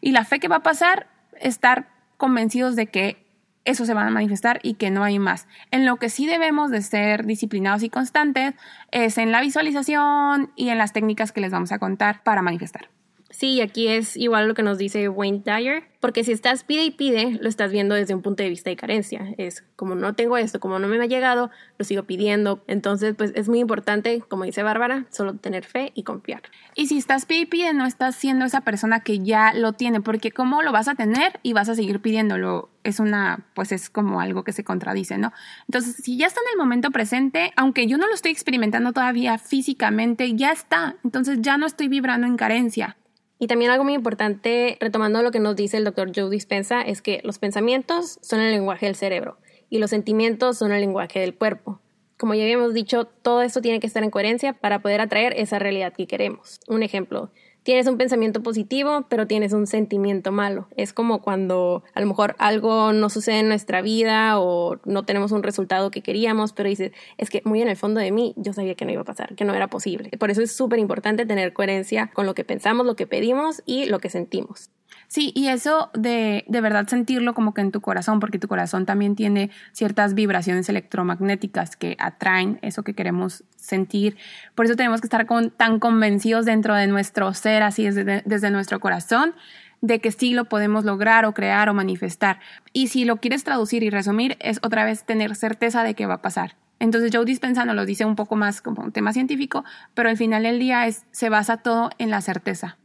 y 0.00 0.12
la 0.12 0.24
fe 0.24 0.38
que 0.38 0.48
va 0.48 0.56
a 0.56 0.62
pasar, 0.62 1.08
estar 1.40 1.88
convencidos 2.16 2.76
de 2.76 2.86
que 2.86 3.24
eso 3.64 3.86
se 3.86 3.94
va 3.94 4.06
a 4.06 4.10
manifestar 4.10 4.60
y 4.62 4.74
que 4.74 4.90
no 4.90 5.02
hay 5.02 5.18
más. 5.18 5.48
En 5.70 5.86
lo 5.86 5.96
que 5.96 6.10
sí 6.10 6.26
debemos 6.26 6.70
de 6.70 6.82
ser 6.82 7.24
disciplinados 7.24 7.82
y 7.82 7.88
constantes 7.88 8.54
es 8.90 9.18
en 9.18 9.32
la 9.32 9.40
visualización 9.40 10.52
y 10.54 10.68
en 10.68 10.78
las 10.78 10.92
técnicas 10.92 11.32
que 11.32 11.40
les 11.40 11.50
vamos 11.50 11.72
a 11.72 11.78
contar 11.78 12.22
para 12.22 12.42
manifestar. 12.42 12.88
Sí, 13.34 13.60
aquí 13.60 13.88
es 13.88 14.16
igual 14.16 14.46
lo 14.46 14.54
que 14.54 14.62
nos 14.62 14.78
dice 14.78 15.08
Wayne 15.08 15.42
Dyer, 15.44 15.82
porque 15.98 16.22
si 16.22 16.30
estás 16.30 16.62
pide 16.62 16.84
y 16.84 16.92
pide, 16.92 17.36
lo 17.40 17.48
estás 17.48 17.72
viendo 17.72 17.96
desde 17.96 18.14
un 18.14 18.22
punto 18.22 18.44
de 18.44 18.48
vista 18.48 18.70
de 18.70 18.76
carencia. 18.76 19.34
Es 19.38 19.64
como 19.74 19.96
no 19.96 20.14
tengo 20.14 20.36
esto, 20.36 20.60
como 20.60 20.78
no 20.78 20.86
me 20.86 21.02
ha 21.02 21.06
llegado, 21.06 21.50
lo 21.76 21.84
sigo 21.84 22.04
pidiendo. 22.04 22.62
Entonces, 22.68 23.16
pues 23.16 23.32
es 23.34 23.48
muy 23.48 23.58
importante, 23.58 24.22
como 24.28 24.44
dice 24.44 24.62
Bárbara, 24.62 25.06
solo 25.10 25.34
tener 25.34 25.64
fe 25.64 25.90
y 25.96 26.04
confiar. 26.04 26.42
Y 26.76 26.86
si 26.86 26.96
estás 26.96 27.26
pide 27.26 27.40
y 27.40 27.46
pide, 27.46 27.74
no 27.74 27.86
estás 27.86 28.14
siendo 28.14 28.44
esa 28.44 28.60
persona 28.60 29.00
que 29.00 29.18
ya 29.18 29.52
lo 29.52 29.72
tiene, 29.72 30.00
porque 30.00 30.30
cómo 30.30 30.62
lo 30.62 30.70
vas 30.70 30.86
a 30.86 30.94
tener 30.94 31.40
y 31.42 31.54
vas 31.54 31.68
a 31.68 31.74
seguir 31.74 31.98
pidiéndolo. 31.98 32.70
Es 32.84 33.00
una, 33.00 33.46
pues 33.54 33.72
es 33.72 33.90
como 33.90 34.20
algo 34.20 34.44
que 34.44 34.52
se 34.52 34.62
contradice, 34.62 35.18
¿no? 35.18 35.32
Entonces, 35.66 35.96
si 35.96 36.16
ya 36.16 36.28
está 36.28 36.38
en 36.38 36.52
el 36.52 36.58
momento 36.58 36.92
presente, 36.92 37.52
aunque 37.56 37.88
yo 37.88 37.98
no 37.98 38.06
lo 38.06 38.14
estoy 38.14 38.30
experimentando 38.30 38.92
todavía 38.92 39.38
físicamente, 39.38 40.36
ya 40.36 40.52
está. 40.52 40.94
Entonces 41.02 41.38
ya 41.40 41.58
no 41.58 41.66
estoy 41.66 41.88
vibrando 41.88 42.28
en 42.28 42.36
carencia. 42.36 42.96
Y 43.38 43.46
también 43.46 43.70
algo 43.70 43.84
muy 43.84 43.94
importante, 43.94 44.76
retomando 44.80 45.22
lo 45.22 45.30
que 45.30 45.40
nos 45.40 45.56
dice 45.56 45.76
el 45.76 45.84
doctor 45.84 46.12
Joe 46.14 46.30
Dispensa, 46.30 46.82
es 46.82 47.02
que 47.02 47.20
los 47.24 47.38
pensamientos 47.38 48.18
son 48.22 48.40
el 48.40 48.52
lenguaje 48.52 48.86
del 48.86 48.94
cerebro 48.94 49.38
y 49.70 49.78
los 49.78 49.90
sentimientos 49.90 50.58
son 50.58 50.72
el 50.72 50.80
lenguaje 50.80 51.20
del 51.20 51.34
cuerpo. 51.34 51.80
Como 52.16 52.34
ya 52.34 52.44
habíamos 52.44 52.74
dicho, 52.74 53.06
todo 53.06 53.42
esto 53.42 53.60
tiene 53.60 53.80
que 53.80 53.88
estar 53.88 54.04
en 54.04 54.10
coherencia 54.10 54.52
para 54.52 54.80
poder 54.80 55.00
atraer 55.00 55.34
esa 55.36 55.58
realidad 55.58 55.92
que 55.92 56.06
queremos. 56.06 56.60
Un 56.68 56.84
ejemplo, 56.84 57.30
tienes 57.64 57.86
un 57.88 57.98
pensamiento 57.98 58.42
positivo, 58.42 59.06
pero 59.08 59.26
tienes 59.26 59.52
un 59.52 59.66
sentimiento 59.66 60.30
malo. 60.30 60.68
Es 60.76 60.92
como 60.92 61.20
cuando 61.22 61.82
a 61.94 62.00
lo 62.00 62.06
mejor 62.06 62.36
algo 62.38 62.92
no 62.92 63.10
sucede 63.10 63.40
en 63.40 63.48
nuestra 63.48 63.82
vida 63.82 64.38
o 64.38 64.78
no 64.84 65.04
tenemos 65.04 65.32
un 65.32 65.42
resultado 65.42 65.90
que 65.90 66.02
queríamos, 66.02 66.52
pero 66.52 66.68
dices, 66.68 66.92
es 67.18 67.30
que 67.30 67.42
muy 67.44 67.62
en 67.62 67.68
el 67.68 67.76
fondo 67.76 68.00
de 68.00 68.12
mí 68.12 68.34
yo 68.36 68.52
sabía 68.52 68.74
que 68.74 68.84
no 68.84 68.92
iba 68.92 69.02
a 69.02 69.06
pasar, 69.06 69.34
que 69.34 69.44
no 69.44 69.54
era 69.54 69.68
posible. 69.68 70.10
Por 70.18 70.30
eso 70.30 70.42
es 70.42 70.52
súper 70.54 70.78
importante 70.78 71.26
tener 71.26 71.52
coherencia 71.52 72.10
con 72.12 72.26
lo 72.26 72.34
que 72.34 72.44
pensamos, 72.44 72.86
lo 72.86 72.96
que 72.96 73.06
pedimos 73.06 73.62
y 73.66 73.86
lo 73.86 73.98
que 73.98 74.10
sentimos. 74.10 74.70
Sí, 75.14 75.30
y 75.36 75.46
eso 75.46 75.90
de, 75.94 76.44
de 76.48 76.60
verdad 76.60 76.88
sentirlo 76.88 77.34
como 77.34 77.54
que 77.54 77.60
en 77.60 77.70
tu 77.70 77.80
corazón, 77.80 78.18
porque 78.18 78.40
tu 78.40 78.48
corazón 78.48 78.84
también 78.84 79.14
tiene 79.14 79.52
ciertas 79.70 80.14
vibraciones 80.14 80.68
electromagnéticas 80.68 81.76
que 81.76 81.96
atraen 82.00 82.58
eso 82.62 82.82
que 82.82 82.94
queremos 82.94 83.44
sentir. 83.54 84.16
Por 84.56 84.66
eso 84.66 84.74
tenemos 84.74 85.00
que 85.00 85.06
estar 85.06 85.24
tan 85.56 85.78
convencidos 85.78 86.46
dentro 86.46 86.74
de 86.74 86.88
nuestro 86.88 87.32
ser, 87.32 87.62
así 87.62 87.84
desde, 87.84 88.24
desde 88.26 88.50
nuestro 88.50 88.80
corazón, 88.80 89.34
de 89.80 90.00
que 90.00 90.10
sí 90.10 90.34
lo 90.34 90.46
podemos 90.46 90.84
lograr 90.84 91.26
o 91.26 91.32
crear 91.32 91.68
o 91.68 91.74
manifestar. 91.74 92.40
Y 92.72 92.88
si 92.88 93.04
lo 93.04 93.18
quieres 93.18 93.44
traducir 93.44 93.84
y 93.84 93.90
resumir, 93.90 94.36
es 94.40 94.58
otra 94.64 94.84
vez 94.84 95.04
tener 95.04 95.36
certeza 95.36 95.84
de 95.84 95.94
que 95.94 96.06
va 96.06 96.14
a 96.14 96.22
pasar. 96.22 96.56
Entonces 96.80 97.12
Joe 97.14 97.24
Dispensa 97.24 97.64
nos 97.64 97.76
lo 97.76 97.86
dice 97.86 98.04
un 98.04 98.16
poco 98.16 98.34
más 98.34 98.60
como 98.60 98.82
un 98.82 98.90
tema 98.90 99.12
científico, 99.12 99.64
pero 99.94 100.08
al 100.08 100.16
final 100.16 100.42
del 100.42 100.58
día 100.58 100.88
es, 100.88 101.04
se 101.12 101.28
basa 101.28 101.58
todo 101.58 101.90
en 101.98 102.10
la 102.10 102.20
certeza. 102.20 102.78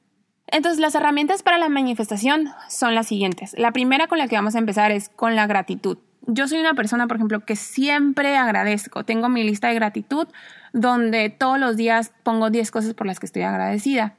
Entonces, 0.52 0.80
las 0.80 0.96
herramientas 0.96 1.44
para 1.44 1.58
la 1.58 1.70
manifestación 1.70 2.50
son 2.70 2.96
las 2.96 3.08
siguientes. 3.08 3.54
La 3.58 3.72
primera 3.72 4.08
con 4.08 4.18
la 4.18 4.28
que 4.28 4.36
vamos 4.36 4.56
a 4.56 4.60
empezar 4.60 4.92
es 4.92 5.10
con 5.10 5.36
la 5.36 5.48
gratitud. 5.48 5.98
Yo 6.28 6.48
soy 6.48 6.60
una 6.60 6.74
persona, 6.74 7.08
por 7.08 7.18
ejemplo, 7.18 7.46
que 7.46 7.56
siempre 7.56 8.36
agradezco. 8.38 9.04
Tengo 9.04 9.30
mi 9.30 9.44
lista 9.44 9.68
de 9.68 9.76
gratitud 9.76 10.28
donde 10.74 11.30
todos 11.30 11.60
los 11.60 11.78
días 11.78 12.12
pongo 12.24 12.50
10 12.50 12.72
cosas 12.72 12.94
por 12.94 13.08
las 13.08 13.20
que 13.20 13.26
estoy 13.26 13.44
agradecida. 13.44 14.16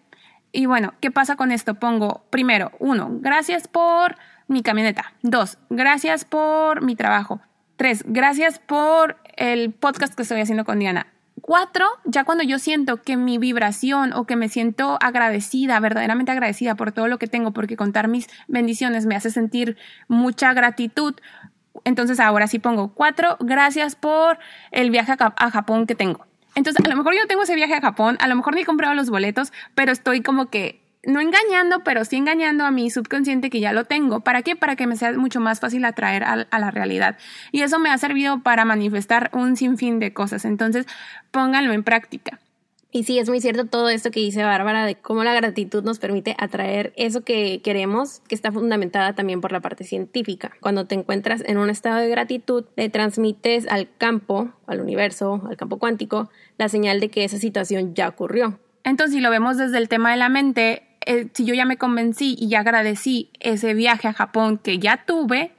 Y 0.52 0.66
bueno, 0.66 0.94
¿qué 1.00 1.10
pasa 1.10 1.36
con 1.36 1.52
esto? 1.52 1.74
Pongo 1.74 2.24
primero, 2.30 2.72
uno, 2.80 3.08
gracias 3.20 3.68
por 3.68 4.16
mi 4.48 4.62
camioneta. 4.62 5.12
Dos, 5.22 5.58
gracias 5.68 6.24
por 6.24 6.82
mi 6.82 6.96
trabajo. 6.96 7.40
Tres, 7.76 8.04
gracias 8.06 8.58
por 8.58 9.16
el 9.36 9.72
podcast 9.72 10.14
que 10.14 10.22
estoy 10.22 10.40
haciendo 10.40 10.64
con 10.64 10.80
Diana. 10.80 11.06
Cuatro, 11.50 11.88
ya 12.04 12.22
cuando 12.22 12.44
yo 12.44 12.60
siento 12.60 13.02
que 13.02 13.16
mi 13.16 13.36
vibración 13.36 14.12
o 14.12 14.24
que 14.24 14.36
me 14.36 14.48
siento 14.48 14.98
agradecida, 15.00 15.80
verdaderamente 15.80 16.30
agradecida 16.30 16.76
por 16.76 16.92
todo 16.92 17.08
lo 17.08 17.18
que 17.18 17.26
tengo, 17.26 17.50
porque 17.50 17.76
contar 17.76 18.06
mis 18.06 18.28
bendiciones 18.46 19.04
me 19.04 19.16
hace 19.16 19.32
sentir 19.32 19.76
mucha 20.06 20.54
gratitud, 20.54 21.16
entonces 21.82 22.20
ahora 22.20 22.46
sí 22.46 22.60
pongo 22.60 22.94
cuatro, 22.94 23.36
gracias 23.40 23.96
por 23.96 24.38
el 24.70 24.92
viaje 24.92 25.16
a, 25.18 25.50
Japón 25.50 25.88
que 25.88 25.96
tengo. 25.96 26.24
Entonces, 26.54 26.86
a 26.86 26.88
lo 26.88 26.94
mejor 26.94 27.16
yo 27.16 27.26
tengo 27.26 27.42
ese 27.42 27.56
viaje 27.56 27.74
a 27.74 27.80
Japón, 27.80 28.16
a 28.20 28.28
lo 28.28 28.36
mejor 28.36 28.54
ni 28.54 28.60
he 28.60 28.64
comprado 28.64 28.94
los 28.94 29.10
boletos, 29.10 29.52
pero 29.74 29.90
estoy 29.90 30.22
como 30.22 30.50
que 30.50 30.80
no 31.04 31.20
engañando, 31.20 31.82
pero 31.84 32.04
sí 32.04 32.16
engañando 32.16 32.64
a 32.64 32.70
mi 32.70 32.90
subconsciente 32.90 33.50
que 33.50 33.60
ya 33.60 33.72
lo 33.72 33.84
tengo. 33.84 34.20
¿Para 34.20 34.42
qué? 34.42 34.56
Para 34.56 34.76
que 34.76 34.86
me 34.86 34.96
sea 34.96 35.12
mucho 35.12 35.40
más 35.40 35.60
fácil 35.60 35.84
atraer 35.84 36.24
a, 36.24 36.46
a, 36.50 36.58
la 36.58 36.70
realidad. 36.70 37.16
Y 37.52 37.62
eso 37.62 37.78
me 37.78 37.90
ha 37.90 37.98
servido 37.98 38.42
para 38.42 38.64
manifestar 38.64 39.30
un 39.32 39.56
sinfín 39.56 39.98
de 39.98 40.12
cosas. 40.12 40.44
Entonces, 40.44 40.86
pónganlo 41.30 41.72
en 41.72 41.84
práctica. 41.84 42.38
Y 42.92 43.04
sí, 43.04 43.20
es 43.20 43.28
muy 43.28 43.40
cierto 43.40 43.66
todo 43.66 43.88
esto 43.88 44.10
que 44.10 44.18
dice 44.18 44.42
Bárbara 44.42 44.84
de 44.84 44.96
cómo 44.96 45.22
la 45.22 45.32
gratitud 45.32 45.84
nos 45.84 46.00
permite 46.00 46.34
atraer 46.38 46.92
eso 46.96 47.20
que 47.20 47.62
queremos, 47.62 48.20
que 48.26 48.34
está 48.34 48.50
fundamentada 48.50 49.14
también 49.14 49.40
por 49.40 49.52
la 49.52 49.60
parte 49.60 49.84
científica. 49.84 50.52
Cuando 50.60 50.86
te 50.86 50.96
encuentras 50.96 51.42
en 51.46 51.58
un 51.58 51.70
estado 51.70 51.98
de 51.98 52.08
gratitud, 52.08 52.64
le 52.74 52.88
transmites 52.88 53.68
al 53.68 53.88
campo, 53.96 54.52
al 54.66 54.80
universo, 54.80 55.40
al 55.48 55.56
campo 55.56 55.78
cuántico, 55.78 56.30
la 56.58 56.68
señal 56.68 56.98
de 56.98 57.10
que 57.10 57.22
esa 57.22 57.38
situación 57.38 57.94
ya 57.94 58.08
ocurrió. 58.08 58.58
Entonces, 58.82 59.14
si 59.14 59.20
lo 59.20 59.30
vemos 59.30 59.56
desde 59.56 59.78
el 59.78 59.88
tema 59.88 60.10
de 60.10 60.16
la 60.16 60.28
mente, 60.28 60.82
eh, 61.06 61.28
si 61.32 61.44
yo 61.44 61.54
ya 61.54 61.64
me 61.64 61.76
convencí 61.76 62.36
y 62.38 62.48
ya 62.48 62.60
agradecí 62.60 63.30
ese 63.40 63.74
viaje 63.74 64.08
a 64.08 64.12
Japón 64.12 64.58
que 64.58 64.78
ya 64.78 65.04
tuve, 65.06 65.52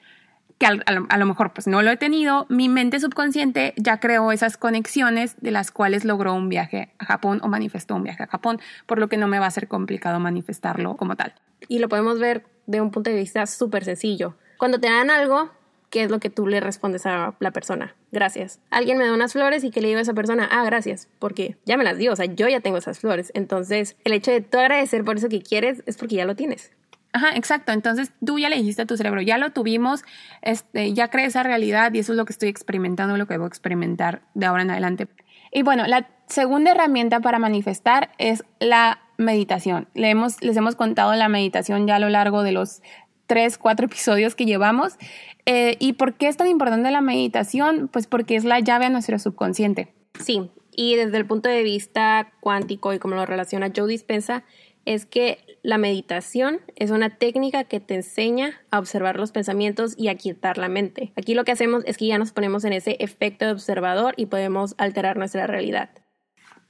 que 0.57 0.67
a, 0.67 1.17
lo 1.17 1.25
mejor 1.25 1.53
pues 1.53 1.65
no 1.65 1.81
lo 1.81 1.89
he 1.89 1.97
tenido, 1.97 2.45
mi 2.47 2.69
mente 2.69 2.99
subconsciente 2.99 3.73
ya 3.77 3.99
creó 3.99 4.31
esas 4.31 4.57
conexiones 4.57 5.35
de 5.41 5.49
las 5.49 5.71
cuales 5.71 6.05
logró 6.05 6.35
un 6.35 6.49
viaje 6.49 6.93
a 6.99 7.05
Japón 7.05 7.39
o 7.43 7.47
manifestó 7.47 7.95
un 7.95 8.03
viaje 8.03 8.21
a 8.21 8.27
Japón, 8.27 8.59
por 8.85 8.99
lo 8.99 9.09
que 9.09 9.17
no 9.17 9.27
me 9.27 9.39
va 9.39 9.47
a 9.47 9.51
ser 9.51 9.67
complicado 9.67 10.19
manifestarlo 10.19 10.97
como 10.97 11.15
tal. 11.15 11.33
Y 11.67 11.79
lo 11.79 11.89
podemos 11.89 12.19
ver 12.19 12.45
de 12.67 12.79
un 12.79 12.91
punto 12.91 13.09
de 13.09 13.15
vista 13.15 13.47
súper 13.47 13.83
sencillo. 13.83 14.35
Cuando 14.59 14.79
te 14.79 14.87
dan 14.87 15.09
algo, 15.09 15.49
¿qué 15.91 16.03
es 16.03 16.09
lo 16.09 16.19
que 16.19 16.31
tú 16.31 16.47
le 16.47 16.59
respondes 16.59 17.05
a 17.05 17.35
la 17.39 17.51
persona? 17.51 17.95
Gracias. 18.11 18.59
Alguien 18.71 18.97
me 18.97 19.05
da 19.05 19.13
unas 19.13 19.33
flores 19.33 19.63
y 19.63 19.69
que 19.69 19.81
le 19.81 19.89
digo 19.89 19.99
a 19.99 20.01
esa 20.01 20.15
persona, 20.15 20.49
ah, 20.51 20.63
gracias, 20.65 21.07
porque 21.19 21.57
ya 21.65 21.77
me 21.77 21.83
las 21.83 21.97
dio, 21.97 22.13
o 22.13 22.15
sea, 22.15 22.25
yo 22.25 22.47
ya 22.47 22.61
tengo 22.61 22.77
esas 22.77 22.99
flores. 22.99 23.31
Entonces, 23.35 23.95
el 24.05 24.13
hecho 24.13 24.31
de 24.31 24.41
tú 24.41 24.57
agradecer 24.57 25.03
por 25.03 25.17
eso 25.17 25.29
que 25.29 25.43
quieres 25.43 25.83
es 25.85 25.97
porque 25.97 26.15
ya 26.15 26.25
lo 26.25 26.35
tienes. 26.35 26.71
Ajá, 27.13 27.35
exacto. 27.35 27.73
Entonces 27.73 28.11
tú 28.25 28.39
ya 28.39 28.49
le 28.49 28.55
dijiste 28.55 28.83
a 28.83 28.85
tu 28.85 28.95
cerebro, 28.95 29.21
ya 29.21 29.37
lo 29.37 29.51
tuvimos, 29.51 30.03
este, 30.41 30.93
ya 30.93 31.09
crees 31.09 31.29
esa 31.29 31.43
realidad 31.43 31.93
y 31.93 31.99
eso 31.99 32.13
es 32.13 32.17
lo 32.17 32.25
que 32.25 32.33
estoy 32.33 32.49
experimentando, 32.49 33.17
lo 33.17 33.27
que 33.27 33.33
debo 33.33 33.47
experimentar 33.47 34.21
de 34.33 34.45
ahora 34.45 34.63
en 34.63 34.71
adelante. 34.71 35.07
Y 35.51 35.63
bueno, 35.63 35.85
la 35.87 36.07
segunda 36.27 36.71
herramienta 36.71 37.19
para 37.19 37.37
manifestar 37.37 38.11
es 38.17 38.45
la 38.59 39.01
meditación. 39.17 39.87
Le 39.93 40.09
hemos, 40.09 40.41
les 40.41 40.55
hemos 40.55 40.75
contado 40.75 41.13
la 41.15 41.27
meditación 41.27 41.85
ya 41.85 41.97
a 41.97 41.99
lo 41.99 42.09
largo 42.09 42.43
de 42.43 42.53
los 42.53 42.81
tres, 43.31 43.57
cuatro 43.57 43.85
episodios 43.85 44.35
que 44.35 44.43
llevamos. 44.43 44.97
Eh, 45.45 45.77
¿Y 45.79 45.93
por 45.93 46.15
qué 46.15 46.27
es 46.27 46.35
tan 46.35 46.47
importante 46.47 46.91
la 46.91 46.99
meditación? 46.99 47.87
Pues 47.87 48.05
porque 48.05 48.35
es 48.35 48.43
la 48.43 48.59
llave 48.59 48.87
a 48.87 48.89
nuestro 48.89 49.17
subconsciente. 49.19 49.93
Sí, 50.19 50.51
y 50.75 50.97
desde 50.97 51.15
el 51.15 51.25
punto 51.25 51.47
de 51.47 51.63
vista 51.63 52.33
cuántico 52.41 52.93
y 52.93 52.99
como 52.99 53.15
lo 53.15 53.25
relaciona 53.25 53.71
Joe 53.73 53.87
Dispensa, 53.87 54.43
es 54.83 55.05
que 55.05 55.37
la 55.63 55.77
meditación 55.77 56.59
es 56.75 56.91
una 56.91 57.09
técnica 57.09 57.63
que 57.63 57.79
te 57.79 57.95
enseña 57.95 58.59
a 58.69 58.79
observar 58.79 59.15
los 59.15 59.31
pensamientos 59.31 59.93
y 59.97 60.09
a 60.09 60.15
quitar 60.15 60.57
la 60.57 60.67
mente. 60.67 61.13
Aquí 61.15 61.33
lo 61.33 61.45
que 61.45 61.53
hacemos 61.53 61.85
es 61.85 61.95
que 61.95 62.07
ya 62.07 62.17
nos 62.17 62.33
ponemos 62.33 62.65
en 62.65 62.73
ese 62.73 62.97
efecto 62.99 63.45
de 63.45 63.53
observador 63.53 64.13
y 64.17 64.25
podemos 64.25 64.75
alterar 64.77 65.15
nuestra 65.15 65.47
realidad. 65.47 65.89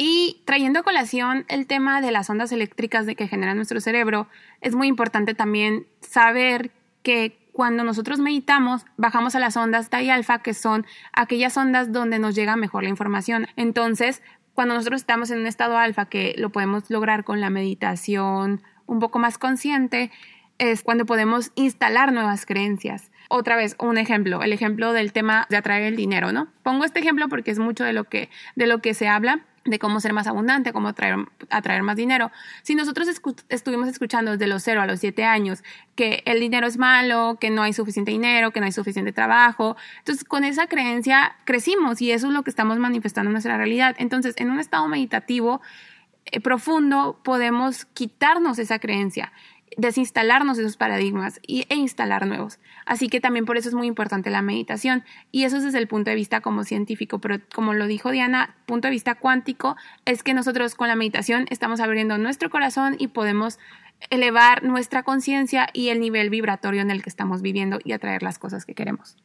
Y 0.04 0.42
trayendo 0.46 0.80
a 0.80 0.84
colación 0.84 1.46
el 1.48 1.68
tema 1.68 2.02
de 2.02 2.12
las 2.12 2.28
ondas 2.28 2.52
eléctricas 2.52 3.06
de 3.06 3.16
que 3.16 3.28
genera 3.28 3.54
nuestro 3.54 3.80
cerebro, 3.80 4.28
es 4.60 4.74
muy 4.74 4.88
importante 4.88 5.36
también 5.36 5.86
saber 6.00 6.72
que 7.04 7.38
cuando 7.52 7.84
nosotros 7.84 8.18
meditamos, 8.18 8.84
bajamos 8.98 9.36
a 9.36 9.40
las 9.40 9.56
ondas 9.58 9.92
y 10.02 10.10
alfa, 10.10 10.40
que 10.40 10.56
son 10.56 10.88
aquellas 11.14 11.56
ondas 11.56 11.92
donde 11.92 12.18
nos 12.18 12.34
llega 12.34 12.56
mejor 12.56 12.82
la 12.82 12.90
información. 12.90 13.46
Entonces, 13.58 14.24
cuando 14.56 14.74
nosotros 14.74 15.02
estamos 15.02 15.30
en 15.30 15.38
un 15.38 15.46
estado 15.46 15.78
alfa, 15.78 16.08
que 16.08 16.34
lo 16.36 16.50
podemos 16.50 16.90
lograr 16.90 17.24
con 17.24 17.40
la 17.40 17.52
meditación 17.52 18.64
un 18.88 18.98
poco 18.98 19.20
más 19.20 19.38
consciente, 19.38 20.10
es 20.58 20.82
cuando 20.82 21.06
podemos 21.06 21.52
instalar 21.54 22.12
nuevas 22.12 22.48
creencias. 22.48 23.12
Otra 23.30 23.56
vez, 23.56 23.76
un 23.78 24.00
ejemplo, 24.00 24.42
el 24.42 24.52
ejemplo 24.52 24.94
del 24.94 25.14
tema 25.14 25.46
de 25.52 25.58
atraer 25.58 25.84
el 25.84 25.96
dinero, 25.96 26.32
¿no? 26.32 26.48
Pongo 26.64 26.86
este 26.86 27.02
ejemplo 27.02 27.30
porque 27.30 27.52
es 27.52 27.60
mucho 27.60 27.84
de 27.84 27.94
lo 27.94 28.06
que, 28.06 28.32
de 28.56 28.66
lo 28.66 28.82
que 28.82 28.96
se 28.96 29.08
habla 29.08 29.46
de 29.64 29.78
cómo 29.78 30.00
ser 30.00 30.14
más 30.14 30.28
abundante, 30.28 30.74
cómo 30.74 30.88
atraer, 30.88 31.18
atraer 31.50 31.84
más 31.84 31.96
dinero. 31.96 32.32
Si 32.64 32.74
nosotros 32.74 33.08
estuvimos 33.50 33.88
escuchando 33.88 34.32
desde 34.32 34.48
los 34.48 34.64
0 34.64 34.82
a 34.82 34.88
los 34.88 35.00
7 35.00 35.24
años 35.24 35.64
que 35.96 36.24
el 36.26 36.40
dinero 36.40 36.66
es 36.66 36.78
malo, 36.78 37.38
que 37.40 37.50
no 37.52 37.62
hay 37.62 37.74
suficiente 37.74 38.12
dinero, 38.12 38.52
que 38.52 38.60
no 38.60 38.66
hay 38.66 38.72
suficiente 38.72 39.12
trabajo, 39.12 39.78
entonces 40.00 40.24
con 40.24 40.44
esa 40.44 40.68
creencia 40.68 41.36
crecimos 41.46 42.02
y 42.02 42.12
eso 42.12 42.28
es 42.28 42.34
lo 42.34 42.44
que 42.44 42.50
estamos 42.50 42.80
manifestando 42.80 43.30
en 43.30 43.34
nuestra 43.34 43.58
realidad. 43.58 43.96
Entonces, 44.00 44.34
en 44.38 44.50
un 44.50 44.60
estado 44.60 44.88
meditativo 44.88 45.62
eh, 46.26 46.40
profundo 46.40 47.20
podemos 47.24 47.86
quitarnos 47.86 48.58
esa 48.60 48.80
creencia 48.80 49.32
desinstalarnos 49.78 50.58
esos 50.58 50.78
paradigmas 50.78 51.40
y, 51.46 51.66
e 51.70 51.76
instalar 51.76 52.28
nuevos. 52.28 52.60
Así 52.86 53.08
que 53.08 53.22
también 53.22 53.46
por 53.46 53.58
eso 53.58 53.70
es 53.70 53.76
muy 53.76 53.88
importante 53.88 54.30
la 54.30 54.42
meditación. 54.42 55.04
Y 55.32 55.44
eso 55.44 55.58
es 55.58 55.64
desde 55.64 55.78
el 55.78 55.88
punto 55.88 56.10
de 56.10 56.16
vista 56.16 56.42
como 56.42 56.64
científico, 56.64 57.20
pero 57.20 57.40
como 57.54 57.74
lo 57.74 57.88
dijo 57.88 58.12
Diana, 58.12 58.56
punto 58.66 58.88
de 58.88 58.92
vista 58.92 59.16
cuántico, 59.16 59.76
es 60.06 60.24
que 60.24 60.34
nosotros 60.34 60.76
con 60.76 60.88
la 60.88 60.96
meditación 60.96 61.46
estamos 61.50 61.80
abriendo 61.80 62.18
nuestro 62.18 62.50
corazón 62.50 62.96
y 63.00 63.08
podemos 63.08 63.60
elevar 64.10 64.64
nuestra 64.64 65.04
conciencia 65.04 65.70
y 65.74 65.90
el 65.90 66.00
nivel 66.00 66.30
vibratorio 66.30 66.82
en 66.82 66.92
el 66.92 67.04
que 67.04 67.10
estamos 67.10 67.42
viviendo 67.42 67.80
y 67.84 67.94
atraer 67.94 68.24
las 68.24 68.40
cosas 68.40 68.66
que 68.66 68.74
queremos. 68.74 69.16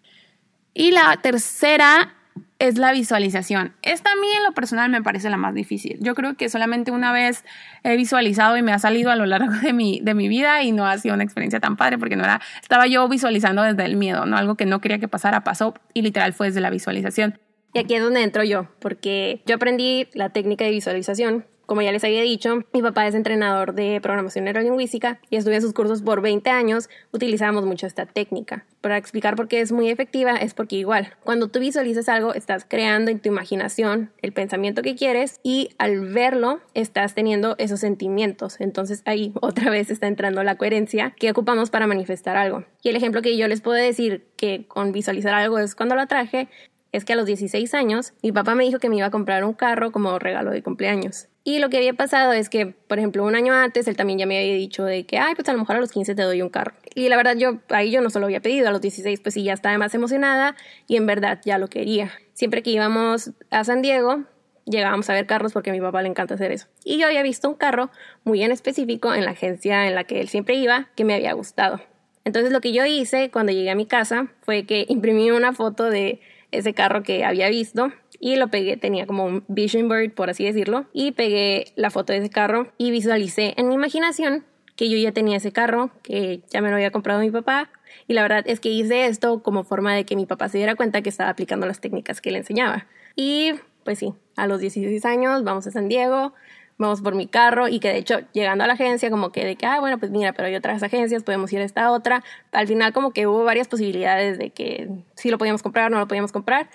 Y 0.75 0.91
la 0.91 1.17
tercera 1.17 2.15
es 2.59 2.79
la 2.79 2.93
visualización. 2.93 3.75
Esta 3.83 4.13
a 4.13 4.15
mí 4.17 4.27
en 4.37 4.43
lo 4.45 4.53
personal 4.53 4.91
me 4.91 5.03
parece 5.03 5.29
la 5.31 5.37
más 5.37 5.55
difícil. 5.55 5.99
Yo 6.01 6.15
creo 6.15 6.37
que 6.37 6.49
solamente 6.49 6.91
una 6.91 7.13
vez 7.13 7.45
he 7.83 7.97
visualizado 7.97 8.57
y 8.57 8.63
me 8.63 8.73
ha 8.73 8.79
salido 8.79 9.11
a 9.11 9.17
lo 9.17 9.27
largo 9.27 9.53
de 9.63 9.73
mi, 9.73 10.01
de 10.01 10.15
mi 10.15 10.29
vida 10.29 10.63
y 10.63 10.73
no 10.73 10.87
ha 10.87 10.97
sido 10.99 11.15
una 11.15 11.25
experiencia 11.25 11.61
tan 11.61 11.77
padre 11.77 11.99
porque 11.99 12.17
no 12.17 12.25
era, 12.25 12.41
estaba 12.63 12.87
yo 12.87 13.09
visualizando 13.09 13.63
desde 13.63 13.85
el 13.85 13.97
miedo, 13.97 14.27
¿no? 14.27 14.37
Algo 14.37 14.55
que 14.55 14.67
no 14.67 14.81
quería 14.81 14.99
que 14.99 15.09
pasara, 15.09 15.45
pasó 15.45 15.75
y 15.93 16.03
literal 16.03 16.33
fue 16.33 16.49
desde 16.49 16.61
la 16.61 16.71
visualización. 16.71 17.39
Y 17.75 17.79
aquí 17.79 17.95
es 17.95 18.03
donde 18.03 18.23
entro 18.23 18.43
yo, 18.43 18.69
porque 18.79 19.43
yo 19.45 19.57
aprendí 19.57 20.09
la 20.15 20.31
técnica 20.31 20.65
de 20.65 20.71
visualización 20.71 21.45
como 21.67 21.83
ya 21.83 21.93
les 21.93 22.05
había 22.05 22.23
dicho, 22.23 22.63
mi 22.73 22.81
papá 22.81 23.07
es 23.07 23.15
entrenador 23.15 23.75
de 23.75 24.01
programación 24.01 24.45
neurolingüística 24.45 25.21
y 25.31 25.37
estuve 25.37 25.57
en 25.57 25.63
sus 25.63 25.73
cursos 25.73 26.03
por 26.03 26.21
20 26.23 26.49
años. 26.51 26.89
Utilizamos 27.13 27.67
mucho 27.67 27.87
esta 27.87 28.07
técnica. 28.07 28.65
Para 28.81 28.97
explicar 28.97 29.37
por 29.37 29.49
qué 29.49 29.61
es 29.61 29.73
muy 29.73 29.91
efectiva 29.91 30.37
es 30.37 30.55
porque 30.55 30.77
igual, 30.77 31.15
cuando 31.25 31.49
tú 31.49 31.59
visualizas 31.59 32.09
algo, 32.09 32.35
estás 32.35 32.65
creando 32.69 33.11
en 33.11 33.21
tu 33.21 33.29
imaginación 33.29 34.13
el 34.23 34.33
pensamiento 34.33 34.83
que 34.83 34.95
quieres 34.95 35.41
y 35.43 35.71
al 35.79 36.01
verlo 36.13 36.61
estás 36.75 37.15
teniendo 37.15 37.57
esos 37.59 37.81
sentimientos. 37.81 38.61
Entonces 38.61 39.03
ahí 39.05 39.33
otra 39.41 39.71
vez 39.71 39.91
está 39.91 40.07
entrando 40.07 40.43
la 40.45 40.57
coherencia 40.57 41.15
que 41.19 41.31
ocupamos 41.31 41.71
para 41.71 41.87
manifestar 41.87 42.37
algo. 42.37 42.65
Y 42.83 42.91
el 42.91 42.97
ejemplo 42.97 43.23
que 43.23 43.37
yo 43.37 43.49
les 43.49 43.61
puedo 43.61 43.77
decir 43.77 44.25
que 44.37 44.67
con 44.69 44.93
visualizar 44.93 45.35
algo 45.35 45.59
es 45.59 45.75
cuando 45.75 45.97
lo 45.97 46.07
traje, 46.07 46.49
es 46.93 47.05
que 47.05 47.13
a 47.13 47.17
los 47.17 47.27
16 47.27 47.75
años 47.75 48.15
mi 48.23 48.33
papá 48.33 48.55
me 48.55 48.65
dijo 48.65 48.79
que 48.79 48.89
me 48.89 48.97
iba 48.97 49.07
a 49.07 49.11
comprar 49.11 49.45
un 49.45 49.53
carro 49.53 49.91
como 49.91 50.19
regalo 50.19 50.51
de 50.51 50.63
cumpleaños. 50.63 51.29
Y 51.49 51.61
lo 51.61 51.71
que 51.71 51.77
había 51.77 51.93
pasado 51.93 52.33
es 52.33 52.51
que, 52.51 52.67
por 52.67 52.99
ejemplo, 52.99 53.23
un 53.23 53.37
año 53.37 53.55
antes 53.55 53.87
él 53.87 53.97
también 53.97 54.19
ya 54.19 54.27
me 54.27 54.37
había 54.37 54.57
dicho 54.57 54.83
de 54.83 55.07
que, 55.07 55.19
ay, 55.19 55.37
pues 55.37 55.49
a 55.49 55.53
lo 55.53 55.61
mejor 55.61 55.77
a 55.77 55.79
los 55.79 55.93
15 55.93 56.17
te 56.17 56.23
doy 56.23 56.43
un 56.43 56.49
carro. 56.49 56.75
Y 56.93 57.09
la 57.09 57.17
verdad 57.17 57.37
yo 57.37 57.61
ahí 57.69 57.93
yo 57.93 58.01
no 58.01 58.11
se 58.11 58.19
lo 58.19 58.27
había 58.27 58.41
pedido, 58.41 58.67
a 58.67 58.73
los 58.73 58.81
16 58.81 59.21
pues 59.21 59.35
sí 59.35 59.45
ya 59.45 59.53
estaba 59.53 59.79
más 59.79 59.95
emocionada 59.95 60.57
y 60.89 60.97
en 60.97 61.07
verdad 61.07 61.41
ya 61.45 61.59
lo 61.59 61.69
quería. 61.69 62.11
Siempre 62.33 62.65
que 62.65 62.71
íbamos 62.71 63.31
a 63.51 63.63
San 63.63 63.81
Diego, 63.81 64.25
llegábamos 64.65 65.09
a 65.09 65.13
ver 65.13 65.29
carros 65.29 65.53
porque 65.53 65.71
a 65.71 65.73
mi 65.73 65.81
papá 65.81 66.03
le 66.03 66.09
encanta 66.09 66.35
hacer 66.35 66.51
eso. 66.51 66.67
Y 66.83 66.99
yo 66.99 67.07
había 67.07 67.23
visto 67.23 67.49
un 67.49 67.55
carro 67.55 67.91
muy 68.25 68.43
en 68.43 68.51
específico 68.51 69.15
en 69.15 69.25
la 69.25 69.31
agencia 69.31 69.87
en 69.87 69.95
la 69.95 70.03
que 70.03 70.21
él 70.21 70.29
siempre 70.29 70.57
iba 70.57 70.89
que 70.97 71.05
me 71.05 71.15
había 71.15 71.33
gustado. 71.35 71.81
Entonces 72.25 72.51
lo 72.51 72.61
que 72.61 72.73
yo 72.73 72.85
hice 72.87 73.31
cuando 73.31 73.53
llegué 73.53 73.71
a 73.71 73.77
mi 73.77 73.87
casa 73.87 74.33
fue 74.41 74.67
que 74.67 74.85
imprimí 74.89 75.31
una 75.31 75.53
foto 75.53 75.85
de 75.85 76.21
ese 76.51 76.75
carro 76.75 77.05
que 77.05 77.25
había 77.25 77.49
visto 77.49 77.93
y 78.21 78.37
lo 78.37 78.49
pegué, 78.49 78.77
tenía 78.77 79.07
como 79.07 79.25
un 79.25 79.45
vision 79.49 79.89
board, 79.89 80.13
por 80.13 80.31
así 80.31 80.45
decirlo, 80.45 80.87
y 80.93 81.13
pegué 81.13 81.73
la 81.77 81.91
foto 81.91 82.13
de 82.13 82.21
ese 82.21 82.31
carro 82.31 82.73
y 82.79 82.91
visualicé 82.91 83.55
en 83.57 83.69
mi 83.69 83.75
imaginación 83.75 84.45
que 84.77 84.91
yo 84.91 84.99
ya 84.99 85.13
tenía 85.13 85.39
ese 85.39 85.53
carro, 85.53 85.91
que 86.03 86.43
ya 86.51 86.61
me 86.61 86.69
lo 86.69 86.77
había 86.77 86.91
comprado 86.91 87.21
mi 87.21 87.31
papá. 87.31 87.71
Y 88.07 88.13
la 88.13 88.23
verdad 88.23 88.45
es 88.47 88.61
que 88.61 88.69
hice 88.69 89.07
esto 89.07 89.43
como 89.43 89.65
forma 89.65 89.95
de 89.95 90.05
que 90.05 90.17
mi 90.17 90.27
papá 90.27 90.49
se 90.49 90.59
diera 90.59 90.75
cuenta 90.75 91.01
que 91.01 91.09
estaba 91.09 91.31
aplicando 91.31 91.67
las 91.67 91.81
técnicas 91.81 92.21
que 92.21 92.31
le 92.31 92.39
enseñaba. 92.39 92.87
Y 93.17 93.55
pues 93.85 93.99
sí, 93.99 94.13
a 94.37 94.47
los 94.47 94.61
16 94.61 95.05
años 95.07 95.45
vamos 95.45 95.67
a 95.67 95.71
San 95.71 95.89
Diego, 95.89 96.35
vamos 96.79 97.01
por 97.01 97.15
mi 97.15 97.27
carro 97.27 97.69
y 97.69 97.81
que 97.81 97.89
de 97.89 97.99
hecho 97.99 98.21
llegando 98.33 98.65
a 98.65 98.67
la 98.67 98.75
agencia 98.75 99.11
como 99.11 99.33
que 99.33 99.45
de 99.45 99.57
que, 99.57 99.65
ah, 99.65 99.81
bueno, 99.81 99.99
pues 99.99 100.11
mira, 100.11 100.33
pero 100.35 100.49
hay 100.49 100.55
otras 100.55 100.83
agencias, 100.83 101.23
podemos 101.23 101.51
ir 101.53 101.61
a 101.61 101.65
esta 101.65 101.91
otra. 101.91 102.23
Al 102.53 102.67
final 102.67 102.93
como 102.93 103.13
que 103.13 103.27
hubo 103.27 103.45
varias 103.45 103.69
posibilidades 103.69 104.39
de 104.39 104.51
que 104.51 104.89
sí 105.15 105.31
lo 105.31 105.39
podíamos 105.39 105.63
comprar, 105.63 105.91
no 105.91 105.99
lo 105.99 106.07
podíamos 106.07 106.33
comprar, 106.33 106.69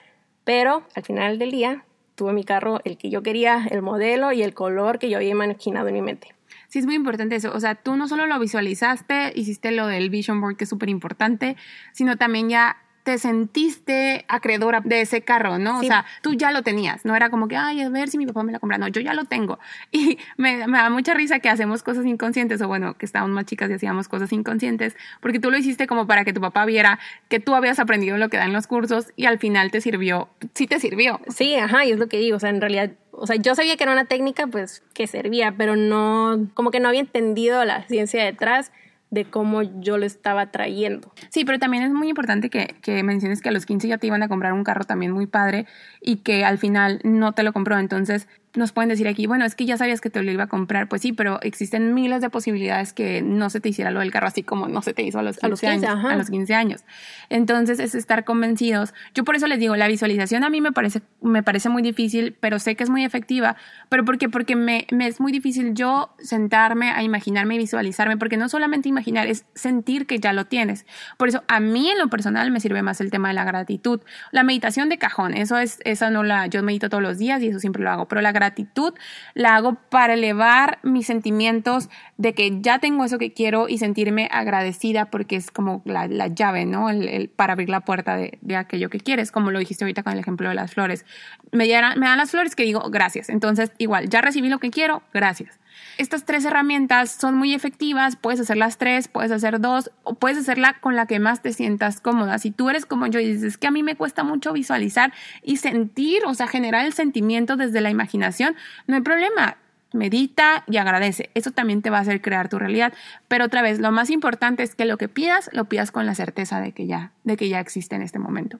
pero 0.43 0.83
al 0.95 1.03
final 1.03 1.39
del 1.39 1.51
día 1.51 1.85
tuve 2.15 2.33
mi 2.33 2.43
carro, 2.43 2.81
el 2.83 2.97
que 2.97 3.09
yo 3.09 3.23
quería, 3.23 3.67
el 3.71 3.81
modelo 3.81 4.31
y 4.31 4.43
el 4.43 4.53
color 4.53 4.99
que 4.99 5.09
yo 5.09 5.17
había 5.17 5.31
imaginado 5.31 5.87
en 5.87 5.93
mi 5.95 6.01
mente. 6.01 6.35
Sí, 6.67 6.79
es 6.79 6.85
muy 6.85 6.95
importante 6.95 7.35
eso. 7.35 7.51
O 7.53 7.59
sea, 7.59 7.75
tú 7.75 7.95
no 7.95 8.07
solo 8.07 8.27
lo 8.27 8.39
visualizaste, 8.39 9.33
hiciste 9.35 9.71
lo 9.71 9.87
del 9.87 10.09
vision 10.09 10.39
board, 10.39 10.55
que 10.55 10.63
es 10.63 10.69
súper 10.69 10.89
importante, 10.89 11.57
sino 11.93 12.17
también 12.17 12.49
ya 12.49 12.77
te 13.03 13.17
sentiste 13.17 14.25
acreedora 14.27 14.81
de 14.81 15.01
ese 15.01 15.21
carro, 15.21 15.57
¿no? 15.57 15.79
O 15.79 15.83
sea, 15.83 16.05
tú 16.21 16.33
ya 16.33 16.51
lo 16.51 16.61
tenías, 16.61 17.05
no 17.05 17.15
era 17.15 17.29
como 17.29 17.47
que, 17.47 17.55
ay, 17.55 17.81
a 17.81 17.89
ver 17.89 18.09
si 18.09 18.17
mi 18.17 18.25
papá 18.25 18.43
me 18.43 18.51
lo 18.51 18.59
compra, 18.59 18.77
no, 18.77 18.87
yo 18.87 19.01
ya 19.01 19.13
lo 19.13 19.25
tengo. 19.25 19.59
Y 19.93 20.17
me, 20.37 20.57
da 20.57 20.89
mucha 20.89 21.13
risa 21.13 21.39
que 21.39 21.49
hacemos 21.49 21.83
cosas 21.83 22.05
inconscientes, 22.05 22.61
o 22.61 22.67
bueno, 22.67 22.97
que 22.97 23.05
estábamos 23.05 23.35
más 23.35 23.45
chicas 23.45 23.69
y 23.69 23.73
hacíamos 23.73 24.07
cosas 24.07 24.31
inconscientes, 24.31 24.95
porque 25.19 25.39
tú 25.39 25.51
lo 25.51 25.57
hiciste 25.57 25.85
como 25.85 26.07
para 26.07 26.23
que 26.23 26.33
tu 26.33 26.41
papá 26.41 26.65
viera 26.65 26.99
que 27.27 27.39
tú 27.39 27.55
habías 27.55 27.79
aprendido 27.79 28.17
lo 28.17 28.29
que 28.29 28.37
dan 28.37 28.53
los 28.53 28.67
cursos 28.67 29.11
y 29.15 29.25
al 29.25 29.37
final 29.37 29.69
te 29.69 29.81
sirvió, 29.81 30.29
sí 30.53 30.65
te 30.67 30.79
sirvió. 30.79 31.19
Sí, 31.27 31.55
ajá, 31.55 31.85
y 31.85 31.91
es 31.91 31.99
lo 31.99 32.07
que 32.07 32.17
digo, 32.17 32.37
o 32.37 32.39
sea, 32.39 32.49
en 32.49 32.61
realidad 32.61 32.91
o 33.11 33.27
sea, 33.27 33.35
yo 33.35 33.55
sabía 33.55 33.77
que 33.77 33.83
era 33.83 33.91
una 33.91 34.05
técnica 34.05 34.47
pues 34.47 34.83
que 34.93 35.05
servía, 35.05 35.53
pero 35.57 35.75
no, 35.75 36.47
como 36.53 36.71
que 36.71 36.79
no 36.79 36.87
había 36.87 37.01
entendido 37.01 37.63
la 37.65 37.83
ciencia 37.83 38.23
detrás 38.23 38.71
de 39.11 39.25
cómo 39.25 39.61
yo 39.61 39.97
lo 39.97 40.05
estaba 40.05 40.51
trayendo. 40.51 41.13
Sí, 41.29 41.45
pero 41.45 41.59
también 41.59 41.83
es 41.83 41.91
muy 41.91 42.07
importante 42.09 42.49
que, 42.49 42.75
que, 42.81 43.03
menciones 43.03 43.41
que 43.41 43.49
a 43.49 43.51
los 43.51 43.65
15 43.65 43.89
ya 43.89 43.97
te 43.97 44.07
iban 44.07 44.23
a 44.23 44.29
comprar 44.29 44.53
un 44.53 44.63
carro 44.63 44.85
también 44.85 45.11
muy 45.11 45.27
padre 45.27 45.67
y 46.01 46.17
que 46.17 46.45
al 46.45 46.57
final 46.57 47.01
no 47.03 47.33
te 47.33 47.43
lo 47.43 47.51
compró. 47.51 47.77
Entonces, 47.77 48.27
nos 48.53 48.71
pueden 48.73 48.89
decir 48.89 49.07
aquí, 49.07 49.27
bueno, 49.27 49.45
es 49.45 49.55
que 49.55 49.65
ya 49.65 49.77
sabías 49.77 50.01
que 50.01 50.09
te 50.09 50.21
lo 50.21 50.31
iba 50.31 50.43
a 50.43 50.47
comprar. 50.47 50.87
Pues 50.87 51.01
sí, 51.01 51.13
pero 51.13 51.41
existen 51.41 51.93
miles 51.93 52.21
de 52.21 52.29
posibilidades 52.29 52.93
que 52.93 53.21
no 53.21 53.49
se 53.49 53.61
te 53.61 53.69
hiciera 53.69 53.91
lo 53.91 54.01
del 54.01 54.11
carro 54.11 54.27
así 54.27 54.43
como 54.43 54.67
no 54.67 54.81
se 54.81 54.93
te 54.93 55.03
hizo 55.03 55.19
a 55.19 55.23
los 55.23 55.37
15, 55.37 55.67
años, 55.67 55.85
a 55.85 56.15
los 56.15 56.29
15 56.29 56.53
años. 56.53 56.83
Entonces 57.29 57.79
es 57.79 57.95
estar 57.95 58.25
convencidos. 58.25 58.93
Yo 59.13 59.23
por 59.23 59.35
eso 59.35 59.47
les 59.47 59.59
digo, 59.59 59.75
la 59.75 59.87
visualización 59.87 60.43
a 60.43 60.49
mí 60.49 60.59
me 60.59 60.71
parece, 60.71 61.01
me 61.21 61.43
parece 61.43 61.69
muy 61.69 61.81
difícil, 61.81 62.35
pero 62.39 62.59
sé 62.59 62.75
que 62.75 62.83
es 62.83 62.89
muy 62.89 63.05
efectiva. 63.05 63.55
¿Pero 63.89 64.03
por 64.03 64.17
qué? 64.17 64.27
Porque 64.27 64.55
me, 64.55 64.87
me 64.91 65.07
es 65.07 65.21
muy 65.21 65.31
difícil 65.31 65.73
yo 65.73 66.13
sentarme 66.19 66.91
a 66.91 67.03
imaginarme 67.03 67.55
y 67.55 67.59
visualizarme, 67.59 68.17
porque 68.17 68.37
no 68.37 68.49
solamente 68.49 68.89
imaginar, 68.89 69.27
es 69.27 69.45
sentir 69.53 70.07
que 70.07 70.19
ya 70.19 70.33
lo 70.33 70.45
tienes. 70.45 70.85
Por 71.17 71.29
eso 71.29 71.43
a 71.47 71.59
mí 71.59 71.89
en 71.89 71.97
lo 71.97 72.09
personal 72.09 72.51
me 72.51 72.59
sirve 72.59 72.81
más 72.81 72.99
el 73.01 73.11
tema 73.11 73.29
de 73.29 73.35
la 73.35 73.45
gratitud. 73.45 74.01
La 74.31 74.43
meditación 74.43 74.89
de 74.89 74.97
cajón, 74.97 75.33
eso 75.33 75.57
es, 75.57 75.79
esa 75.85 76.09
no 76.09 76.23
la, 76.23 76.47
yo 76.47 76.61
medito 76.63 76.89
todos 76.89 77.03
los 77.03 77.17
días 77.17 77.41
y 77.41 77.47
eso 77.47 77.59
siempre 77.59 77.83
lo 77.83 77.91
hago, 77.91 78.07
pero 78.07 78.21
la 78.21 78.31
gratitud 78.41 78.93
la 79.33 79.55
hago 79.55 79.75
para 79.89 80.13
elevar 80.13 80.79
mis 80.83 81.05
sentimientos 81.05 81.89
de 82.17 82.33
que 82.33 82.59
ya 82.61 82.79
tengo 82.79 83.05
eso 83.05 83.17
que 83.17 83.33
quiero 83.33 83.69
y 83.69 83.77
sentirme 83.77 84.27
agradecida 84.31 85.05
porque 85.05 85.35
es 85.35 85.51
como 85.51 85.81
la, 85.85 86.07
llave, 86.27 86.65
¿no? 86.65 86.89
El, 86.89 87.29
para 87.29 87.53
abrir 87.53 87.69
la 87.69 87.81
puerta 87.81 88.15
de, 88.15 88.39
aquello 88.55 88.89
que 88.89 88.99
quieres, 88.99 89.31
como 89.31 89.51
lo 89.51 89.59
dijiste 89.59 89.83
ahorita 89.83 90.03
con 90.03 90.13
el 90.13 90.19
ejemplo 90.19 90.49
de 90.49 90.55
las 90.55 90.73
flores. 90.73 91.05
Me, 91.51 91.67
me 91.67 92.07
dan 92.07 92.17
las 92.17 92.31
flores 92.31 92.55
que 92.55 92.63
digo 92.63 92.81
gracias. 92.89 93.29
Entonces, 93.29 93.71
igual, 93.77 94.09
ya 94.09 94.21
recibí 94.21 94.49
lo 94.49 94.59
que 94.59 94.71
quiero, 94.71 95.03
gracias. 95.13 95.60
Estas 95.97 96.25
tres 96.25 96.45
herramientas 96.45 97.11
son 97.11 97.35
muy 97.35 97.53
efectivas, 97.53 98.15
puedes 98.15 98.39
hacer 98.39 98.57
las 98.57 98.77
tres, 98.77 99.07
puedes 99.07 99.31
hacer 99.31 99.59
dos, 99.59 99.91
o 100.03 100.15
puedes 100.15 100.37
hacerla 100.37 100.79
con 100.79 100.95
la 100.95 101.05
que 101.05 101.19
más 101.19 101.41
te 101.41 101.53
sientas 101.53 102.01
cómoda. 102.01 102.39
Si 102.39 102.51
tú 102.51 102.69
eres 102.69 102.85
como 102.85 103.07
yo 103.07 103.19
y 103.19 103.33
dices 103.33 103.57
que 103.57 103.67
a 103.67 103.71
mí 103.71 103.83
me 103.83 103.95
cuesta 103.95 104.23
mucho 104.23 104.53
visualizar 104.53 105.13
y 105.43 105.57
sentir, 105.57 106.23
o 106.25 106.33
sea, 106.33 106.47
generar 106.47 106.85
el 106.85 106.93
sentimiento 106.93 107.55
desde 107.55 107.81
la 107.81 107.89
imaginación, 107.89 108.55
no 108.87 108.95
hay 108.95 109.01
problema 109.01 109.57
medita 109.93 110.63
y 110.67 110.77
agradece. 110.77 111.29
Eso 111.33 111.51
también 111.51 111.81
te 111.81 111.89
va 111.89 111.97
a 111.97 112.01
hacer 112.01 112.21
crear 112.21 112.49
tu 112.49 112.59
realidad. 112.59 112.93
Pero 113.27 113.45
otra 113.45 113.61
vez, 113.61 113.79
lo 113.79 113.91
más 113.91 114.09
importante 114.09 114.63
es 114.63 114.75
que 114.75 114.85
lo 114.85 114.97
que 114.97 115.09
pidas, 115.09 115.49
lo 115.53 115.65
pidas 115.65 115.91
con 115.91 116.05
la 116.05 116.15
certeza 116.15 116.61
de 116.61 116.71
que 116.71 116.87
ya, 116.87 117.11
de 117.23 117.37
que 117.37 117.49
ya 117.49 117.59
existe 117.59 117.95
en 117.95 118.01
este 118.01 118.19
momento. 118.19 118.59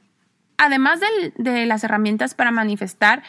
Además 0.57 0.99
de 1.37 1.65
las 1.65 1.83
herramientas 1.83 2.35
para 2.35 2.51
manifestar, 2.51 3.23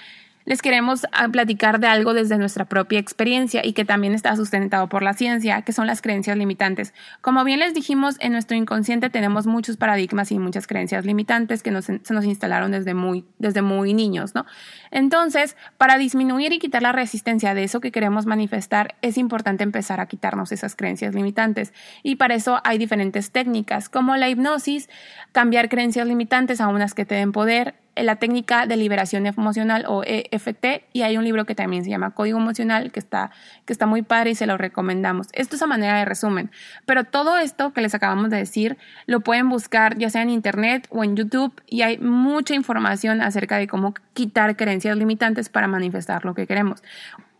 les 0.44 0.62
queremos 0.62 1.06
ah, 1.12 1.28
platicar 1.28 1.80
de 1.80 1.86
algo 1.86 2.14
desde 2.14 2.38
nuestra 2.38 2.64
propia 2.64 2.98
experiencia 2.98 3.64
y 3.64 3.72
que 3.72 3.84
también 3.84 4.14
está 4.14 4.34
sustentado 4.36 4.88
por 4.88 5.02
la 5.02 5.14
ciencia, 5.14 5.62
que 5.62 5.72
son 5.72 5.86
las 5.86 6.02
creencias 6.02 6.36
limitantes. 6.36 6.94
Como 7.20 7.44
bien 7.44 7.60
les 7.60 7.74
dijimos, 7.74 8.16
en 8.20 8.32
nuestro 8.32 8.56
inconsciente 8.56 9.10
tenemos 9.10 9.46
muchos 9.46 9.76
paradigmas 9.76 10.32
y 10.32 10.38
muchas 10.38 10.66
creencias 10.66 11.04
limitantes 11.04 11.62
que 11.62 11.82
se 11.82 12.14
nos 12.14 12.24
instalaron 12.24 12.72
desde 12.72 12.94
muy, 12.94 13.24
desde 13.38 13.62
muy 13.62 13.94
niños, 13.94 14.34
¿no? 14.34 14.46
Entonces, 14.90 15.56
para 15.78 15.98
disminuir 15.98 16.52
y 16.52 16.58
quitar 16.58 16.82
la 16.82 16.92
resistencia 16.92 17.54
de 17.54 17.64
eso 17.64 17.80
que 17.80 17.92
queremos 17.92 18.26
manifestar, 18.26 18.96
es 19.02 19.18
importante 19.18 19.64
empezar 19.64 20.00
a 20.00 20.06
quitarnos 20.06 20.52
esas 20.52 20.76
creencias 20.76 21.14
limitantes. 21.14 21.72
Y 22.02 22.16
para 22.16 22.34
eso 22.34 22.60
hay 22.64 22.78
diferentes 22.78 23.30
técnicas, 23.30 23.88
como 23.88 24.16
la 24.16 24.28
hipnosis, 24.28 24.88
cambiar 25.32 25.68
creencias 25.68 26.06
limitantes 26.06 26.60
a 26.60 26.68
unas 26.68 26.94
que 26.94 27.04
te 27.04 27.14
den 27.14 27.32
poder, 27.32 27.74
la 27.96 28.16
técnica 28.16 28.66
de 28.66 28.76
liberación 28.76 29.26
emocional 29.26 29.84
o 29.86 30.02
EFT 30.04 30.84
y 30.92 31.02
hay 31.02 31.18
un 31.18 31.24
libro 31.24 31.44
que 31.44 31.54
también 31.54 31.84
se 31.84 31.90
llama 31.90 32.12
Código 32.12 32.38
Emocional 32.38 32.90
que 32.90 33.00
está, 33.00 33.30
que 33.66 33.72
está 33.72 33.86
muy 33.86 34.02
padre 34.02 34.30
y 34.30 34.34
se 34.34 34.46
lo 34.46 34.56
recomendamos. 34.56 35.28
Esto 35.32 35.56
es 35.56 35.62
a 35.62 35.66
manera 35.66 35.98
de 35.98 36.04
resumen, 36.04 36.50
pero 36.86 37.04
todo 37.04 37.38
esto 37.38 37.72
que 37.72 37.82
les 37.82 37.94
acabamos 37.94 38.30
de 38.30 38.38
decir 38.38 38.78
lo 39.06 39.20
pueden 39.20 39.48
buscar 39.48 39.98
ya 39.98 40.10
sea 40.10 40.22
en 40.22 40.30
internet 40.30 40.86
o 40.90 41.04
en 41.04 41.16
YouTube 41.16 41.52
y 41.66 41.82
hay 41.82 41.98
mucha 41.98 42.54
información 42.54 43.20
acerca 43.20 43.58
de 43.58 43.66
cómo 43.66 43.94
quitar 44.14 44.56
creencias 44.56 44.96
limitantes 44.96 45.48
para 45.48 45.66
manifestar 45.66 46.24
lo 46.24 46.34
que 46.34 46.46
queremos. 46.46 46.82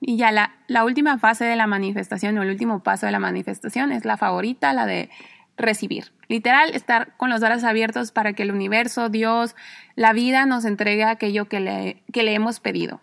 Y 0.05 0.17
ya 0.17 0.33
la, 0.33 0.57
la 0.67 0.85
última 0.85 1.17
fase 1.19 1.45
de 1.45 1.55
la 1.55 1.69
manifestación 1.69 2.37
o 2.37 2.43
el 2.43 2.51
último 2.51 2.83
paso 2.83 3.07
de 3.07 3.13
la 3.13 3.21
manifestación 3.21 3.93
es 3.93 4.05
la 4.05 4.17
favorita, 4.17 4.73
la 4.73 4.85
de 4.85 5.11
recibir. 5.57 6.13
Literal, 6.29 6.75
estar 6.75 7.17
con 7.17 7.31
los 7.31 7.41
brazos 7.41 7.65
abiertos 7.65 8.13
para 8.13 8.33
que 8.33 8.43
el 8.43 8.53
universo, 8.53 9.09
Dios, 9.09 9.55
la 9.97 10.13
vida 10.13 10.47
nos 10.47 10.65
entregue 10.65 11.05
aquello 11.05 11.47
que 11.47 11.61
le, 11.61 12.03
que 12.13 12.23
le 12.23 12.35
hemos 12.35 12.61
pedido. 12.61 13.01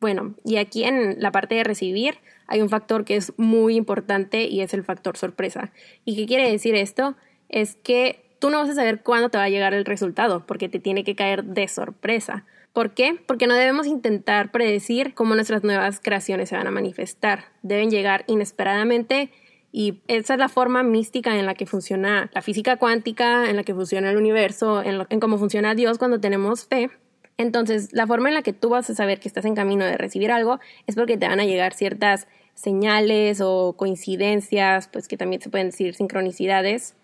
Bueno, 0.00 0.34
y 0.44 0.58
aquí 0.58 0.84
en 0.84 1.20
la 1.20 1.32
parte 1.32 1.56
de 1.56 1.64
recibir 1.64 2.18
hay 2.46 2.62
un 2.62 2.68
factor 2.68 3.04
que 3.04 3.16
es 3.16 3.32
muy 3.36 3.74
importante 3.74 4.44
y 4.44 4.60
es 4.60 4.72
el 4.74 4.84
factor 4.84 5.16
sorpresa. 5.16 5.72
¿Y 6.04 6.16
qué 6.16 6.26
quiere 6.26 6.50
decir 6.50 6.74
esto? 6.74 7.16
Es 7.48 7.74
que 7.74 8.24
tú 8.38 8.50
no 8.50 8.58
vas 8.58 8.70
a 8.70 8.74
saber 8.74 9.02
cuándo 9.02 9.28
te 9.28 9.38
va 9.38 9.44
a 9.44 9.48
llegar 9.48 9.74
el 9.74 9.84
resultado, 9.84 10.46
porque 10.46 10.68
te 10.68 10.78
tiene 10.78 11.04
que 11.04 11.16
caer 11.16 11.44
de 11.44 11.66
sorpresa. 11.68 12.44
¿Por 12.72 12.94
qué? 12.94 13.18
Porque 13.26 13.46
no 13.46 13.54
debemos 13.54 13.86
intentar 13.86 14.52
predecir 14.52 15.14
cómo 15.14 15.34
nuestras 15.34 15.64
nuevas 15.64 16.00
creaciones 16.00 16.50
se 16.50 16.56
van 16.56 16.66
a 16.66 16.70
manifestar. 16.70 17.46
Deben 17.62 17.90
llegar 17.90 18.24
inesperadamente 18.28 19.32
y 19.70 20.00
esa 20.08 20.34
es 20.34 20.40
la 20.40 20.48
forma 20.48 20.82
mística 20.82 21.38
en 21.38 21.46
la 21.46 21.54
que 21.54 21.66
funciona 21.66 22.30
la 22.32 22.42
física 22.42 22.76
cuántica, 22.76 23.50
en 23.50 23.56
la 23.56 23.64
que 23.64 23.74
funciona 23.74 24.10
el 24.10 24.16
universo, 24.16 24.82
en, 24.82 25.20
cómo 25.20 25.38
funciona 25.38 25.74
Dios 25.74 25.98
cuando 25.98 26.20
tenemos 26.20 26.66
fe. 26.66 26.90
Entonces, 27.36 27.92
la 27.92 28.06
forma 28.06 28.28
en 28.28 28.34
la 28.34 28.42
que 28.42 28.52
tú 28.52 28.70
vas 28.70 28.88
a 28.90 28.94
saber 28.94 29.20
que 29.20 29.28
estás 29.28 29.44
en 29.44 29.54
camino 29.54 29.84
de 29.84 29.96
recibir 29.96 30.32
algo 30.32 30.58
es 30.86 30.96
porque 30.96 31.16
te 31.16 31.28
van 31.28 31.38
a 31.38 31.44
llegar 31.44 31.74
ciertas 31.74 32.26
señales 32.54 33.40
o 33.40 33.74
coincidencias, 33.76 34.88
pues 34.88 35.06
que 35.06 35.16
también 35.16 35.40
se 35.40 35.50
pueden 35.50 35.68
decir 35.68 35.94
sincronicidades, 35.94 36.96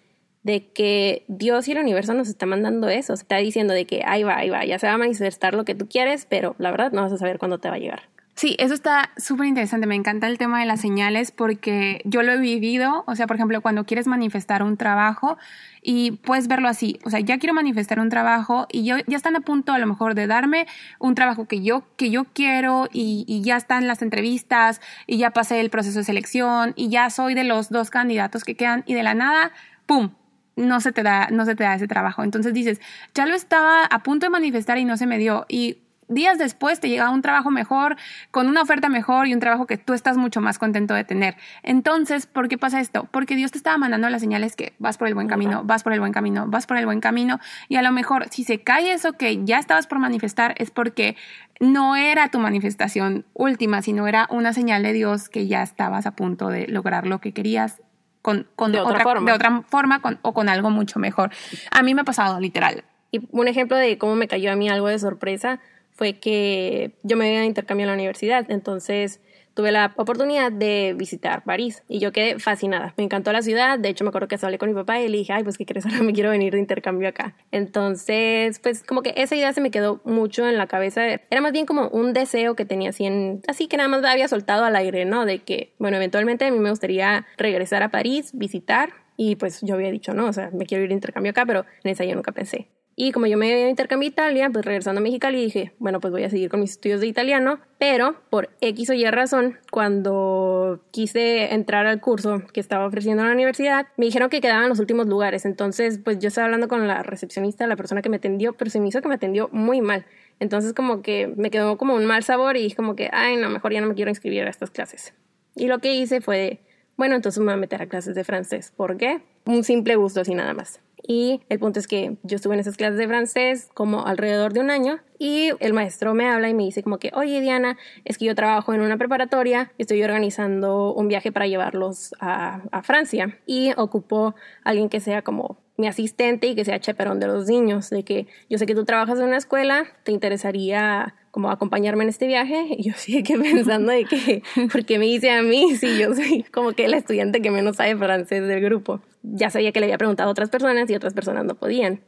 de 0.42 0.66
que 0.66 1.24
Dios 1.28 1.68
y 1.68 1.72
el 1.72 1.78
universo 1.78 2.12
nos 2.14 2.28
está 2.28 2.46
mandando 2.46 2.88
eso, 2.88 3.16
se 3.16 3.22
está 3.22 3.36
diciendo 3.36 3.72
de 3.72 3.86
que 3.86 4.02
ahí 4.04 4.24
va, 4.24 4.36
ahí 4.36 4.50
va, 4.50 4.64
ya 4.64 4.78
se 4.78 4.86
va 4.86 4.94
a 4.94 4.98
manifestar 4.98 5.54
lo 5.54 5.64
que 5.64 5.74
tú 5.74 5.88
quieres, 5.88 6.26
pero 6.28 6.56
la 6.58 6.70
verdad 6.70 6.92
no 6.92 7.02
vas 7.02 7.12
a 7.12 7.18
saber 7.18 7.38
cuándo 7.38 7.58
te 7.58 7.68
va 7.68 7.76
a 7.76 7.78
llegar. 7.78 8.13
Sí, 8.44 8.56
eso 8.58 8.74
está 8.74 9.10
súper 9.16 9.46
interesante. 9.46 9.86
Me 9.86 9.94
encanta 9.94 10.26
el 10.26 10.36
tema 10.36 10.60
de 10.60 10.66
las 10.66 10.82
señales 10.82 11.30
porque 11.30 12.02
yo 12.04 12.22
lo 12.22 12.32
he 12.32 12.36
vivido. 12.36 13.02
O 13.06 13.16
sea, 13.16 13.26
por 13.26 13.36
ejemplo, 13.36 13.62
cuando 13.62 13.86
quieres 13.86 14.06
manifestar 14.06 14.62
un 14.62 14.76
trabajo 14.76 15.38
y 15.80 16.10
puedes 16.10 16.46
verlo 16.46 16.68
así. 16.68 16.98
O 17.04 17.08
sea, 17.08 17.20
ya 17.20 17.38
quiero 17.38 17.54
manifestar 17.54 18.00
un 18.00 18.10
trabajo 18.10 18.66
y 18.70 18.84
yo, 18.84 18.96
ya 19.06 19.16
están 19.16 19.34
a 19.34 19.40
punto 19.40 19.72
a 19.72 19.78
lo 19.78 19.86
mejor 19.86 20.14
de 20.14 20.26
darme 20.26 20.66
un 20.98 21.14
trabajo 21.14 21.48
que 21.48 21.62
yo, 21.62 21.84
que 21.96 22.10
yo 22.10 22.26
quiero 22.34 22.86
y, 22.92 23.24
y 23.26 23.40
ya 23.40 23.56
están 23.56 23.86
las 23.86 24.02
entrevistas 24.02 24.82
y 25.06 25.16
ya 25.16 25.30
pasé 25.30 25.60
el 25.60 25.70
proceso 25.70 26.00
de 26.00 26.04
selección 26.04 26.74
y 26.76 26.90
ya 26.90 27.08
soy 27.08 27.32
de 27.32 27.44
los 27.44 27.70
dos 27.70 27.88
candidatos 27.88 28.44
que 28.44 28.56
quedan 28.56 28.84
y 28.86 28.92
de 28.92 29.04
la 29.04 29.14
nada, 29.14 29.52
¡pum! 29.86 30.10
no 30.56 30.80
se 30.80 30.92
te 30.92 31.02
da, 31.02 31.28
no 31.30 31.44
se 31.44 31.54
te 31.54 31.64
da 31.64 31.74
ese 31.74 31.88
trabajo. 31.88 32.22
Entonces 32.22 32.52
dices, 32.52 32.80
ya 33.14 33.26
lo 33.26 33.34
estaba 33.34 33.84
a 33.84 34.02
punto 34.02 34.26
de 34.26 34.30
manifestar 34.30 34.78
y 34.78 34.84
no 34.84 34.96
se 34.96 35.06
me 35.06 35.18
dio. 35.18 35.46
Y 35.48 35.78
días 36.08 36.38
después 36.38 36.80
te 36.80 36.88
llega 36.88 37.10
un 37.10 37.22
trabajo 37.22 37.50
mejor, 37.50 37.96
con 38.30 38.48
una 38.48 38.62
oferta 38.62 38.88
mejor 38.88 39.26
y 39.26 39.34
un 39.34 39.40
trabajo 39.40 39.66
que 39.66 39.76
tú 39.78 39.92
estás 39.94 40.16
mucho 40.16 40.40
más 40.40 40.58
contento 40.58 40.94
de 40.94 41.04
tener. 41.04 41.36
Entonces, 41.62 42.26
¿por 42.26 42.48
qué 42.48 42.58
pasa 42.58 42.80
esto? 42.80 43.08
Porque 43.10 43.36
Dios 43.36 43.50
te 43.52 43.58
estaba 43.58 43.78
mandando 43.78 44.08
las 44.10 44.20
señales 44.20 44.56
que 44.56 44.74
vas 44.78 44.98
por 44.98 45.08
el 45.08 45.14
buen 45.14 45.28
camino, 45.28 45.62
vas 45.64 45.82
por 45.82 45.92
el 45.92 46.00
buen 46.00 46.12
camino, 46.12 46.46
vas 46.46 46.66
por 46.66 46.76
el 46.76 46.84
buen 46.86 47.00
camino. 47.00 47.40
Y 47.68 47.76
a 47.76 47.82
lo 47.82 47.92
mejor, 47.92 48.28
si 48.30 48.44
se 48.44 48.60
cae 48.62 48.92
eso 48.92 49.14
que 49.14 49.44
ya 49.44 49.58
estabas 49.58 49.86
por 49.86 49.98
manifestar, 49.98 50.54
es 50.58 50.70
porque 50.70 51.16
no 51.60 51.96
era 51.96 52.28
tu 52.30 52.38
manifestación 52.38 53.24
última, 53.32 53.80
sino 53.82 54.06
era 54.08 54.26
una 54.30 54.52
señal 54.52 54.82
de 54.82 54.92
Dios 54.92 55.28
que 55.28 55.46
ya 55.46 55.62
estabas 55.62 56.06
a 56.06 56.10
punto 56.12 56.48
de 56.48 56.66
lograr 56.68 57.06
lo 57.06 57.20
que 57.20 57.32
querías 57.32 57.80
con, 58.22 58.46
con 58.56 58.72
De 58.72 58.80
otra 58.80 59.02
forma. 59.04 59.30
de 59.30 59.36
otra 59.36 59.62
forma 59.68 60.00
con- 60.00 60.18
o 60.22 60.32
con 60.34 60.48
algo 60.48 60.70
mucho 60.70 60.98
mejor. 60.98 61.30
A 61.70 61.82
mí 61.82 61.94
me 61.94 62.00
ha 62.00 62.04
pasado, 62.04 62.40
literal. 62.40 62.84
Y 63.10 63.20
un 63.30 63.46
ejemplo 63.46 63.76
de 63.76 63.96
cómo 63.98 64.16
me 64.16 64.26
cayó 64.26 64.50
a 64.50 64.56
mí 64.56 64.68
algo 64.68 64.88
de 64.88 64.98
sorpresa 64.98 65.60
fue 65.94 66.14
que 66.14 66.92
yo 67.02 67.16
me 67.16 67.32
iba 67.32 67.40
a 67.42 67.44
intercambio 67.44 67.86
a 67.86 67.88
la 67.88 67.94
universidad, 67.94 68.50
entonces 68.50 69.20
tuve 69.54 69.70
la 69.70 69.94
oportunidad 69.96 70.52
de 70.52 70.94
visitar 70.96 71.44
París 71.44 71.82
y 71.88 72.00
yo 72.00 72.12
quedé 72.12 72.38
fascinada. 72.38 72.92
Me 72.96 73.04
encantó 73.04 73.32
la 73.32 73.40
ciudad, 73.40 73.78
de 73.78 73.88
hecho 73.88 74.04
me 74.04 74.08
acuerdo 74.08 74.28
que 74.28 74.36
hablé 74.42 74.58
con 74.58 74.68
mi 74.68 74.74
papá 74.74 75.00
y 75.00 75.08
le 75.08 75.18
dije, 75.18 75.32
ay, 75.32 75.44
pues 75.44 75.56
¿qué 75.56 75.64
crees? 75.64 75.86
Ahora 75.86 76.02
me 76.02 76.12
quiero 76.12 76.30
venir 76.30 76.52
de 76.52 76.58
intercambio 76.58 77.08
acá. 77.08 77.36
Entonces, 77.52 78.58
pues 78.58 78.82
como 78.82 79.02
que 79.02 79.14
esa 79.16 79.36
idea 79.36 79.52
se 79.52 79.60
me 79.60 79.70
quedó 79.70 80.00
mucho 80.04 80.46
en 80.48 80.58
la 80.58 80.66
cabeza. 80.66 81.06
Era 81.06 81.40
más 81.40 81.52
bien 81.52 81.66
como 81.66 81.88
un 81.88 82.12
deseo 82.12 82.56
que 82.56 82.64
tenía 82.64 82.90
así 82.90 83.06
en, 83.06 83.40
así 83.46 83.68
que 83.68 83.76
nada 83.76 83.88
más 83.88 84.04
había 84.04 84.28
soltado 84.28 84.64
al 84.64 84.76
aire, 84.76 85.04
¿no? 85.04 85.24
De 85.24 85.38
que, 85.38 85.72
bueno, 85.78 85.96
eventualmente 85.96 86.44
a 86.44 86.50
mí 86.50 86.58
me 86.58 86.70
gustaría 86.70 87.26
regresar 87.38 87.82
a 87.82 87.90
París, 87.90 88.30
visitar 88.34 88.90
y 89.16 89.36
pues 89.36 89.60
yo 89.62 89.74
había 89.74 89.92
dicho, 89.92 90.12
no, 90.12 90.26
o 90.26 90.32
sea, 90.32 90.50
me 90.52 90.66
quiero 90.66 90.82
ir 90.82 90.88
de 90.88 90.94
intercambio 90.94 91.30
acá, 91.30 91.46
pero 91.46 91.64
en 91.84 91.92
esa 91.92 92.04
yo 92.04 92.14
nunca 92.16 92.32
pensé. 92.32 92.68
Y 92.96 93.10
como 93.10 93.26
yo 93.26 93.36
me 93.36 93.68
intercambio 93.68 94.06
a 94.06 94.10
Italia, 94.10 94.50
pues 94.50 94.64
regresando 94.64 95.00
a 95.00 95.02
Mexicali 95.02 95.42
dije, 95.42 95.72
bueno, 95.78 96.00
pues 96.00 96.12
voy 96.12 96.22
a 96.22 96.30
seguir 96.30 96.48
con 96.48 96.60
mis 96.60 96.72
estudios 96.72 97.00
de 97.00 97.08
italiano, 97.08 97.58
pero 97.78 98.14
por 98.30 98.50
X 98.60 98.90
o 98.90 98.94
Y 98.94 99.04
razón, 99.10 99.58
cuando 99.72 100.80
quise 100.92 101.52
entrar 101.54 101.86
al 101.86 102.00
curso 102.00 102.42
que 102.52 102.60
estaba 102.60 102.86
ofreciendo 102.86 103.22
en 103.22 103.28
la 103.28 103.34
universidad, 103.34 103.88
me 103.96 104.06
dijeron 104.06 104.30
que 104.30 104.40
quedaban 104.40 104.68
los 104.68 104.78
últimos 104.78 105.08
lugares. 105.08 105.44
Entonces, 105.44 105.98
pues 105.98 106.20
yo 106.20 106.28
estaba 106.28 106.44
hablando 106.44 106.68
con 106.68 106.86
la 106.86 107.02
recepcionista, 107.02 107.66
la 107.66 107.76
persona 107.76 108.00
que 108.00 108.08
me 108.08 108.16
atendió, 108.16 108.52
pero 108.52 108.70
se 108.70 108.78
me 108.78 108.88
hizo 108.88 109.02
que 109.02 109.08
me 109.08 109.14
atendió 109.14 109.48
muy 109.50 109.80
mal. 109.80 110.06
Entonces, 110.38 110.72
como 110.72 111.02
que 111.02 111.26
me 111.36 111.50
quedó 111.50 111.76
como 111.76 111.94
un 111.94 112.06
mal 112.06 112.22
sabor 112.22 112.56
y 112.56 112.62
dije 112.62 112.76
como 112.76 112.94
que, 112.94 113.10
ay, 113.12 113.36
no, 113.36 113.50
mejor 113.50 113.72
ya 113.72 113.80
no 113.80 113.88
me 113.88 113.94
quiero 113.94 114.10
inscribir 114.10 114.44
a 114.44 114.50
estas 114.50 114.70
clases. 114.70 115.14
Y 115.56 115.66
lo 115.66 115.80
que 115.80 115.94
hice 115.94 116.20
fue, 116.20 116.60
bueno, 116.96 117.16
entonces 117.16 117.40
me 117.40 117.46
voy 117.46 117.54
a 117.54 117.56
meter 117.56 117.82
a 117.82 117.86
clases 117.86 118.14
de 118.14 118.22
francés. 118.22 118.72
¿Por 118.76 118.96
qué? 118.96 119.20
Un 119.46 119.64
simple 119.64 119.96
gusto 119.96 120.20
así 120.20 120.34
nada 120.34 120.54
más. 120.54 120.80
Y 121.06 121.42
el 121.50 121.58
punto 121.58 121.78
es 121.78 121.86
que 121.86 122.16
yo 122.22 122.36
estuve 122.36 122.54
en 122.54 122.60
esas 122.60 122.76
clases 122.76 122.96
de 122.96 123.06
francés 123.06 123.68
como 123.74 124.06
alrededor 124.06 124.54
de 124.54 124.60
un 124.60 124.70
año 124.70 125.00
y 125.18 125.50
el 125.60 125.74
maestro 125.74 126.14
me 126.14 126.28
habla 126.28 126.48
y 126.48 126.54
me 126.54 126.62
dice 126.62 126.82
como 126.82 126.98
que, 126.98 127.10
oye 127.14 127.42
Diana, 127.42 127.76
es 128.06 128.16
que 128.16 128.24
yo 128.24 128.34
trabajo 128.34 128.72
en 128.72 128.80
una 128.80 128.96
preparatoria 128.96 129.70
estoy 129.76 130.02
organizando 130.02 130.94
un 130.94 131.08
viaje 131.08 131.30
para 131.30 131.46
llevarlos 131.46 132.14
a, 132.20 132.62
a 132.72 132.82
Francia 132.82 133.38
y 133.44 133.72
ocupo 133.76 134.34
a 134.64 134.70
alguien 134.70 134.88
que 134.88 135.00
sea 135.00 135.20
como 135.20 135.58
mi 135.76 135.88
asistente 135.88 136.46
y 136.46 136.54
que 136.54 136.64
sea 136.64 136.78
chaperón 136.78 137.20
de 137.20 137.26
los 137.26 137.48
niños, 137.48 137.90
de 137.90 138.02
que 138.04 138.26
yo 138.48 138.58
sé 138.58 138.64
que 138.64 138.74
tú 138.74 138.84
trabajas 138.84 139.18
en 139.18 139.26
una 139.26 139.36
escuela, 139.36 139.84
te 140.04 140.12
interesaría 140.12 141.14
como 141.30 141.50
acompañarme 141.50 142.04
en 142.04 142.10
este 142.10 142.26
viaje 142.26 142.66
y 142.70 142.82
yo 142.84 142.94
sigue 142.96 143.38
pensando 143.38 143.92
de 143.92 144.04
que, 144.04 144.42
¿por 144.72 144.84
qué 144.84 144.98
me 144.98 145.06
dice 145.06 145.30
a 145.30 145.42
mí 145.42 145.76
si 145.76 145.98
yo 145.98 146.14
soy 146.14 146.44
como 146.44 146.72
que 146.72 146.88
la 146.88 146.96
estudiante 146.96 147.42
que 147.42 147.50
menos 147.50 147.76
sabe 147.76 147.96
francés 147.96 148.46
del 148.46 148.60
grupo? 148.60 149.00
Ya 149.26 149.50
sabía 149.50 149.72
que 149.72 149.80
le 149.80 149.86
había 149.86 149.98
preguntado 149.98 150.28
a 150.28 150.32
otras 150.32 150.50
personas 150.50 150.88
y 150.90 150.94
otras 150.94 151.14
personas 151.14 151.44
no 151.44 151.54
podían. 151.56 152.02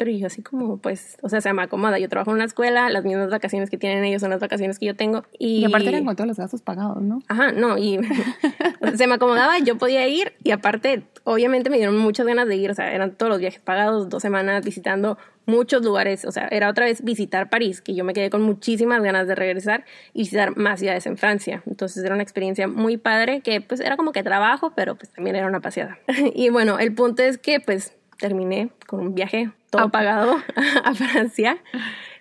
Pero 0.00 0.12
yo 0.12 0.28
así 0.28 0.40
como, 0.40 0.78
pues, 0.78 1.18
o 1.20 1.28
sea, 1.28 1.42
se 1.42 1.52
me 1.52 1.60
acomoda. 1.60 1.98
Yo 1.98 2.08
trabajo 2.08 2.30
en 2.30 2.36
una 2.36 2.46
escuela, 2.46 2.88
las 2.88 3.04
mismas 3.04 3.28
vacaciones 3.28 3.68
que 3.68 3.76
tienen 3.76 4.02
ellos 4.02 4.22
son 4.22 4.30
las 4.30 4.40
vacaciones 4.40 4.78
que 4.78 4.86
yo 4.86 4.96
tengo. 4.96 5.24
Y, 5.38 5.58
Y 5.58 5.64
aparte 5.66 5.90
eran 5.90 6.06
con 6.06 6.16
todos 6.16 6.26
los 6.26 6.38
gastos 6.38 6.62
pagados, 6.62 7.02
¿no? 7.02 7.20
Ajá, 7.28 7.52
no, 7.52 7.76
y 7.76 8.00
se 8.96 9.06
me 9.06 9.16
acomodaba, 9.16 9.58
yo 9.58 9.76
podía 9.76 10.08
ir 10.08 10.32
y 10.42 10.52
aparte, 10.52 11.02
obviamente 11.24 11.68
me 11.68 11.76
dieron 11.76 11.98
muchas 11.98 12.26
ganas 12.26 12.48
de 12.48 12.56
ir, 12.56 12.70
o 12.70 12.74
sea, 12.74 12.94
eran 12.94 13.14
todos 13.14 13.28
los 13.28 13.40
viajes 13.40 13.60
pagados, 13.60 14.08
dos 14.08 14.22
semanas 14.22 14.64
visitando 14.64 15.18
muchos 15.44 15.84
lugares, 15.84 16.24
o 16.24 16.32
sea, 16.32 16.48
era 16.50 16.70
otra 16.70 16.86
vez 16.86 17.04
visitar 17.04 17.50
París, 17.50 17.82
que 17.82 17.94
yo 17.94 18.02
me 18.02 18.14
quedé 18.14 18.30
con 18.30 18.40
muchísimas 18.40 19.02
ganas 19.02 19.26
de 19.26 19.34
regresar 19.34 19.84
y 20.14 20.20
visitar 20.20 20.56
más 20.56 20.80
ciudades 20.80 21.04
en 21.04 21.18
Francia. 21.18 21.62
Entonces 21.66 22.02
era 22.02 22.14
una 22.14 22.22
experiencia 22.22 22.68
muy 22.68 22.96
padre 22.96 23.42
que 23.42 23.60
pues 23.60 23.80
era 23.80 23.98
como 23.98 24.12
que 24.12 24.22
trabajo, 24.22 24.72
pero 24.74 24.94
pues 24.94 25.10
también 25.10 25.36
era 25.36 25.46
una 25.46 25.60
paseada. 25.60 25.98
y 26.34 26.48
bueno, 26.48 26.78
el 26.78 26.94
punto 26.94 27.22
es 27.22 27.36
que 27.36 27.60
pues 27.60 27.92
terminé 28.20 28.70
con 28.86 29.00
un 29.00 29.14
viaje 29.14 29.50
todo 29.70 29.82
Ah. 29.82 29.88
pagado 29.90 30.36
a 30.84 30.94
Francia. 30.94 31.58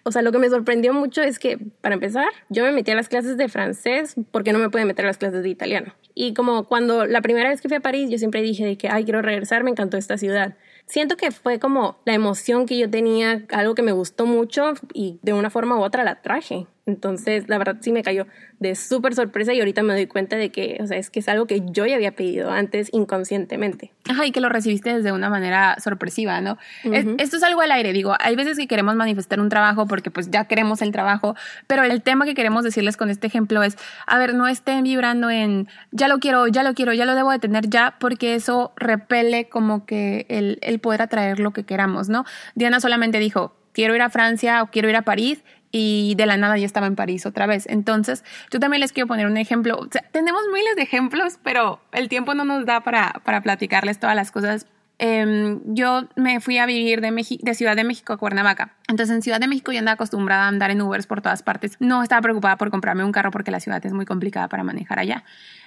O 0.03 0.11
sea, 0.11 0.21
lo 0.21 0.31
que 0.31 0.39
me 0.39 0.49
sorprendió 0.49 0.93
mucho 0.93 1.21
es 1.21 1.39
que, 1.39 1.59
para 1.81 1.93
empezar, 1.95 2.27
yo 2.47 2.63
me 2.63 2.71
metí 2.71 2.89
a 2.89 2.95
las 2.95 3.09
clases 3.09 3.37
de 3.37 3.49
francés 3.49 4.15
porque 4.31 4.53
no 4.53 4.59
me 4.59 4.69
pude 4.69 4.85
meter 4.85 5.05
a 5.05 5.09
las 5.09 5.17
clases 5.17 5.43
de 5.43 5.49
italiano. 5.49 5.93
Y 6.15 6.33
como 6.33 6.65
cuando 6.65 7.05
la 7.05 7.21
primera 7.21 7.49
vez 7.49 7.61
que 7.61 7.67
fui 7.67 7.77
a 7.77 7.81
París, 7.81 8.09
yo 8.09 8.17
siempre 8.17 8.41
dije 8.41 8.65
de 8.65 8.77
que, 8.77 8.87
ay, 8.89 9.03
quiero 9.03 9.21
regresar, 9.21 9.63
me 9.63 9.69
encantó 9.71 9.97
esta 9.97 10.17
ciudad. 10.17 10.55
Siento 10.85 11.17
que 11.17 11.31
fue 11.31 11.59
como 11.59 11.97
la 12.05 12.13
emoción 12.13 12.65
que 12.65 12.77
yo 12.77 12.89
tenía, 12.89 13.43
algo 13.51 13.75
que 13.75 13.83
me 13.83 13.91
gustó 13.91 14.25
mucho 14.25 14.73
y 14.93 15.19
de 15.21 15.33
una 15.33 15.49
forma 15.49 15.77
u 15.77 15.81
otra 15.81 16.03
la 16.03 16.21
traje. 16.21 16.65
Entonces, 16.89 17.45
la 17.47 17.57
verdad 17.57 17.77
sí 17.81 17.91
me 17.91 18.01
cayó 18.03 18.25
de 18.59 18.75
súper 18.75 19.13
sorpresa 19.15 19.53
y 19.53 19.59
ahorita 19.59 19.83
me 19.83 19.93
doy 19.93 20.07
cuenta 20.07 20.35
de 20.35 20.49
que, 20.51 20.77
o 20.81 20.87
sea, 20.87 20.97
es 20.97 21.09
que 21.09 21.19
es 21.19 21.29
algo 21.29 21.45
que 21.45 21.61
yo 21.71 21.85
ya 21.85 21.95
había 21.95 22.11
pedido 22.11 22.49
antes 22.51 22.89
inconscientemente. 22.91 23.91
Ajá, 24.09 24.25
y 24.25 24.31
que 24.31 24.41
lo 24.41 24.49
recibiste 24.49 24.93
desde 24.93 25.11
una 25.11 25.29
manera 25.29 25.77
sorpresiva, 25.79 26.41
¿no? 26.41 26.57
Es- 26.83 27.05
esto 27.19 27.37
es 27.37 27.43
algo 27.43 27.61
al 27.61 27.71
aire, 27.71 27.93
digo, 27.93 28.15
hay 28.19 28.35
veces 28.35 28.57
que 28.57 28.67
queremos 28.67 28.95
manifestar 28.95 29.39
un 29.39 29.49
trabajo 29.49 29.87
porque 29.87 30.09
pues 30.11 30.29
ya 30.31 30.45
queremos 30.45 30.81
el 30.81 30.91
trabajo, 30.91 31.35
pero 31.67 31.83
el 31.83 32.01
tema 32.01 32.25
que 32.25 32.33
queremos 32.33 32.63
decirles 32.63 32.97
con 32.97 33.09
este 33.09 33.27
ejemplo 33.27 33.63
es, 33.63 33.77
a 34.07 34.17
ver, 34.17 34.33
no 34.33 34.47
estén 34.47 34.83
vibrando 34.83 35.29
en, 35.29 35.67
ya 35.91 36.07
lo 36.07 36.19
quiero, 36.19 36.47
ya 36.47 36.63
lo 36.63 36.73
quiero, 36.73 36.91
ya 36.93 37.05
lo 37.05 37.15
debo 37.15 37.31
de 37.31 37.39
tener 37.39 37.69
ya, 37.69 37.95
porque 37.99 38.35
eso 38.35 38.73
repele 38.75 39.47
como 39.47 39.85
que 39.85 40.25
el, 40.29 40.57
el 40.61 40.79
poder 40.79 41.01
atraer 41.03 41.39
lo 41.39 41.51
que 41.51 41.63
queramos, 41.63 42.09
¿no? 42.09 42.25
Diana 42.55 42.79
solamente 42.79 43.19
dijo, 43.19 43.55
quiero 43.73 43.95
ir 43.95 44.01
a 44.01 44.09
Francia 44.09 44.63
o 44.63 44.67
quiero 44.71 44.89
ir 44.89 44.95
a 44.95 45.03
París 45.03 45.43
y 45.71 46.15
de 46.15 46.25
la 46.25 46.37
nada 46.37 46.57
ya 46.57 46.65
estaba 46.65 46.87
en 46.87 46.95
París 46.95 47.25
otra 47.25 47.45
vez. 47.45 47.65
Entonces, 47.69 48.23
yo 48.51 48.59
también 48.59 48.81
les 48.81 48.91
quiero 48.91 49.07
poner 49.07 49.27
un 49.27 49.37
ejemplo. 49.37 49.87
Tenemos 50.11 50.41
miles 50.53 50.75
de 50.75 50.81
ejemplos, 50.81 51.39
pero 51.43 51.79
el 51.91 52.09
tiempo 52.09 52.33
no 52.33 52.43
nos 52.45 52.65
da 52.65 52.81
para, 52.81 53.21
para 53.23 53.41
platicarles 53.41 53.99
todas 53.99 54.15
las 54.15 54.31
cosas. 54.31 54.65
Em, 54.97 55.61
yo 55.65 56.07
me 56.15 56.39
fui 56.41 56.57
a 56.57 56.65
vivir 56.65 57.01
de, 57.01 57.11
Meji- 57.11 57.39
de 57.41 57.53
Ciudad 57.53 57.75
de 57.75 57.83
México 57.83 58.13
a 58.13 58.17
Cuernavaca. 58.17 58.75
Entonces, 58.89 59.15
en 59.15 59.21
Ciudad 59.21 59.39
de 59.39 59.47
México 59.47 59.71
yo 59.71 59.77
andaba 59.79 59.93
acostumbrada 59.93 60.45
a 60.45 60.47
andar 60.47 60.71
en 60.71 60.81
Ubers 60.81 61.05
por 61.05 61.21
todas 61.21 61.43
partes. 61.43 61.77
No 61.79 62.01
estaba 62.01 62.21
preocupada 62.23 62.57
por 62.57 62.71
comprarme 62.71 63.03
un 63.03 63.11
carro 63.11 63.29
porque 63.29 63.51
la 63.51 63.59
ciudad 63.59 63.85
es 63.85 63.93
muy 63.93 64.05
complicada 64.05 64.47
para 64.47 64.63
manejar 64.63 64.97
allá. 64.97 65.23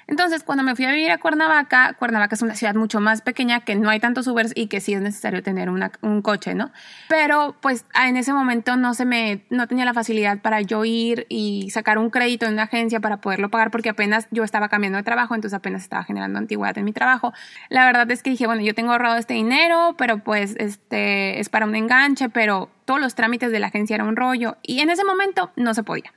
Entonces, 0.09 0.43
cuando 0.43 0.65
me 0.65 0.75
fui 0.75 0.85
a 0.87 0.91
vivir 0.91 1.13
a 1.13 1.19
Cuernavaca, 1.19 1.95
Cuernavaca 1.97 2.35
es 2.35 2.43
una 2.43 2.57
ciudad 2.57 2.75
mucho 2.75 2.99
más 3.01 3.23
pequeña 3.23 3.61
que 3.61 3.77
no 3.77 3.89
hay 3.89 4.01
tantos 4.01 4.27
Ubers 4.27 4.51
y 4.57 4.67
que 4.67 4.81
sí 4.81 4.93
es 4.95 5.01
necesario 5.01 5.41
tener 5.45 5.71
una- 5.71 5.93
un 6.01 6.23
coche, 6.23 6.57
¿no? 6.57 6.73
Pero 7.09 7.55
pues 7.61 7.85
a- 7.95 8.09
en 8.09 8.17
ese 8.17 8.33
momento 8.33 8.77
no 8.77 8.93
se 8.95 9.05
me, 9.05 9.45
no 9.51 9.69
tenía 9.69 9.85
la 9.85 9.95
facilidad 9.95 10.41
para 10.41 10.61
yo 10.61 10.85
ir 10.85 11.27
y 11.29 11.71
sacar 11.71 11.99
un 11.99 12.11
crédito 12.11 12.47
en 12.47 12.55
una 12.55 12.65
agencia 12.65 12.99
para 12.99 13.19
poderlo 13.19 13.49
pagar 13.53 13.71
porque 13.71 13.91
apenas 13.91 14.27
yo 14.33 14.43
estaba 14.43 14.69
cambiando 14.69 14.97
de 14.97 15.05
trabajo, 15.05 15.37
entonces 15.37 15.57
apenas 15.57 15.83
estaba 15.83 16.03
generando 16.03 16.41
antigüedad 16.41 16.77
en 16.77 16.85
mi 16.85 16.93
trabajo. 16.93 17.33
La 17.69 17.87
verdad 17.87 18.11
es 18.11 18.25
que 18.25 18.31
dije, 18.31 18.49
bueno, 18.49 18.63
yo 18.63 18.75
tengo 18.75 18.91
ahorrado 18.91 19.17
este 19.17 19.35
dinero, 19.35 19.95
pero 19.97 20.19
pues 20.19 20.57
este 20.59 21.39
es 21.39 21.49
para 21.49 21.65
un 21.67 21.77
enganche, 21.77 22.29
pero 22.29 22.71
todos 22.85 23.01
los 23.01 23.15
trámites 23.15 23.53
de 23.53 23.59
la 23.59 23.69
agencia 23.69 23.95
era 23.95 24.05
un 24.05 24.17
rollo 24.17 24.57
y 24.63 24.81
en 24.81 24.91
ese 24.91 25.05
momento 25.05 25.51
no 25.57 25.75
se 25.75 25.83
podía. 25.83 26.13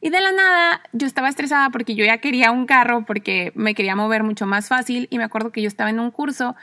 Y 0.00 0.10
de 0.10 0.20
la 0.20 0.32
nada 0.32 0.82
yo 0.92 1.06
estaba 1.06 1.28
estresada 1.28 1.70
porque 1.70 1.94
yo 1.94 2.04
ya 2.04 2.18
quería 2.18 2.50
un 2.50 2.66
carro 2.66 3.04
porque 3.06 3.52
me 3.54 3.74
quería 3.74 3.96
mover 3.96 4.22
mucho 4.22 4.46
más 4.46 4.68
fácil 4.68 5.08
y 5.10 5.18
me 5.18 5.24
acuerdo 5.24 5.52
que 5.52 5.62
yo 5.62 5.68
estaba 5.68 5.90
en 5.90 6.00
un 6.00 6.10
curso 6.10 6.54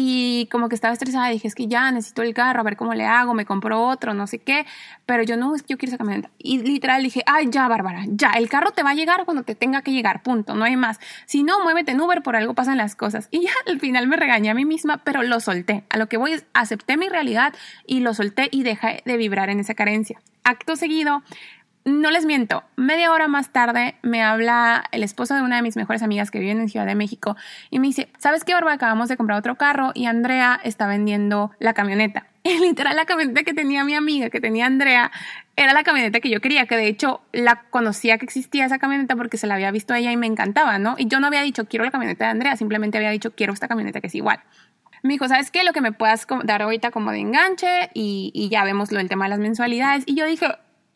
y 0.00 0.46
como 0.46 0.68
que 0.68 0.76
estaba 0.76 0.92
estresada, 0.92 1.28
dije, 1.28 1.48
es 1.48 1.56
que 1.56 1.66
ya 1.66 1.90
necesito 1.90 2.22
el 2.22 2.32
carro, 2.32 2.60
a 2.60 2.62
ver 2.62 2.76
cómo 2.76 2.94
le 2.94 3.04
hago, 3.04 3.34
me 3.34 3.44
compro 3.44 3.84
otro, 3.84 4.14
no 4.14 4.28
sé 4.28 4.38
qué, 4.38 4.64
pero 5.06 5.24
yo 5.24 5.36
no, 5.36 5.56
es 5.56 5.62
que 5.62 5.72
yo 5.72 5.76
quiero 5.76 5.90
esa 5.90 5.98
camioneta. 5.98 6.30
Y 6.38 6.58
literal 6.58 7.02
dije, 7.02 7.24
ay, 7.26 7.48
ya, 7.50 7.66
Bárbara, 7.66 8.04
ya, 8.06 8.30
el 8.30 8.48
carro 8.48 8.70
te 8.70 8.84
va 8.84 8.90
a 8.90 8.94
llegar 8.94 9.24
cuando 9.24 9.42
te 9.42 9.56
tenga 9.56 9.82
que 9.82 9.90
llegar, 9.90 10.22
punto, 10.22 10.54
no 10.54 10.64
hay 10.64 10.76
más. 10.76 11.00
Si 11.26 11.42
no, 11.42 11.64
muévete 11.64 11.90
en 11.90 12.00
Uber, 12.00 12.22
por 12.22 12.36
algo 12.36 12.54
pasan 12.54 12.76
las 12.78 12.94
cosas. 12.94 13.28
Y 13.38 13.42
ya 13.42 13.50
al 13.66 13.80
final 13.80 14.06
me 14.06 14.16
regañé 14.16 14.50
a 14.50 14.54
mí 14.54 14.64
misma, 14.64 14.98
pero 15.02 15.24
lo 15.24 15.40
solté. 15.40 15.82
A 15.90 15.98
lo 15.98 16.08
que 16.08 16.16
voy 16.16 16.32
es, 16.32 16.46
acepté 16.54 16.96
mi 16.96 17.08
realidad 17.08 17.52
y 17.84 17.98
lo 17.98 18.14
solté 18.14 18.46
y 18.52 18.62
dejé 18.62 19.02
de 19.04 19.16
vibrar 19.16 19.50
en 19.50 19.58
esa 19.58 19.74
carencia. 19.74 20.20
Acto 20.44 20.76
seguido, 20.76 21.24
no 21.88 22.10
les 22.10 22.24
miento, 22.24 22.62
media 22.76 23.10
hora 23.10 23.28
más 23.28 23.50
tarde 23.50 23.96
me 24.02 24.22
habla 24.22 24.84
el 24.92 25.02
esposo 25.02 25.34
de 25.34 25.42
una 25.42 25.56
de 25.56 25.62
mis 25.62 25.76
mejores 25.76 26.02
amigas 26.02 26.30
que 26.30 26.38
vive 26.38 26.52
en 26.52 26.68
Ciudad 26.68 26.86
de 26.86 26.94
México 26.94 27.36
y 27.70 27.78
me 27.80 27.88
dice, 27.88 28.08
¿sabes 28.18 28.44
qué, 28.44 28.54
Bárbara? 28.54 28.74
Acabamos 28.74 29.08
de 29.08 29.16
comprar 29.16 29.38
otro 29.38 29.56
carro 29.56 29.92
y 29.94 30.06
Andrea 30.06 30.60
está 30.62 30.86
vendiendo 30.86 31.50
la 31.58 31.74
camioneta. 31.74 32.26
Y 32.44 32.60
literal 32.60 32.96
la 32.96 33.04
camioneta 33.04 33.42
que 33.42 33.52
tenía 33.52 33.84
mi 33.84 33.94
amiga, 33.94 34.30
que 34.30 34.40
tenía 34.40 34.64
Andrea, 34.64 35.10
era 35.56 35.74
la 35.74 35.82
camioneta 35.82 36.20
que 36.20 36.30
yo 36.30 36.40
quería, 36.40 36.66
que 36.66 36.76
de 36.76 36.86
hecho 36.86 37.20
la 37.32 37.64
conocía 37.68 38.16
que 38.16 38.24
existía 38.24 38.64
esa 38.64 38.78
camioneta 38.78 39.16
porque 39.16 39.36
se 39.36 39.46
la 39.46 39.54
había 39.54 39.70
visto 39.70 39.92
a 39.92 39.98
ella 39.98 40.12
y 40.12 40.16
me 40.16 40.26
encantaba, 40.26 40.78
¿no? 40.78 40.94
Y 40.96 41.08
yo 41.08 41.20
no 41.20 41.26
había 41.26 41.42
dicho, 41.42 41.66
quiero 41.66 41.84
la 41.84 41.90
camioneta 41.90 42.24
de 42.24 42.30
Andrea, 42.30 42.56
simplemente 42.56 42.96
había 42.96 43.10
dicho, 43.10 43.32
quiero 43.34 43.52
esta 43.52 43.68
camioneta 43.68 44.00
que 44.00 44.06
es 44.06 44.14
igual. 44.14 44.40
Me 45.02 45.12
dijo, 45.12 45.28
¿sabes 45.28 45.50
qué? 45.50 45.62
Lo 45.62 45.72
que 45.72 45.80
me 45.80 45.92
puedas 45.92 46.26
dar 46.44 46.62
ahorita 46.62 46.90
como 46.90 47.10
de 47.10 47.18
enganche 47.18 47.90
y, 47.92 48.30
y 48.34 48.48
ya 48.48 48.64
vemos 48.64 48.92
lo 48.92 48.98
del 48.98 49.08
tema 49.08 49.26
de 49.26 49.30
las 49.30 49.40
mensualidades. 49.40 50.04
Y 50.06 50.14
yo 50.14 50.24
dije, 50.24 50.46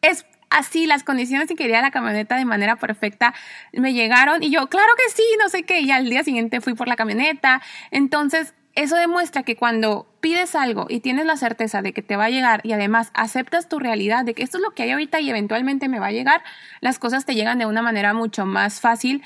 es 0.00 0.24
así, 0.52 0.86
las 0.86 1.02
condiciones 1.04 1.50
y 1.50 1.54
quería 1.54 1.82
la 1.82 1.90
camioneta 1.90 2.36
de 2.36 2.44
manera 2.44 2.76
perfecta 2.76 3.34
me 3.72 3.92
llegaron 3.92 4.42
y 4.42 4.50
yo, 4.50 4.68
claro 4.68 4.92
que 4.96 5.12
sí, 5.14 5.24
no 5.40 5.48
sé 5.48 5.64
qué. 5.64 5.80
Y 5.80 5.90
al 5.90 6.08
día 6.08 6.24
siguiente 6.24 6.60
fui 6.60 6.74
por 6.74 6.88
la 6.88 6.96
camioneta. 6.96 7.62
Entonces, 7.90 8.54
eso 8.74 8.96
demuestra 8.96 9.42
que 9.42 9.56
cuando 9.56 10.06
pides 10.20 10.54
algo 10.54 10.86
y 10.88 11.00
tienes 11.00 11.26
la 11.26 11.36
certeza 11.36 11.82
de 11.82 11.92
que 11.92 12.02
te 12.02 12.16
va 12.16 12.26
a 12.26 12.30
llegar 12.30 12.60
y 12.64 12.72
además 12.72 13.10
aceptas 13.12 13.68
tu 13.68 13.78
realidad 13.78 14.24
de 14.24 14.34
que 14.34 14.42
esto 14.42 14.58
es 14.58 14.62
lo 14.62 14.70
que 14.70 14.84
hay 14.84 14.92
ahorita 14.92 15.20
y 15.20 15.28
eventualmente 15.28 15.88
me 15.88 15.98
va 15.98 16.06
a 16.06 16.12
llegar, 16.12 16.42
las 16.80 16.98
cosas 16.98 17.26
te 17.26 17.34
llegan 17.34 17.58
de 17.58 17.66
una 17.66 17.82
manera 17.82 18.14
mucho 18.14 18.46
más 18.46 18.80
fácil. 18.80 19.22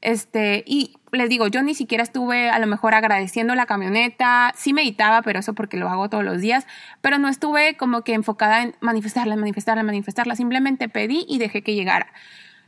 Este, 0.00 0.62
y 0.66 0.96
les 1.16 1.28
digo, 1.28 1.48
yo 1.48 1.62
ni 1.62 1.74
siquiera 1.74 2.02
estuve 2.02 2.50
a 2.50 2.58
lo 2.58 2.66
mejor 2.66 2.94
agradeciendo 2.94 3.54
la 3.54 3.66
camioneta, 3.66 4.52
sí 4.56 4.72
meditaba, 4.72 5.22
pero 5.22 5.40
eso 5.40 5.54
porque 5.54 5.76
lo 5.76 5.88
hago 5.88 6.08
todos 6.08 6.24
los 6.24 6.40
días, 6.40 6.66
pero 7.00 7.18
no 7.18 7.28
estuve 7.28 7.76
como 7.76 8.02
que 8.02 8.14
enfocada 8.14 8.62
en 8.62 8.74
manifestarla, 8.80 9.36
manifestarla, 9.36 9.82
manifestarla, 9.82 10.36
simplemente 10.36 10.88
pedí 10.88 11.26
y 11.28 11.38
dejé 11.38 11.62
que 11.62 11.74
llegara. 11.74 12.06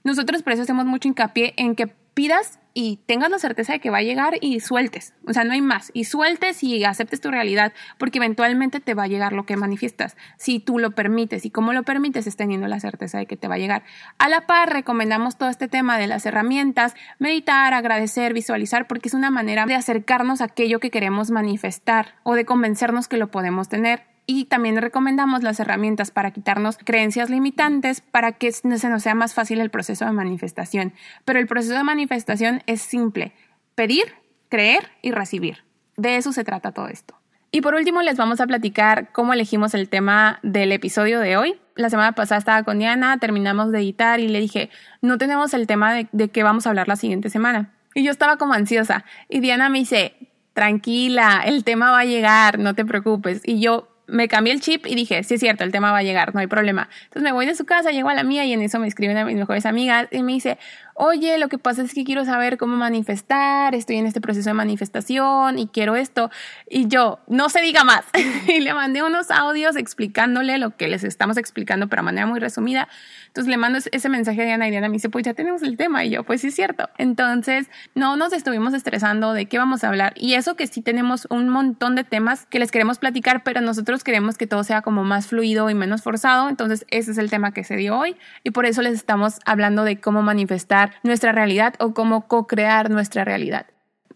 Nosotros 0.04 0.42
por 0.42 0.52
eso 0.52 0.62
hacemos 0.62 0.86
mucho 0.86 1.08
hincapié 1.08 1.54
en 1.56 1.74
que 1.74 1.86
pidas 2.18 2.58
y 2.74 2.98
tengas 3.06 3.30
la 3.30 3.38
certeza 3.38 3.72
de 3.72 3.78
que 3.78 3.90
va 3.90 3.98
a 3.98 4.02
llegar 4.02 4.38
y 4.40 4.58
sueltes. 4.58 5.14
O 5.24 5.32
sea, 5.32 5.44
no 5.44 5.52
hay 5.52 5.60
más. 5.60 5.92
Y 5.94 6.02
sueltes 6.02 6.64
y 6.64 6.84
aceptes 6.84 7.20
tu 7.20 7.30
realidad 7.30 7.72
porque 7.96 8.18
eventualmente 8.18 8.80
te 8.80 8.94
va 8.94 9.04
a 9.04 9.06
llegar 9.06 9.32
lo 9.32 9.46
que 9.46 9.56
manifiestas. 9.56 10.16
Si 10.36 10.58
tú 10.58 10.80
lo 10.80 10.92
permites 10.92 11.44
y 11.44 11.50
cómo 11.50 11.72
lo 11.72 11.84
permites 11.84 12.26
es 12.26 12.34
teniendo 12.34 12.66
la 12.66 12.80
certeza 12.80 13.18
de 13.18 13.26
que 13.26 13.36
te 13.36 13.46
va 13.46 13.54
a 13.54 13.58
llegar. 13.58 13.84
A 14.18 14.28
la 14.28 14.48
par, 14.48 14.72
recomendamos 14.72 15.38
todo 15.38 15.48
este 15.48 15.68
tema 15.68 15.96
de 15.96 16.08
las 16.08 16.26
herramientas, 16.26 16.94
meditar, 17.20 17.72
agradecer, 17.72 18.34
visualizar, 18.34 18.88
porque 18.88 19.08
es 19.08 19.14
una 19.14 19.30
manera 19.30 19.66
de 19.66 19.76
acercarnos 19.76 20.40
a 20.40 20.46
aquello 20.46 20.80
que 20.80 20.90
queremos 20.90 21.30
manifestar 21.30 22.16
o 22.24 22.34
de 22.34 22.44
convencernos 22.44 23.06
que 23.06 23.16
lo 23.16 23.30
podemos 23.30 23.68
tener 23.68 24.02
y 24.30 24.44
también 24.44 24.76
recomendamos 24.76 25.42
las 25.42 25.58
herramientas 25.58 26.10
para 26.10 26.32
quitarnos 26.32 26.76
creencias 26.76 27.30
limitantes 27.30 28.02
para 28.02 28.32
que 28.32 28.52
se 28.52 28.68
nos 28.68 29.02
sea 29.02 29.14
más 29.14 29.32
fácil 29.32 29.58
el 29.58 29.70
proceso 29.70 30.04
de 30.04 30.12
manifestación. 30.12 30.92
Pero 31.24 31.38
el 31.38 31.46
proceso 31.46 31.72
de 31.74 31.82
manifestación 31.82 32.62
es 32.66 32.82
simple, 32.82 33.32
pedir, 33.74 34.04
creer 34.50 34.90
y 35.00 35.12
recibir. 35.12 35.64
De 35.96 36.16
eso 36.16 36.34
se 36.34 36.44
trata 36.44 36.72
todo 36.72 36.88
esto. 36.88 37.18
Y 37.50 37.62
por 37.62 37.74
último 37.74 38.02
les 38.02 38.18
vamos 38.18 38.42
a 38.42 38.46
platicar 38.46 39.12
cómo 39.12 39.32
elegimos 39.32 39.72
el 39.72 39.88
tema 39.88 40.40
del 40.42 40.72
episodio 40.72 41.20
de 41.20 41.38
hoy. 41.38 41.58
La 41.74 41.88
semana 41.88 42.12
pasada 42.12 42.38
estaba 42.38 42.62
con 42.64 42.78
Diana, 42.78 43.16
terminamos 43.18 43.72
de 43.72 43.78
editar 43.78 44.20
y 44.20 44.28
le 44.28 44.40
dije, 44.40 44.68
no 45.00 45.16
tenemos 45.16 45.54
el 45.54 45.66
tema 45.66 45.94
de, 45.94 46.06
de 46.12 46.28
qué 46.28 46.42
vamos 46.42 46.66
a 46.66 46.68
hablar 46.68 46.86
la 46.86 46.96
siguiente 46.96 47.30
semana. 47.30 47.72
Y 47.94 48.04
yo 48.04 48.10
estaba 48.10 48.36
como 48.36 48.52
ansiosa. 48.52 49.06
Y 49.30 49.40
Diana 49.40 49.70
me 49.70 49.78
dice, 49.78 50.14
tranquila, 50.52 51.44
el 51.46 51.64
tema 51.64 51.92
va 51.92 52.00
a 52.00 52.04
llegar, 52.04 52.58
no 52.58 52.74
te 52.74 52.84
preocupes. 52.84 53.40
Y 53.42 53.60
yo, 53.60 53.88
me 54.08 54.26
cambié 54.26 54.52
el 54.52 54.60
chip 54.60 54.86
y 54.86 54.94
dije, 54.94 55.22
sí 55.22 55.34
es 55.34 55.40
cierto, 55.40 55.64
el 55.64 55.70
tema 55.70 55.92
va 55.92 55.98
a 55.98 56.02
llegar, 56.02 56.34
no 56.34 56.40
hay 56.40 56.46
problema. 56.46 56.88
Entonces 57.04 57.22
me 57.22 57.32
voy 57.32 57.46
de 57.46 57.54
su 57.54 57.64
casa, 57.64 57.90
llego 57.90 58.08
a 58.08 58.14
la 58.14 58.24
mía 58.24 58.44
y 58.44 58.52
en 58.52 58.62
eso 58.62 58.78
me 58.78 58.88
escriben 58.88 59.16
a 59.16 59.24
mis 59.24 59.36
mejores 59.36 59.66
amigas 59.66 60.08
y 60.10 60.22
me 60.22 60.32
dice, 60.32 60.58
oye, 61.00 61.38
lo 61.38 61.48
que 61.48 61.58
pasa 61.58 61.82
es 61.82 61.94
que 61.94 62.02
quiero 62.02 62.24
saber 62.24 62.58
cómo 62.58 62.76
manifestar, 62.76 63.74
estoy 63.76 63.96
en 63.96 64.06
este 64.06 64.20
proceso 64.20 64.50
de 64.50 64.54
manifestación 64.54 65.56
y 65.56 65.68
quiero 65.68 65.94
esto. 65.94 66.28
Y 66.68 66.88
yo, 66.88 67.20
no 67.28 67.48
se 67.48 67.60
diga 67.60 67.84
más. 67.84 68.04
y 68.48 68.60
le 68.60 68.74
mandé 68.74 69.04
unos 69.04 69.30
audios 69.30 69.76
explicándole 69.76 70.58
lo 70.58 70.76
que 70.76 70.88
les 70.88 71.04
estamos 71.04 71.36
explicando, 71.36 71.86
pero 71.86 72.02
de 72.02 72.06
manera 72.06 72.26
muy 72.26 72.40
resumida. 72.40 72.88
Entonces 73.28 73.48
le 73.48 73.56
mando 73.56 73.78
ese 73.92 74.08
mensaje 74.08 74.42
a 74.42 74.44
Diana 74.44 74.66
y 74.66 74.70
Diana 74.72 74.88
me 74.88 74.94
dice, 74.94 75.08
pues 75.08 75.24
ya 75.24 75.34
tenemos 75.34 75.62
el 75.62 75.76
tema. 75.76 76.04
Y 76.04 76.10
yo, 76.10 76.24
pues 76.24 76.40
sí 76.40 76.48
es 76.48 76.56
cierto. 76.56 76.90
Entonces, 76.98 77.70
no 77.94 78.16
nos 78.16 78.32
estuvimos 78.32 78.74
estresando 78.74 79.32
de 79.34 79.46
qué 79.46 79.58
vamos 79.58 79.84
a 79.84 79.88
hablar. 79.88 80.14
Y 80.16 80.34
eso 80.34 80.56
que 80.56 80.66
sí 80.66 80.82
tenemos 80.82 81.28
un 81.30 81.48
montón 81.48 81.94
de 81.94 82.02
temas 82.02 82.46
que 82.46 82.58
les 82.58 82.72
queremos 82.72 82.98
platicar, 82.98 83.44
pero 83.44 83.60
nosotros 83.60 84.02
queremos 84.02 84.36
que 84.36 84.48
todo 84.48 84.64
sea 84.64 84.82
como 84.82 85.04
más 85.04 85.28
fluido 85.28 85.70
y 85.70 85.74
menos 85.74 86.02
forzado. 86.02 86.48
Entonces, 86.48 86.84
ese 86.90 87.12
es 87.12 87.18
el 87.18 87.30
tema 87.30 87.52
que 87.52 87.62
se 87.62 87.76
dio 87.76 87.96
hoy. 87.96 88.16
Y 88.42 88.50
por 88.50 88.66
eso 88.66 88.82
les 88.82 88.94
estamos 88.94 89.38
hablando 89.44 89.84
de 89.84 90.00
cómo 90.00 90.22
manifestar 90.22 90.87
nuestra 91.02 91.32
realidad 91.32 91.74
o 91.78 91.94
cómo 91.94 92.26
co-crear 92.26 92.90
nuestra 92.90 93.24
realidad. 93.24 93.66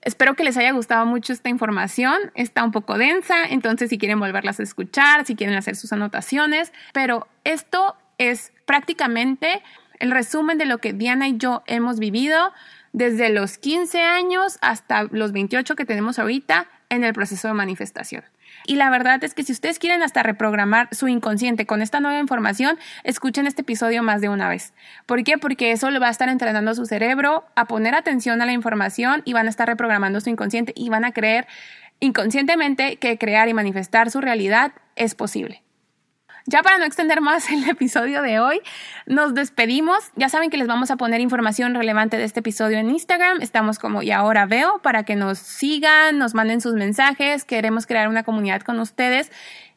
Espero 0.02 0.34
que 0.34 0.42
les 0.42 0.56
haya 0.56 0.72
gustado 0.72 1.06
mucho 1.06 1.32
esta 1.32 1.48
información. 1.48 2.16
Está 2.34 2.64
un 2.64 2.72
poco 2.72 2.98
densa, 2.98 3.44
entonces 3.48 3.88
si 3.88 3.98
quieren 3.98 4.18
volverlas 4.18 4.58
a 4.58 4.64
escuchar, 4.64 5.24
si 5.24 5.36
quieren 5.36 5.56
hacer 5.56 5.76
sus 5.76 5.92
anotaciones, 5.92 6.72
pero 6.92 7.28
esto 7.44 7.96
es 8.18 8.52
prácticamente 8.66 9.62
el 10.00 10.10
resumen 10.10 10.58
de 10.58 10.66
lo 10.66 10.78
que 10.78 10.92
Diana 10.92 11.28
y 11.28 11.36
yo 11.36 11.62
hemos 11.66 12.00
vivido 12.00 12.52
desde 12.92 13.30
los 13.30 13.58
15 13.58 14.02
años 14.02 14.58
hasta 14.60 15.04
los 15.04 15.32
28 15.32 15.76
que 15.76 15.84
tenemos 15.84 16.18
ahorita 16.18 16.68
en 16.88 17.04
el 17.04 17.12
proceso 17.12 17.48
de 17.48 17.54
manifestación. 17.54 18.24
Y 18.66 18.76
la 18.76 18.90
verdad 18.90 19.22
es 19.24 19.34
que 19.34 19.44
si 19.44 19.52
ustedes 19.52 19.78
quieren 19.78 20.02
hasta 20.02 20.22
reprogramar 20.22 20.88
su 20.92 21.08
inconsciente 21.08 21.66
con 21.66 21.82
esta 21.82 22.00
nueva 22.00 22.18
información, 22.18 22.78
escuchen 23.04 23.46
este 23.46 23.62
episodio 23.62 24.02
más 24.02 24.20
de 24.20 24.28
una 24.28 24.48
vez. 24.48 24.72
¿Por 25.06 25.24
qué? 25.24 25.38
Porque 25.38 25.72
eso 25.72 25.90
le 25.90 25.98
va 25.98 26.08
a 26.08 26.10
estar 26.10 26.28
entrenando 26.28 26.70
a 26.70 26.74
su 26.74 26.86
cerebro 26.86 27.44
a 27.54 27.66
poner 27.66 27.94
atención 27.94 28.42
a 28.42 28.46
la 28.46 28.52
información 28.52 29.22
y 29.24 29.32
van 29.32 29.46
a 29.46 29.50
estar 29.50 29.68
reprogramando 29.68 30.20
su 30.20 30.30
inconsciente 30.30 30.72
y 30.76 30.88
van 30.88 31.04
a 31.04 31.12
creer 31.12 31.46
inconscientemente 32.00 32.96
que 32.96 33.18
crear 33.18 33.48
y 33.48 33.54
manifestar 33.54 34.10
su 34.10 34.20
realidad 34.20 34.72
es 34.96 35.14
posible. 35.14 35.62
Ya 36.46 36.62
para 36.62 36.78
no 36.78 36.84
extender 36.84 37.20
más 37.20 37.50
el 37.50 37.68
episodio 37.68 38.22
de 38.22 38.40
hoy, 38.40 38.60
nos 39.06 39.34
despedimos. 39.34 39.98
Ya 40.16 40.28
saben 40.28 40.50
que 40.50 40.56
les 40.56 40.66
vamos 40.66 40.90
a 40.90 40.96
poner 40.96 41.20
información 41.20 41.74
relevante 41.74 42.16
de 42.16 42.24
este 42.24 42.40
episodio 42.40 42.78
en 42.78 42.90
Instagram. 42.90 43.40
Estamos 43.40 43.78
como 43.78 44.02
y 44.02 44.10
ahora 44.10 44.46
veo 44.46 44.80
para 44.82 45.04
que 45.04 45.16
nos 45.16 45.38
sigan, 45.38 46.18
nos 46.18 46.34
manden 46.34 46.60
sus 46.60 46.74
mensajes. 46.74 47.44
Queremos 47.44 47.86
crear 47.86 48.08
una 48.08 48.24
comunidad 48.24 48.62
con 48.62 48.80
ustedes 48.80 49.30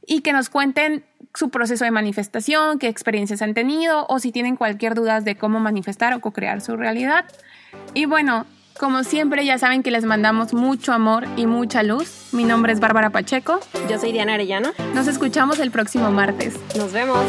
y 0.07 0.22
que 0.22 0.34
nos 0.34 0.49
cuenten 0.49 1.03
su 1.34 1.49
proceso 1.49 1.84
de 1.84 1.91
manifestación, 1.91 2.80
qué 2.80 2.88
experiencias 2.88 3.41
han 3.41 3.53
tenido 3.53 4.05
o 4.07 4.20
si 4.20 4.32
tienen 4.32 4.55
cualquier 4.55 4.95
duda 4.95 5.22
de 5.22 5.36
cómo 5.36 5.59
manifestar 5.59 6.13
o 6.13 6.22
co-crear 6.22 6.61
su 6.61 6.78
realidad. 6.78 7.26
Y 7.93 8.05
bueno, 8.05 8.45
como 8.80 9.03
siempre, 9.03 9.45
ya 9.45 9.57
saben 9.57 9.84
que 9.84 9.91
les 9.91 10.05
mandamos 10.05 10.53
mucho 10.53 10.93
amor 10.93 11.26
y 11.38 11.47
mucha 11.47 11.84
luz. 11.84 12.30
Mi 12.32 12.43
nombre 12.43 12.73
es 12.73 12.80
Bárbara 12.80 13.09
Pacheco. 13.09 13.59
Yo 13.89 13.99
soy 13.99 14.11
Diana 14.11 14.34
Arellano. 14.34 14.71
Nos 14.93 15.07
escuchamos 15.07 15.59
el 15.59 15.71
próximo 15.71 16.11
martes. 16.11 16.55
Nos 16.76 16.91
vemos. 16.91 17.19